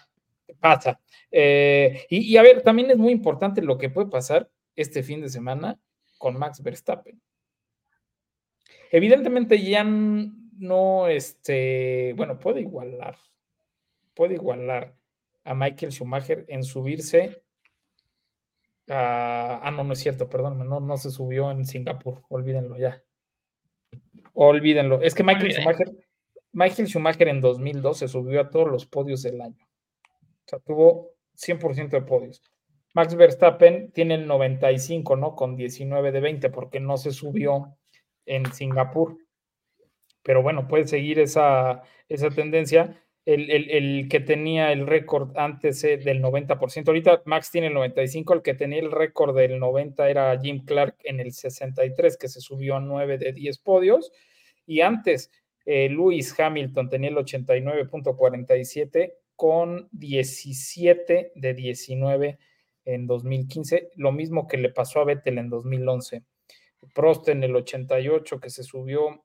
pasa. 0.58 1.00
Eh, 1.30 2.06
y, 2.10 2.36
a 2.36 2.42
ver, 2.42 2.62
también 2.62 2.90
es 2.90 2.98
muy 2.98 3.12
importante 3.12 3.62
lo 3.62 3.78
que 3.78 3.90
puede 3.90 4.08
pasar 4.08 4.50
este 4.74 5.02
fin 5.02 5.20
de 5.20 5.28
semana 5.28 5.78
con 6.18 6.38
Max 6.38 6.62
Verstappen. 6.62 7.20
Evidentemente 8.92 9.60
ya 9.60 9.82
no, 9.82 11.08
este, 11.08 12.12
bueno, 12.16 12.38
puede 12.38 12.60
igualar, 12.60 13.16
puede 14.14 14.34
igualar 14.34 14.94
a 15.42 15.54
Michael 15.54 15.90
Schumacher 15.90 16.44
en 16.46 16.62
subirse 16.62 17.42
Ah, 18.88 19.60
ah, 19.62 19.70
no, 19.70 19.84
no 19.84 19.92
es 19.92 20.00
cierto, 20.00 20.28
perdón, 20.28 20.58
no, 20.68 20.80
no 20.80 20.96
se 20.96 21.10
subió 21.10 21.50
en 21.50 21.64
Singapur, 21.64 22.22
olvídenlo 22.28 22.76
ya. 22.76 23.02
Olvídenlo. 24.34 25.00
Es 25.00 25.14
que 25.14 25.22
Michael 25.22 25.52
Schumacher, 25.52 25.92
Michael 26.52 26.88
Schumacher 26.88 27.28
en 27.28 27.40
2002 27.40 27.98
se 27.98 28.08
subió 28.08 28.40
a 28.40 28.50
todos 28.50 28.68
los 28.68 28.86
podios 28.86 29.22
del 29.22 29.40
año. 29.40 29.64
O 29.64 30.48
sea, 30.48 30.58
tuvo 30.58 31.10
100% 31.36 31.90
de 31.90 32.02
podios. 32.02 32.42
Max 32.94 33.14
Verstappen 33.14 33.92
tiene 33.92 34.16
el 34.16 34.26
95, 34.26 35.16
¿no? 35.16 35.36
Con 35.36 35.56
19 35.56 36.12
de 36.12 36.20
20, 36.20 36.50
porque 36.50 36.80
no 36.80 36.96
se 36.96 37.12
subió 37.12 37.78
en 38.26 38.52
Singapur. 38.52 39.18
Pero 40.22 40.42
bueno, 40.42 40.68
puede 40.68 40.86
seguir 40.86 41.18
esa, 41.18 41.82
tendencia. 42.34 43.02
el, 43.24 44.08
que 44.08 44.20
tenía 44.20 44.72
el 44.72 44.86
récord 44.86 45.36
antes 45.36 45.82
eh, 45.84 45.96
del 45.96 46.22
90%. 46.22 46.88
Ahorita 46.88 47.22
Max 47.24 47.50
tiene 47.50 47.68
el 47.68 47.74
95%, 47.74 48.34
el 48.34 48.42
que 48.42 48.54
tenía 48.54 48.80
el 48.80 48.90
récord 48.90 49.36
del 49.36 49.60
90% 49.60 50.08
era 50.08 50.38
Jim 50.40 50.64
Clark 50.64 50.96
en 51.04 51.20
el 51.20 51.32
63%, 51.32 52.18
que 52.18 52.28
se 52.28 52.40
subió 52.40 52.76
a 52.76 52.80
9 52.80 53.18
de 53.18 53.32
10 53.32 53.58
podios. 53.58 54.12
Y 54.66 54.80
antes, 54.80 55.30
eh, 55.66 55.88
Lewis 55.88 56.38
Hamilton 56.38 56.88
tenía 56.88 57.10
el 57.10 57.16
89.47 57.16 59.14
con 59.36 59.88
17 59.92 61.32
de 61.34 61.54
19 61.54 62.38
en 62.84 63.06
2015, 63.06 63.90
lo 63.96 64.12
mismo 64.12 64.46
que 64.46 64.56
le 64.56 64.70
pasó 64.70 65.00
a 65.00 65.04
Vettel 65.04 65.38
en 65.38 65.48
2011. 65.48 66.24
Prost 66.94 67.28
en 67.28 67.42
el 67.42 67.54
88, 67.54 68.40
que 68.40 68.50
se 68.50 68.62
subió 68.62 69.24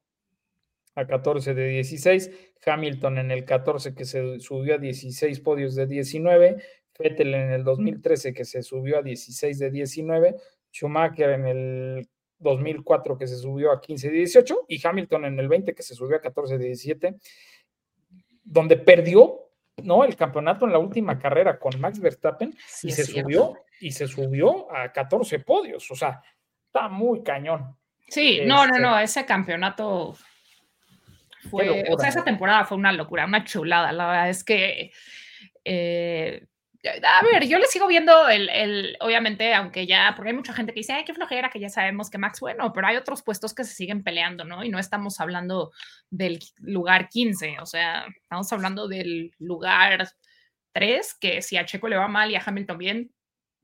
a 0.95 1.05
14 1.05 1.53
de 1.53 1.67
16, 1.67 2.31
Hamilton 2.65 3.19
en 3.19 3.31
el 3.31 3.45
14 3.45 3.93
que 3.93 4.05
se 4.05 4.39
subió 4.39 4.75
a 4.75 4.77
16 4.79 5.39
podios 5.41 5.75
de 5.75 5.85
19, 5.85 6.57
Vettel 6.97 7.33
en 7.35 7.51
el 7.51 7.63
2013 7.63 8.33
que 8.33 8.45
se 8.45 8.63
subió 8.63 8.97
a 8.97 9.01
16 9.03 9.59
de 9.59 9.69
19, 9.69 10.35
Schumacher 10.71 11.29
en 11.31 11.45
el 11.45 12.09
2004 12.39 13.17
que 13.17 13.27
se 13.27 13.37
subió 13.37 13.71
a 13.71 13.81
15 13.81 14.09
de 14.09 14.17
18 14.17 14.65
y 14.67 14.85
Hamilton 14.85 15.25
en 15.25 15.39
el 15.39 15.47
20 15.47 15.75
que 15.75 15.83
se 15.83 15.93
subió 15.93 16.17
a 16.17 16.21
14 16.21 16.57
de 16.57 16.65
17, 16.65 17.15
donde 18.43 18.77
perdió 18.77 19.51
¿no? 19.83 20.03
el 20.03 20.15
campeonato 20.15 20.65
en 20.65 20.71
la 20.71 20.79
última 20.79 21.19
carrera 21.19 21.59
con 21.59 21.79
Max 21.79 21.99
Verstappen 21.99 22.55
y 22.83 22.91
se 22.91 23.03
subió 23.05 23.53
y 23.79 23.91
se 23.91 24.07
subió 24.07 24.71
a 24.75 24.91
14 24.91 25.39
podios, 25.39 25.91
o 25.91 25.95
sea, 25.95 26.23
está 26.77 26.89
muy 26.89 27.23
cañón. 27.23 27.75
Sí, 28.07 28.41
no, 28.45 28.65
no, 28.65 28.75
este 28.75 28.79
no, 28.79 28.99
ese 28.99 29.25
campeonato 29.25 30.15
fue, 31.49 31.85
o 31.89 31.99
sea, 31.99 32.09
esa 32.09 32.23
temporada 32.23 32.65
fue 32.65 32.77
una 32.77 32.91
locura, 32.91 33.25
una 33.25 33.43
chulada. 33.43 33.91
La 33.91 34.07
verdad 34.07 34.29
es 34.29 34.43
que, 34.43 34.91
eh, 35.65 36.45
a 37.03 37.23
ver, 37.23 37.47
yo 37.47 37.57
le 37.57 37.67
sigo 37.67 37.87
viendo 37.87 38.29
el, 38.29 38.49
el, 38.49 38.97
obviamente, 39.01 39.53
aunque 39.53 39.85
ya, 39.85 40.13
porque 40.15 40.29
hay 40.29 40.35
mucha 40.35 40.53
gente 40.53 40.73
que 40.73 40.79
dice, 40.79 40.93
ay, 40.93 41.03
qué 41.03 41.13
flojera, 41.13 41.49
que 41.49 41.59
ya 41.59 41.69
sabemos 41.69 42.09
que 42.09 42.17
Max, 42.17 42.39
bueno, 42.39 42.71
pero 42.73 42.87
hay 42.87 42.95
otros 42.95 43.23
puestos 43.23 43.53
que 43.53 43.63
se 43.63 43.73
siguen 43.73 44.03
peleando, 44.03 44.45
¿no? 44.45 44.63
Y 44.63 44.69
no 44.69 44.79
estamos 44.79 45.19
hablando 45.19 45.71
del 46.09 46.39
lugar 46.59 47.09
15, 47.09 47.57
o 47.59 47.65
sea, 47.65 48.05
estamos 48.21 48.51
hablando 48.53 48.87
del 48.87 49.31
lugar 49.39 50.07
3, 50.73 51.15
que 51.19 51.41
si 51.41 51.57
a 51.57 51.65
Checo 51.65 51.87
le 51.87 51.97
va 51.97 52.07
mal 52.07 52.31
y 52.31 52.35
a 52.35 52.43
Hamilton 52.45 52.77
bien, 52.77 53.11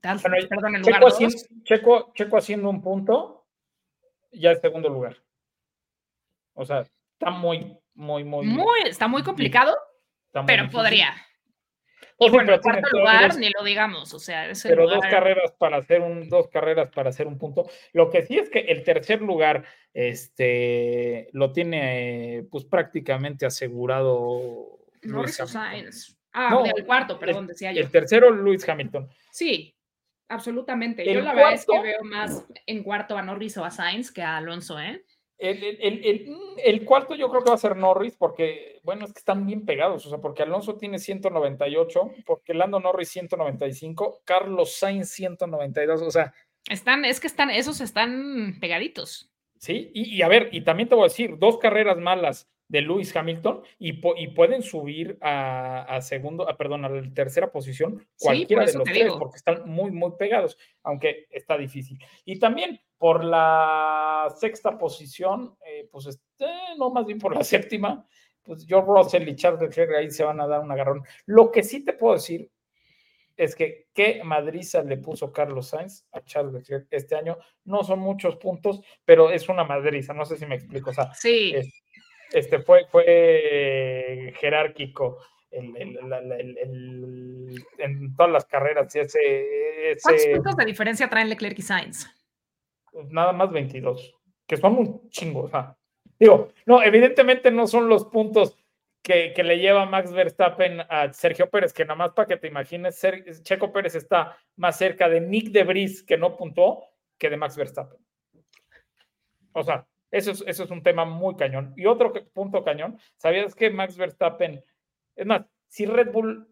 bueno, 0.04 0.47
perdón, 0.49 0.76
el 0.76 0.82
lugar 0.82 0.95
Checo, 0.95 1.08
haciendo, 1.08 1.38
Checo, 1.64 2.14
Checo 2.14 2.38
haciendo 2.38 2.70
un 2.70 2.82
punto, 2.82 3.45
ya 4.32 4.51
el 4.51 4.60
segundo 4.60 4.89
lugar. 4.89 5.18
O 6.54 6.66
sea, 6.66 6.82
está 7.14 7.32
muy, 7.32 7.78
muy, 7.93 8.24
muy. 8.24 8.45
muy 8.45 8.82
está 8.86 9.08
muy 9.08 9.24
complicado, 9.24 9.76
pero 10.45 10.70
podría. 10.70 11.16
Y 12.20 12.30
bueno, 12.30 12.60
cuarto 12.62 12.89
lugar, 12.91 13.36
ni 13.38 13.49
lo 13.49 13.64
digamos, 13.64 14.14
o 14.14 14.20
sea, 14.20 14.51
pero 14.64 14.88
dos 14.88 15.04
carreras 15.10 15.51
para 15.58 15.78
hacer 15.78 16.01
un, 16.01 16.30
dos 16.30 16.47
carreras 16.47 16.89
para 16.91 17.10
hacer 17.10 17.28
un 17.28 17.38
punto. 17.38 17.70
Lo 17.91 18.10
que 18.10 18.24
sí 18.26 18.38
es 18.38 18.49
que 18.49 18.60
el 18.60 18.84
tercer 18.84 19.22
lugar, 19.22 19.66
este, 19.93 21.30
lo 21.34 21.51
tiene, 21.51 22.45
pues 22.51 22.66
prácticamente 22.66 23.45
asegurado. 23.45 24.80
Luis 25.01 25.36
Sainz. 25.36 26.18
Ah, 26.34 26.64
el 26.76 26.86
cuarto, 26.86 27.20
perdón, 27.20 27.47
decía 27.47 27.72
yo. 27.72 27.82
El 27.82 27.91
tercero, 27.91 28.32
Luis 28.32 28.68
Hamilton. 28.68 29.08
Sí, 29.32 29.76
absolutamente. 30.28 31.05
yo 31.11 31.21
la 31.21 31.34
verdad 31.34 31.53
es 31.53 31.65
que 31.65 31.82
veo 31.82 32.03
más 32.03 32.45
en 32.65 32.84
cuarto 32.84 33.17
a 33.17 33.21
Norris 33.21 33.57
o 33.57 33.65
a 33.65 33.71
Sainz 33.71 34.11
que 34.11 34.21
a 34.21 34.38
Alonso, 34.38 34.80
¿eh? 34.80 35.03
El, 35.43 36.86
cuarto 36.86 37.15
yo 37.15 37.30
creo 37.30 37.43
que 37.43 37.49
va 37.49 37.55
a 37.55 37.59
ser 37.59 37.76
Norris 37.76 38.15
porque, 38.15 38.80
bueno, 38.84 39.05
es 39.05 39.11
que 39.11 39.19
están 39.19 39.45
bien 39.45 39.65
pegados, 39.65 40.05
o 40.05 40.09
sea, 40.09 40.19
porque 40.19 40.43
Alonso 40.43 40.78
tiene 40.78 40.99
198, 40.99 42.11
porque 42.26 42.53
Lando 42.53 42.80
Norris 42.80 43.09
195, 43.09 44.21
Carlos 44.24 44.78
Sainz 44.78 45.09
192, 45.09 46.01
o 46.01 46.11
sea. 46.11 46.34
Están, 46.69 47.03
es 47.03 47.19
que 47.19 47.28
están, 47.28 47.49
esos 47.49 47.82
están 47.82 48.57
pegaditos. 48.61 49.34
Sí, 49.57 49.91
y, 49.93 50.21
a 50.21 50.28
ver, 50.28 50.49
y 50.51 50.61
también 50.61 50.88
te 50.88 50.95
voy 50.95 51.05
a 51.05 51.07
decir, 51.07 51.38
dos 51.38 51.57
carreras 51.57 51.97
malas 51.97 52.49
de 52.68 52.82
Lewis 52.82 53.16
Hamilton 53.16 53.61
y, 53.78 54.01
y 54.18 54.28
pueden 54.30 54.61
subir 54.61 55.18
a, 55.22 55.99
segundo, 56.01 56.49
a, 56.49 56.57
perdón, 56.57 56.86
a 56.86 56.89
la 56.89 57.14
tercera 57.14 57.51
posición 57.51 58.05
cualquiera 58.20 58.66
de 58.66 58.74
los 58.74 58.84
tres, 58.84 59.14
porque 59.18 59.38
están 59.38 59.70
muy, 59.70 59.91
muy 59.91 60.11
pegados, 60.18 60.57
aunque 60.84 61.28
está 61.30 61.57
difícil. 61.57 61.99
Y 62.26 62.39
también 62.39 62.80
por 62.97 63.24
la 63.24 64.34
sexta 64.38 64.78
posición, 64.78 65.55
eh, 65.66 65.88
pues 65.91 66.07
este, 66.07 66.47
no 66.78 66.89
más 66.89 67.05
bien 67.05 67.20
por 67.20 67.36
la 67.36 67.43
séptima, 67.43 68.07
pues 68.43 68.66
George 68.66 68.88
Russell 68.88 69.28
y 69.28 69.36
Charles 69.36 69.61
Leclerc 69.61 69.93
ahí 69.95 70.11
se 70.11 70.24
van 70.24 70.41
a 70.41 70.47
dar 70.47 70.61
un 70.61 70.72
agarrón. 70.72 71.03
Lo 71.26 71.51
que 71.51 71.64
sí 71.64 71.84
te 71.84 71.93
puedo 71.93 72.16
decir 72.16 72.49
es 73.36 73.55
que 73.55 73.88
qué 73.93 74.24
madriza 74.24 74.84
le 74.84 74.97
puso 74.97 75.32
Carlos 75.32 75.70
Sainz 75.70 76.05
a 76.11 76.22
Charles 76.22 76.53
Leclerc 76.53 76.88
este 76.91 77.16
año. 77.16 77.38
No 77.66 77.84
son 77.84 77.99
muchos 77.99 78.36
puntos, 78.36 78.82
pero 79.05 79.32
es 79.32 79.49
una 79.49 79.64
madriza, 79.64 80.14
no 80.14 80.26
sé 80.26 80.38
si 80.38 80.45
me 80.45 80.55
explico. 80.55 80.91
O 80.91 80.93
sea, 80.93 81.14
sí. 81.14 81.53
Este 82.34 82.60
fue, 82.60 82.86
fue 82.92 84.34
jerárquico 84.38 85.20
en 85.52 85.76
todas 88.16 88.32
las 88.32 88.46
carreras. 88.46 88.96
Ese, 88.96 89.98
¿Cuántos 90.02 90.28
puntos 90.28 90.56
de 90.56 90.66
diferencia 90.66 91.10
traen 91.10 91.30
Leclerc 91.30 91.60
y 91.60 91.62
Sainz? 91.62 92.08
Nada 93.10 93.34
más 93.34 93.52
22, 93.52 94.16
que 94.48 94.58
son 94.58 94.78
un 94.78 95.10
chingo. 95.10 95.50
Digo, 96.20 96.50
no, 96.66 96.84
evidentemente 96.84 97.52
no 97.52 97.68
son 97.68 97.90
los 97.90 98.06
puntos 98.06 98.58
que, 99.02 99.34
le 99.44 99.60
lleva 99.60 99.86
Max 99.86 100.12
Verstappen 100.12 100.82
a 100.90 101.12
Sergio 101.12 101.50
Pérez, 101.50 101.74
que 101.74 101.86
nada 101.86 101.96
más 101.96 102.14
para 102.14 102.28
que 102.28 102.38
te 102.38 102.48
imagines, 102.48 103.02
Checo 103.44 103.72
Pérez 103.72 103.96
está 103.96 104.38
más 104.56 104.78
cerca 104.78 105.10
de 105.10 105.22
Nick 105.22 105.52
de 105.52 105.64
Bris, 105.64 106.04
que 106.04 106.18
no 106.18 106.38
puntuó, 106.38 106.90
que 107.18 107.30
de 107.30 107.38
Max 107.38 107.58
Verstappen. 107.58 108.00
O 109.54 109.64
sea, 109.64 109.86
eso 110.14 110.30
es, 110.30 110.43
eso 110.45 110.64
es 110.64 110.70
un 110.70 110.84
tema 110.84 111.05
muy 111.05 111.36
cañón. 111.36 111.74
Y 111.76 111.88
otro 111.88 112.14
punto 112.34 112.64
cañón, 112.64 112.99
¿sabías 113.18 113.55
que 113.55 113.72
Max 113.72 113.97
Verstappen, 113.97 114.64
es 115.16 115.26
más, 115.26 115.41
si 115.68 115.88
Red 115.88 116.11
Bull 116.11 116.47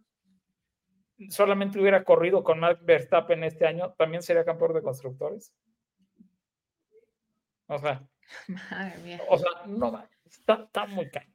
solamente 1.30 1.80
hubiera 1.80 2.04
corrido 2.04 2.44
con 2.44 2.60
Max 2.60 2.84
Verstappen 2.84 3.44
este 3.44 3.68
año, 3.68 3.94
también 3.94 4.24
sería 4.24 4.44
campeón 4.44 4.74
de 4.74 4.82
constructores? 4.82 5.54
O 7.68 7.78
sea, 7.78 8.04
o 9.30 9.38
sea, 9.38 9.50
no, 9.68 10.04
está, 10.26 10.64
está 10.64 10.88
muy 10.88 11.10
cañón 11.12 11.32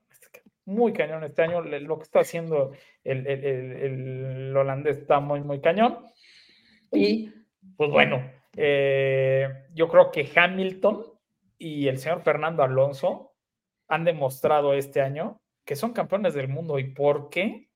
muy 0.64 0.92
cañón 0.92 1.22
este 1.22 1.42
año. 1.42 1.62
Lo 1.62 1.96
que 1.96 2.02
está 2.02 2.20
haciendo 2.20 2.72
el, 3.04 3.24
el, 3.26 3.44
el, 3.44 4.56
holandés 4.56 4.98
está 4.98 5.20
muy, 5.20 5.40
muy 5.40 5.60
cañón. 5.60 6.04
Y 6.90 7.30
pues 7.76 7.88
bueno, 7.90 8.28
eh, 8.56 9.66
yo 9.74 9.88
creo 9.88 10.10
que 10.10 10.28
Hamilton 10.34 11.15
y 11.58 11.88
el 11.88 11.98
señor 11.98 12.22
Fernando 12.22 12.62
Alonso 12.62 13.34
han 13.88 14.04
demostrado 14.04 14.74
este 14.74 15.00
año 15.00 15.40
que 15.64 15.76
son 15.76 15.92
campeones 15.92 16.34
del 16.34 16.48
mundo. 16.48 16.78
¿Y 16.78 16.84
por 16.84 17.28
qué? 17.28 17.68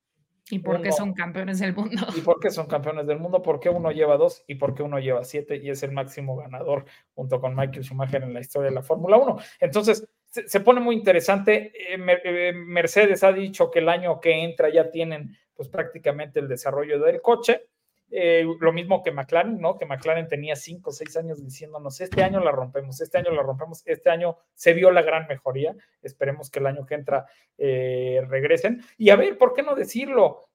¿Y 0.49 0.59
por 0.59 0.81
qué 0.81 0.91
son 0.91 1.13
campeones 1.13 1.59
del 1.59 1.75
mundo? 1.75 2.07
¿Y 2.15 2.21
por 2.21 2.39
qué 2.39 2.49
son 2.49 2.67
campeones 2.67 3.07
del 3.07 3.19
mundo? 3.19 3.41
¿Por 3.41 3.59
qué 3.59 3.69
uno 3.69 3.91
lleva 3.91 4.17
dos 4.17 4.43
y 4.47 4.55
por 4.55 4.73
qué 4.73 4.83
uno 4.83 4.99
lleva 4.99 5.23
siete 5.23 5.57
y 5.57 5.69
es 5.69 5.83
el 5.83 5.91
máximo 5.91 6.35
ganador 6.35 6.85
junto 7.13 7.39
con 7.39 7.55
Michael 7.55 7.83
Schumacher 7.83 8.23
en 8.23 8.33
la 8.33 8.41
historia 8.41 8.69
de 8.69 8.75
la 8.75 8.81
Fórmula 8.81 9.17
1? 9.17 9.37
Entonces, 9.59 10.07
se, 10.25 10.59
pone 10.61 10.79
muy 10.79 10.95
interesante. 10.95 11.71
Eh, 11.75 11.97
eh, 12.23 12.53
Mercedes 12.53 13.23
ha 13.23 13.31
dicho 13.31 13.69
que 13.69 13.79
el 13.79 13.89
año 13.89 14.19
que 14.19 14.43
entra 14.43 14.69
ya 14.69 14.89
tienen 14.89 15.37
pues 15.53 15.69
prácticamente 15.69 16.39
el 16.39 16.47
desarrollo 16.47 16.99
del 16.99 17.21
coche. 17.21 17.67
Eh, 18.11 18.45
lo 18.59 18.73
mismo 18.73 19.01
que 19.01 19.11
McLaren, 19.11 19.59
¿no? 19.59 19.77
Que 19.77 19.85
McLaren 19.85 20.27
tenía 20.27 20.55
cinco 20.55 20.89
o 20.89 20.93
seis 20.93 21.15
años 21.15 21.41
diciéndonos, 21.41 22.01
este 22.01 22.23
año 22.23 22.39
la 22.41 22.51
rompemos, 22.51 22.99
este 22.99 23.17
año 23.17 23.31
la 23.31 23.41
rompemos, 23.41 23.83
este 23.85 24.09
año 24.09 24.37
se 24.53 24.73
vio 24.73 24.91
la 24.91 25.01
gran 25.01 25.27
mejoría, 25.27 25.75
esperemos 26.01 26.51
que 26.51 26.59
el 26.59 26.67
año 26.67 26.85
que 26.85 26.95
entra 26.95 27.25
regresen. 27.57 28.81
Y 28.97 29.11
a 29.11 29.15
ver, 29.15 29.37
¿por 29.37 29.53
qué 29.53 29.63
no 29.63 29.75
decirlo? 29.75 30.50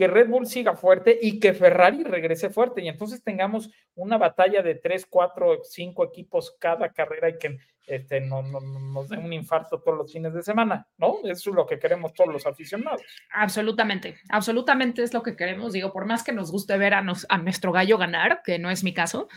Que 0.00 0.08
Red 0.08 0.28
Bull 0.30 0.46
siga 0.46 0.76
fuerte 0.76 1.18
y 1.20 1.38
que 1.38 1.52
Ferrari 1.52 2.04
regrese 2.04 2.48
fuerte 2.48 2.80
y 2.80 2.88
entonces 2.88 3.22
tengamos 3.22 3.68
una 3.94 4.16
batalla 4.16 4.62
de 4.62 4.76
tres, 4.76 5.04
cuatro, 5.04 5.58
cinco 5.62 6.04
equipos 6.04 6.56
cada 6.58 6.90
carrera 6.90 7.28
y 7.28 7.36
que 7.36 7.58
este, 7.86 8.22
no, 8.22 8.40
nos 8.40 9.10
dé 9.10 9.18
un 9.18 9.30
infarto 9.30 9.82
todos 9.82 9.98
los 9.98 10.10
fines 10.10 10.32
de 10.32 10.42
semana, 10.42 10.88
¿no? 10.96 11.18
Eso 11.24 11.50
es 11.50 11.54
lo 11.54 11.66
que 11.66 11.78
queremos 11.78 12.14
todos 12.14 12.32
los 12.32 12.46
aficionados. 12.46 13.02
Absolutamente, 13.30 14.16
absolutamente 14.30 15.02
es 15.02 15.12
lo 15.12 15.22
que 15.22 15.36
queremos. 15.36 15.74
Digo, 15.74 15.92
por 15.92 16.06
más 16.06 16.24
que 16.24 16.32
nos 16.32 16.50
guste 16.50 16.78
ver 16.78 16.94
a, 16.94 17.04
a 17.28 17.38
nuestro 17.38 17.70
gallo 17.70 17.98
ganar, 17.98 18.40
que 18.42 18.58
no 18.58 18.70
es 18.70 18.82
mi 18.82 18.94
caso, 18.94 19.28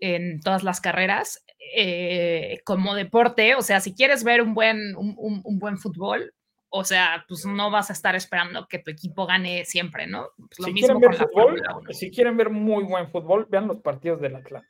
en 0.00 0.40
todas 0.40 0.64
las 0.64 0.80
carreras, 0.80 1.44
eh, 1.76 2.58
como 2.64 2.96
deporte, 2.96 3.54
o 3.54 3.62
sea, 3.62 3.78
si 3.78 3.94
quieres 3.94 4.24
ver 4.24 4.42
un 4.42 4.52
buen, 4.54 4.96
un 4.96 5.58
buen 5.60 5.78
fútbol, 5.78 6.34
o 6.70 6.84
sea, 6.84 7.24
pues 7.28 7.46
no 7.46 7.70
vas 7.70 7.90
a 7.90 7.92
estar 7.92 8.14
esperando 8.14 8.66
que 8.68 8.78
tu 8.78 8.90
equipo 8.90 9.26
gane 9.26 9.64
siempre, 9.64 10.06
¿no? 10.06 10.28
Pues 10.36 10.66
si 10.66 10.72
quieren 10.74 11.00
ver 11.00 11.14
fútbol, 11.14 11.62
si 11.90 12.10
quieren 12.10 12.36
ver 12.36 12.50
muy 12.50 12.84
buen 12.84 13.08
fútbol, 13.10 13.46
vean 13.48 13.68
los 13.68 13.78
partidos 13.78 14.20
del 14.20 14.36
Atlante. 14.36 14.68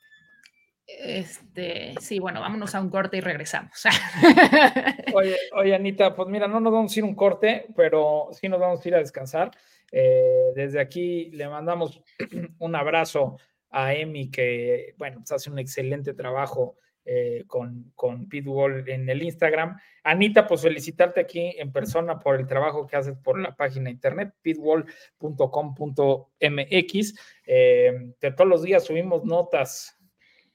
Este, 0.86 1.94
sí, 2.00 2.18
bueno, 2.18 2.40
vámonos 2.40 2.74
a 2.74 2.80
un 2.80 2.88
corte 2.88 3.18
y 3.18 3.20
regresamos. 3.20 3.84
Oye, 5.14 5.36
oye, 5.52 5.74
Anita, 5.74 6.14
pues 6.14 6.28
mira, 6.28 6.48
no 6.48 6.60
nos 6.60 6.72
vamos 6.72 6.96
a 6.96 6.98
ir 6.98 7.04
un 7.04 7.14
corte, 7.14 7.66
pero 7.76 8.28
sí 8.32 8.48
nos 8.48 8.58
vamos 8.58 8.84
a 8.84 8.88
ir 8.88 8.94
a 8.94 8.98
descansar. 8.98 9.50
Eh, 9.92 10.52
desde 10.54 10.80
aquí 10.80 11.30
le 11.30 11.48
mandamos 11.48 12.02
un 12.58 12.74
abrazo 12.74 13.36
a 13.70 13.92
Emi, 13.94 14.30
que, 14.30 14.94
bueno, 14.96 15.18
pues 15.18 15.32
hace 15.32 15.50
un 15.50 15.58
excelente 15.58 16.14
trabajo 16.14 16.76
eh, 17.10 17.44
con, 17.46 17.90
con 17.94 18.28
Pitbull 18.28 18.86
en 18.86 19.08
el 19.08 19.22
Instagram. 19.22 19.78
Anita, 20.04 20.46
pues 20.46 20.60
felicitarte 20.60 21.20
aquí 21.20 21.54
en 21.56 21.72
persona 21.72 22.18
por 22.18 22.38
el 22.38 22.46
trabajo 22.46 22.86
que 22.86 22.96
haces 22.96 23.16
por 23.16 23.40
la 23.40 23.56
página 23.56 23.88
internet, 23.88 24.34
pitbull.com.mx. 24.42 27.14
Eh, 27.46 28.12
que 28.20 28.30
todos 28.32 28.50
los 28.50 28.62
días 28.62 28.84
subimos 28.84 29.24
notas 29.24 29.98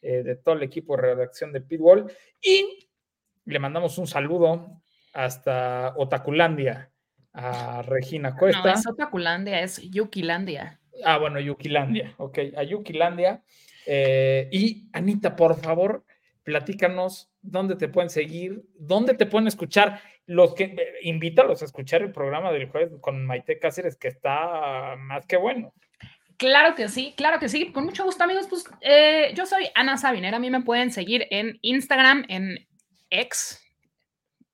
eh, 0.04 0.22
de 0.22 0.36
todo 0.36 0.54
el 0.54 0.62
equipo 0.62 0.95
de 0.95 1.01
redacción 1.01 1.51
de 1.51 1.62
Pitbull 1.62 2.06
y 2.39 2.88
le 3.45 3.58
mandamos 3.58 3.97
un 3.97 4.06
saludo 4.06 4.80
hasta 5.12 5.95
Otaculandia 5.97 6.91
a 7.34 7.82
Regina 7.82 8.36
Cuesta. 8.36 8.62
No, 8.62 8.74
es 8.74 8.86
Otaculandia, 8.86 9.62
es 9.62 9.82
Yukilandia. 9.89 10.80
Ah, 11.04 11.18
bueno, 11.18 11.39
Yukilandia, 11.39 12.14
ok, 12.18 12.38
a 12.56 12.62
Yukilandia. 12.62 13.43
y 13.88 14.88
Anita, 14.93 15.36
por 15.36 15.60
favor, 15.60 16.06
platícanos 16.44 17.32
dónde 17.41 17.76
te 17.76 17.88
pueden 17.88 18.10
seguir, 18.10 18.64
dónde 18.76 19.14
te 19.14 19.26
pueden 19.26 19.48
escuchar. 19.48 20.02
Los 20.26 20.56
que 20.56 20.64
eh, 20.64 20.78
invítalos 21.02 21.62
a 21.62 21.66
escuchar 21.66 22.02
el 22.02 22.12
programa 22.12 22.52
del 22.52 22.70
jueves 22.70 22.94
con 23.02 23.26
Maite 23.26 23.60
Cáceres, 23.60 23.98
que 23.98 24.08
está 24.08 24.96
más 24.98 25.26
que 25.26 25.36
bueno. 25.36 25.74
Claro 26.38 26.76
que 26.76 26.89
sí, 26.89 27.14
claro 27.18 27.39
que 27.39 27.50
sí. 27.50 27.72
Con 27.72 27.86
mucho 27.86 28.04
gusto, 28.04 28.24
amigos. 28.24 28.48
Pues 28.50 28.64
eh, 28.82 29.34
yo 29.36 29.46
soy 29.46 29.70
Ana 29.76 29.98
Sabinera. 29.98 30.38
A 30.38 30.39
mí 30.39 30.50
me 30.50 30.62
pueden 30.62 30.91
seguir 30.91 31.28
en 31.30 31.58
Instagram, 31.62 32.26
en 32.30 32.68
X, 33.10 33.62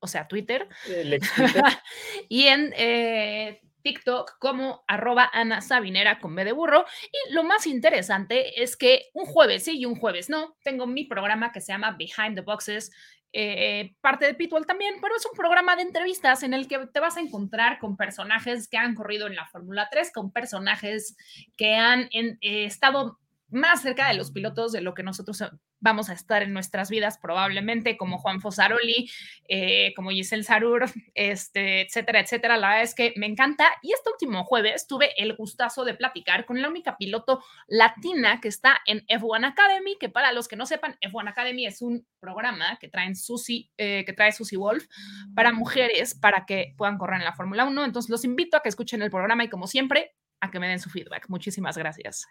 o 0.00 0.06
sea, 0.06 0.26
Twitter. 0.28 0.68
y 2.28 2.46
en 2.46 2.72
eh, 2.76 3.60
TikTok 3.82 4.38
como 4.38 4.84
arroba 4.86 5.30
Ana 5.32 5.60
Sabinera 5.60 6.18
con 6.18 6.34
B 6.34 6.44
de 6.44 6.52
burro. 6.52 6.84
Y 7.10 7.32
lo 7.32 7.42
más 7.42 7.66
interesante 7.66 8.62
es 8.62 8.76
que 8.76 9.06
un 9.14 9.26
jueves 9.26 9.64
sí 9.64 9.78
y 9.78 9.86
un 9.86 9.96
jueves 9.96 10.30
no, 10.30 10.56
tengo 10.62 10.86
mi 10.86 11.04
programa 11.04 11.52
que 11.52 11.60
se 11.60 11.72
llama 11.72 11.96
Behind 11.98 12.34
the 12.34 12.42
Boxes, 12.42 12.90
eh, 13.32 13.94
parte 14.00 14.26
de 14.26 14.34
Pitbull 14.34 14.66
también, 14.66 14.96
pero 15.00 15.14
es 15.14 15.24
un 15.24 15.36
programa 15.36 15.76
de 15.76 15.82
entrevistas 15.82 16.42
en 16.42 16.52
el 16.52 16.66
que 16.66 16.78
te 16.88 16.98
vas 16.98 17.16
a 17.16 17.20
encontrar 17.20 17.78
con 17.78 17.96
personajes 17.96 18.68
que 18.68 18.76
han 18.76 18.94
corrido 18.96 19.28
en 19.28 19.36
la 19.36 19.46
Fórmula 19.46 19.88
3, 19.90 20.12
con 20.12 20.32
personajes 20.32 21.16
que 21.56 21.76
han 21.76 22.08
eh, 22.10 22.64
estado 22.64 23.20
más 23.48 23.82
cerca 23.82 24.08
de 24.08 24.14
los 24.14 24.32
pilotos 24.32 24.72
de 24.72 24.80
lo 24.80 24.94
que 24.94 25.02
nosotros 25.02 25.44
vamos 25.80 26.10
a 26.10 26.12
estar 26.12 26.42
en 26.42 26.52
nuestras 26.52 26.90
vidas 26.90 27.18
probablemente, 27.18 27.96
como 27.96 28.18
Juan 28.18 28.40
Fosaroli, 28.40 29.10
eh, 29.48 29.92
como 29.96 30.10
Giselle 30.10 30.44
Sarur, 30.44 30.84
este, 31.14 31.82
etcétera, 31.82 32.20
etcétera. 32.20 32.56
La 32.56 32.68
verdad 32.68 32.82
es 32.82 32.94
que 32.94 33.12
me 33.16 33.26
encanta. 33.26 33.66
Y 33.82 33.92
este 33.92 34.10
último 34.10 34.44
jueves 34.44 34.86
tuve 34.86 35.10
el 35.20 35.34
gustazo 35.36 35.84
de 35.84 35.94
platicar 35.94 36.44
con 36.44 36.60
la 36.60 36.68
única 36.68 36.96
piloto 36.96 37.42
latina 37.66 38.40
que 38.40 38.48
está 38.48 38.80
en 38.86 39.04
F1 39.06 39.46
Academy, 39.46 39.96
que 39.98 40.08
para 40.08 40.32
los 40.32 40.48
que 40.48 40.56
no 40.56 40.66
sepan, 40.66 40.96
F1 41.00 41.28
Academy 41.28 41.66
es 41.66 41.82
un 41.82 42.06
programa 42.20 42.78
que, 42.78 42.88
traen 42.88 43.16
Susi, 43.16 43.70
eh, 43.78 44.04
que 44.04 44.12
trae 44.12 44.32
Susi 44.32 44.56
Wolf 44.56 44.86
para 45.34 45.52
mujeres 45.52 46.14
para 46.14 46.44
que 46.46 46.74
puedan 46.76 46.98
correr 46.98 47.20
en 47.20 47.24
la 47.24 47.32
Fórmula 47.32 47.64
1. 47.64 47.84
Entonces 47.84 48.10
los 48.10 48.24
invito 48.24 48.56
a 48.56 48.62
que 48.62 48.68
escuchen 48.68 49.02
el 49.02 49.10
programa 49.10 49.44
y 49.44 49.48
como 49.48 49.66
siempre, 49.66 50.14
a 50.40 50.50
que 50.50 50.58
me 50.58 50.68
den 50.68 50.78
su 50.78 50.90
feedback. 50.90 51.28
Muchísimas 51.28 51.76
gracias. 51.76 52.26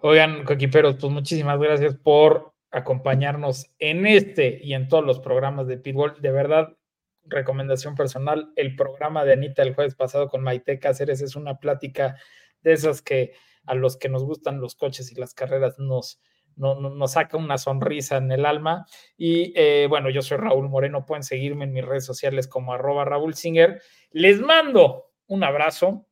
Oigan, 0.00 0.44
coquiperos, 0.44 0.96
pues 1.00 1.12
muchísimas 1.12 1.58
gracias 1.58 1.94
por 1.96 2.54
acompañarnos 2.70 3.70
en 3.78 4.06
este 4.06 4.60
y 4.62 4.74
en 4.74 4.88
todos 4.88 5.04
los 5.04 5.20
programas 5.20 5.66
de 5.66 5.78
Pitbull. 5.78 6.20
De 6.20 6.30
verdad, 6.30 6.76
recomendación 7.24 7.94
personal, 7.94 8.52
el 8.56 8.76
programa 8.76 9.24
de 9.24 9.34
Anita 9.34 9.62
el 9.62 9.74
jueves 9.74 9.94
pasado 9.94 10.28
con 10.28 10.42
Maite 10.42 10.78
Cáceres 10.78 11.20
es 11.20 11.36
una 11.36 11.58
plática 11.58 12.16
de 12.62 12.72
esas 12.72 13.02
que 13.02 13.32
a 13.64 13.74
los 13.74 13.96
que 13.96 14.08
nos 14.08 14.24
gustan 14.24 14.60
los 14.60 14.74
coches 14.74 15.12
y 15.12 15.14
las 15.14 15.34
carreras 15.34 15.78
nos, 15.78 16.20
nos 16.56 17.12
saca 17.12 17.36
una 17.36 17.58
sonrisa 17.58 18.16
en 18.16 18.32
el 18.32 18.46
alma. 18.46 18.86
Y 19.16 19.52
eh, 19.56 19.86
bueno, 19.88 20.10
yo 20.10 20.22
soy 20.22 20.38
Raúl 20.38 20.68
Moreno, 20.68 21.04
pueden 21.04 21.22
seguirme 21.22 21.64
en 21.64 21.72
mis 21.72 21.84
redes 21.84 22.04
sociales 22.04 22.48
como 22.48 22.72
arroba 22.72 23.04
Raúl 23.04 23.34
Singer. 23.34 23.82
Les 24.10 24.40
mando 24.40 25.12
un 25.26 25.44
abrazo. 25.44 26.06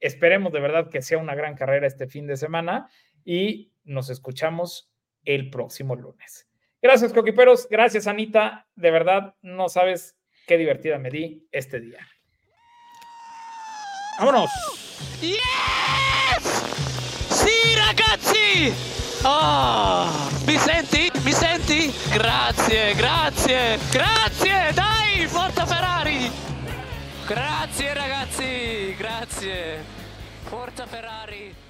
Esperemos 0.00 0.52
de 0.52 0.60
verdad 0.60 0.90
que 0.90 1.02
sea 1.02 1.18
una 1.18 1.34
gran 1.34 1.54
carrera 1.54 1.86
este 1.86 2.08
fin 2.08 2.26
de 2.26 2.36
semana 2.36 2.88
y 3.24 3.72
nos 3.84 4.10
escuchamos 4.10 4.92
el 5.24 5.50
próximo 5.50 5.94
lunes. 5.94 6.48
Gracias, 6.80 7.12
coquiperos. 7.12 7.68
Gracias, 7.68 8.06
Anita. 8.06 8.66
De 8.74 8.90
verdad, 8.90 9.34
no 9.42 9.68
sabes 9.68 10.16
qué 10.46 10.56
divertida 10.56 10.98
me 10.98 11.10
di 11.10 11.46
este 11.52 11.80
día. 11.80 12.06
¡Vámonos! 14.18 14.50
¡Yes! 15.20 15.38
¡Sí, 17.30 17.74
ragazzi! 17.76 18.72
Oh, 19.24 20.06
mi 20.46 20.56
senti? 20.58 21.10
Mi 21.24 21.32
senti? 21.32 21.92
Grazie, 22.14 22.94
grazie, 22.94 23.78
grazie! 23.92 24.72
Dai, 24.74 25.26
forza 25.26 25.66
Ferrari! 25.66 26.30
Grazie 27.26 27.94
ragazzi, 27.94 28.94
grazie! 28.96 29.84
Forza 30.44 30.86
Ferrari! 30.86 31.67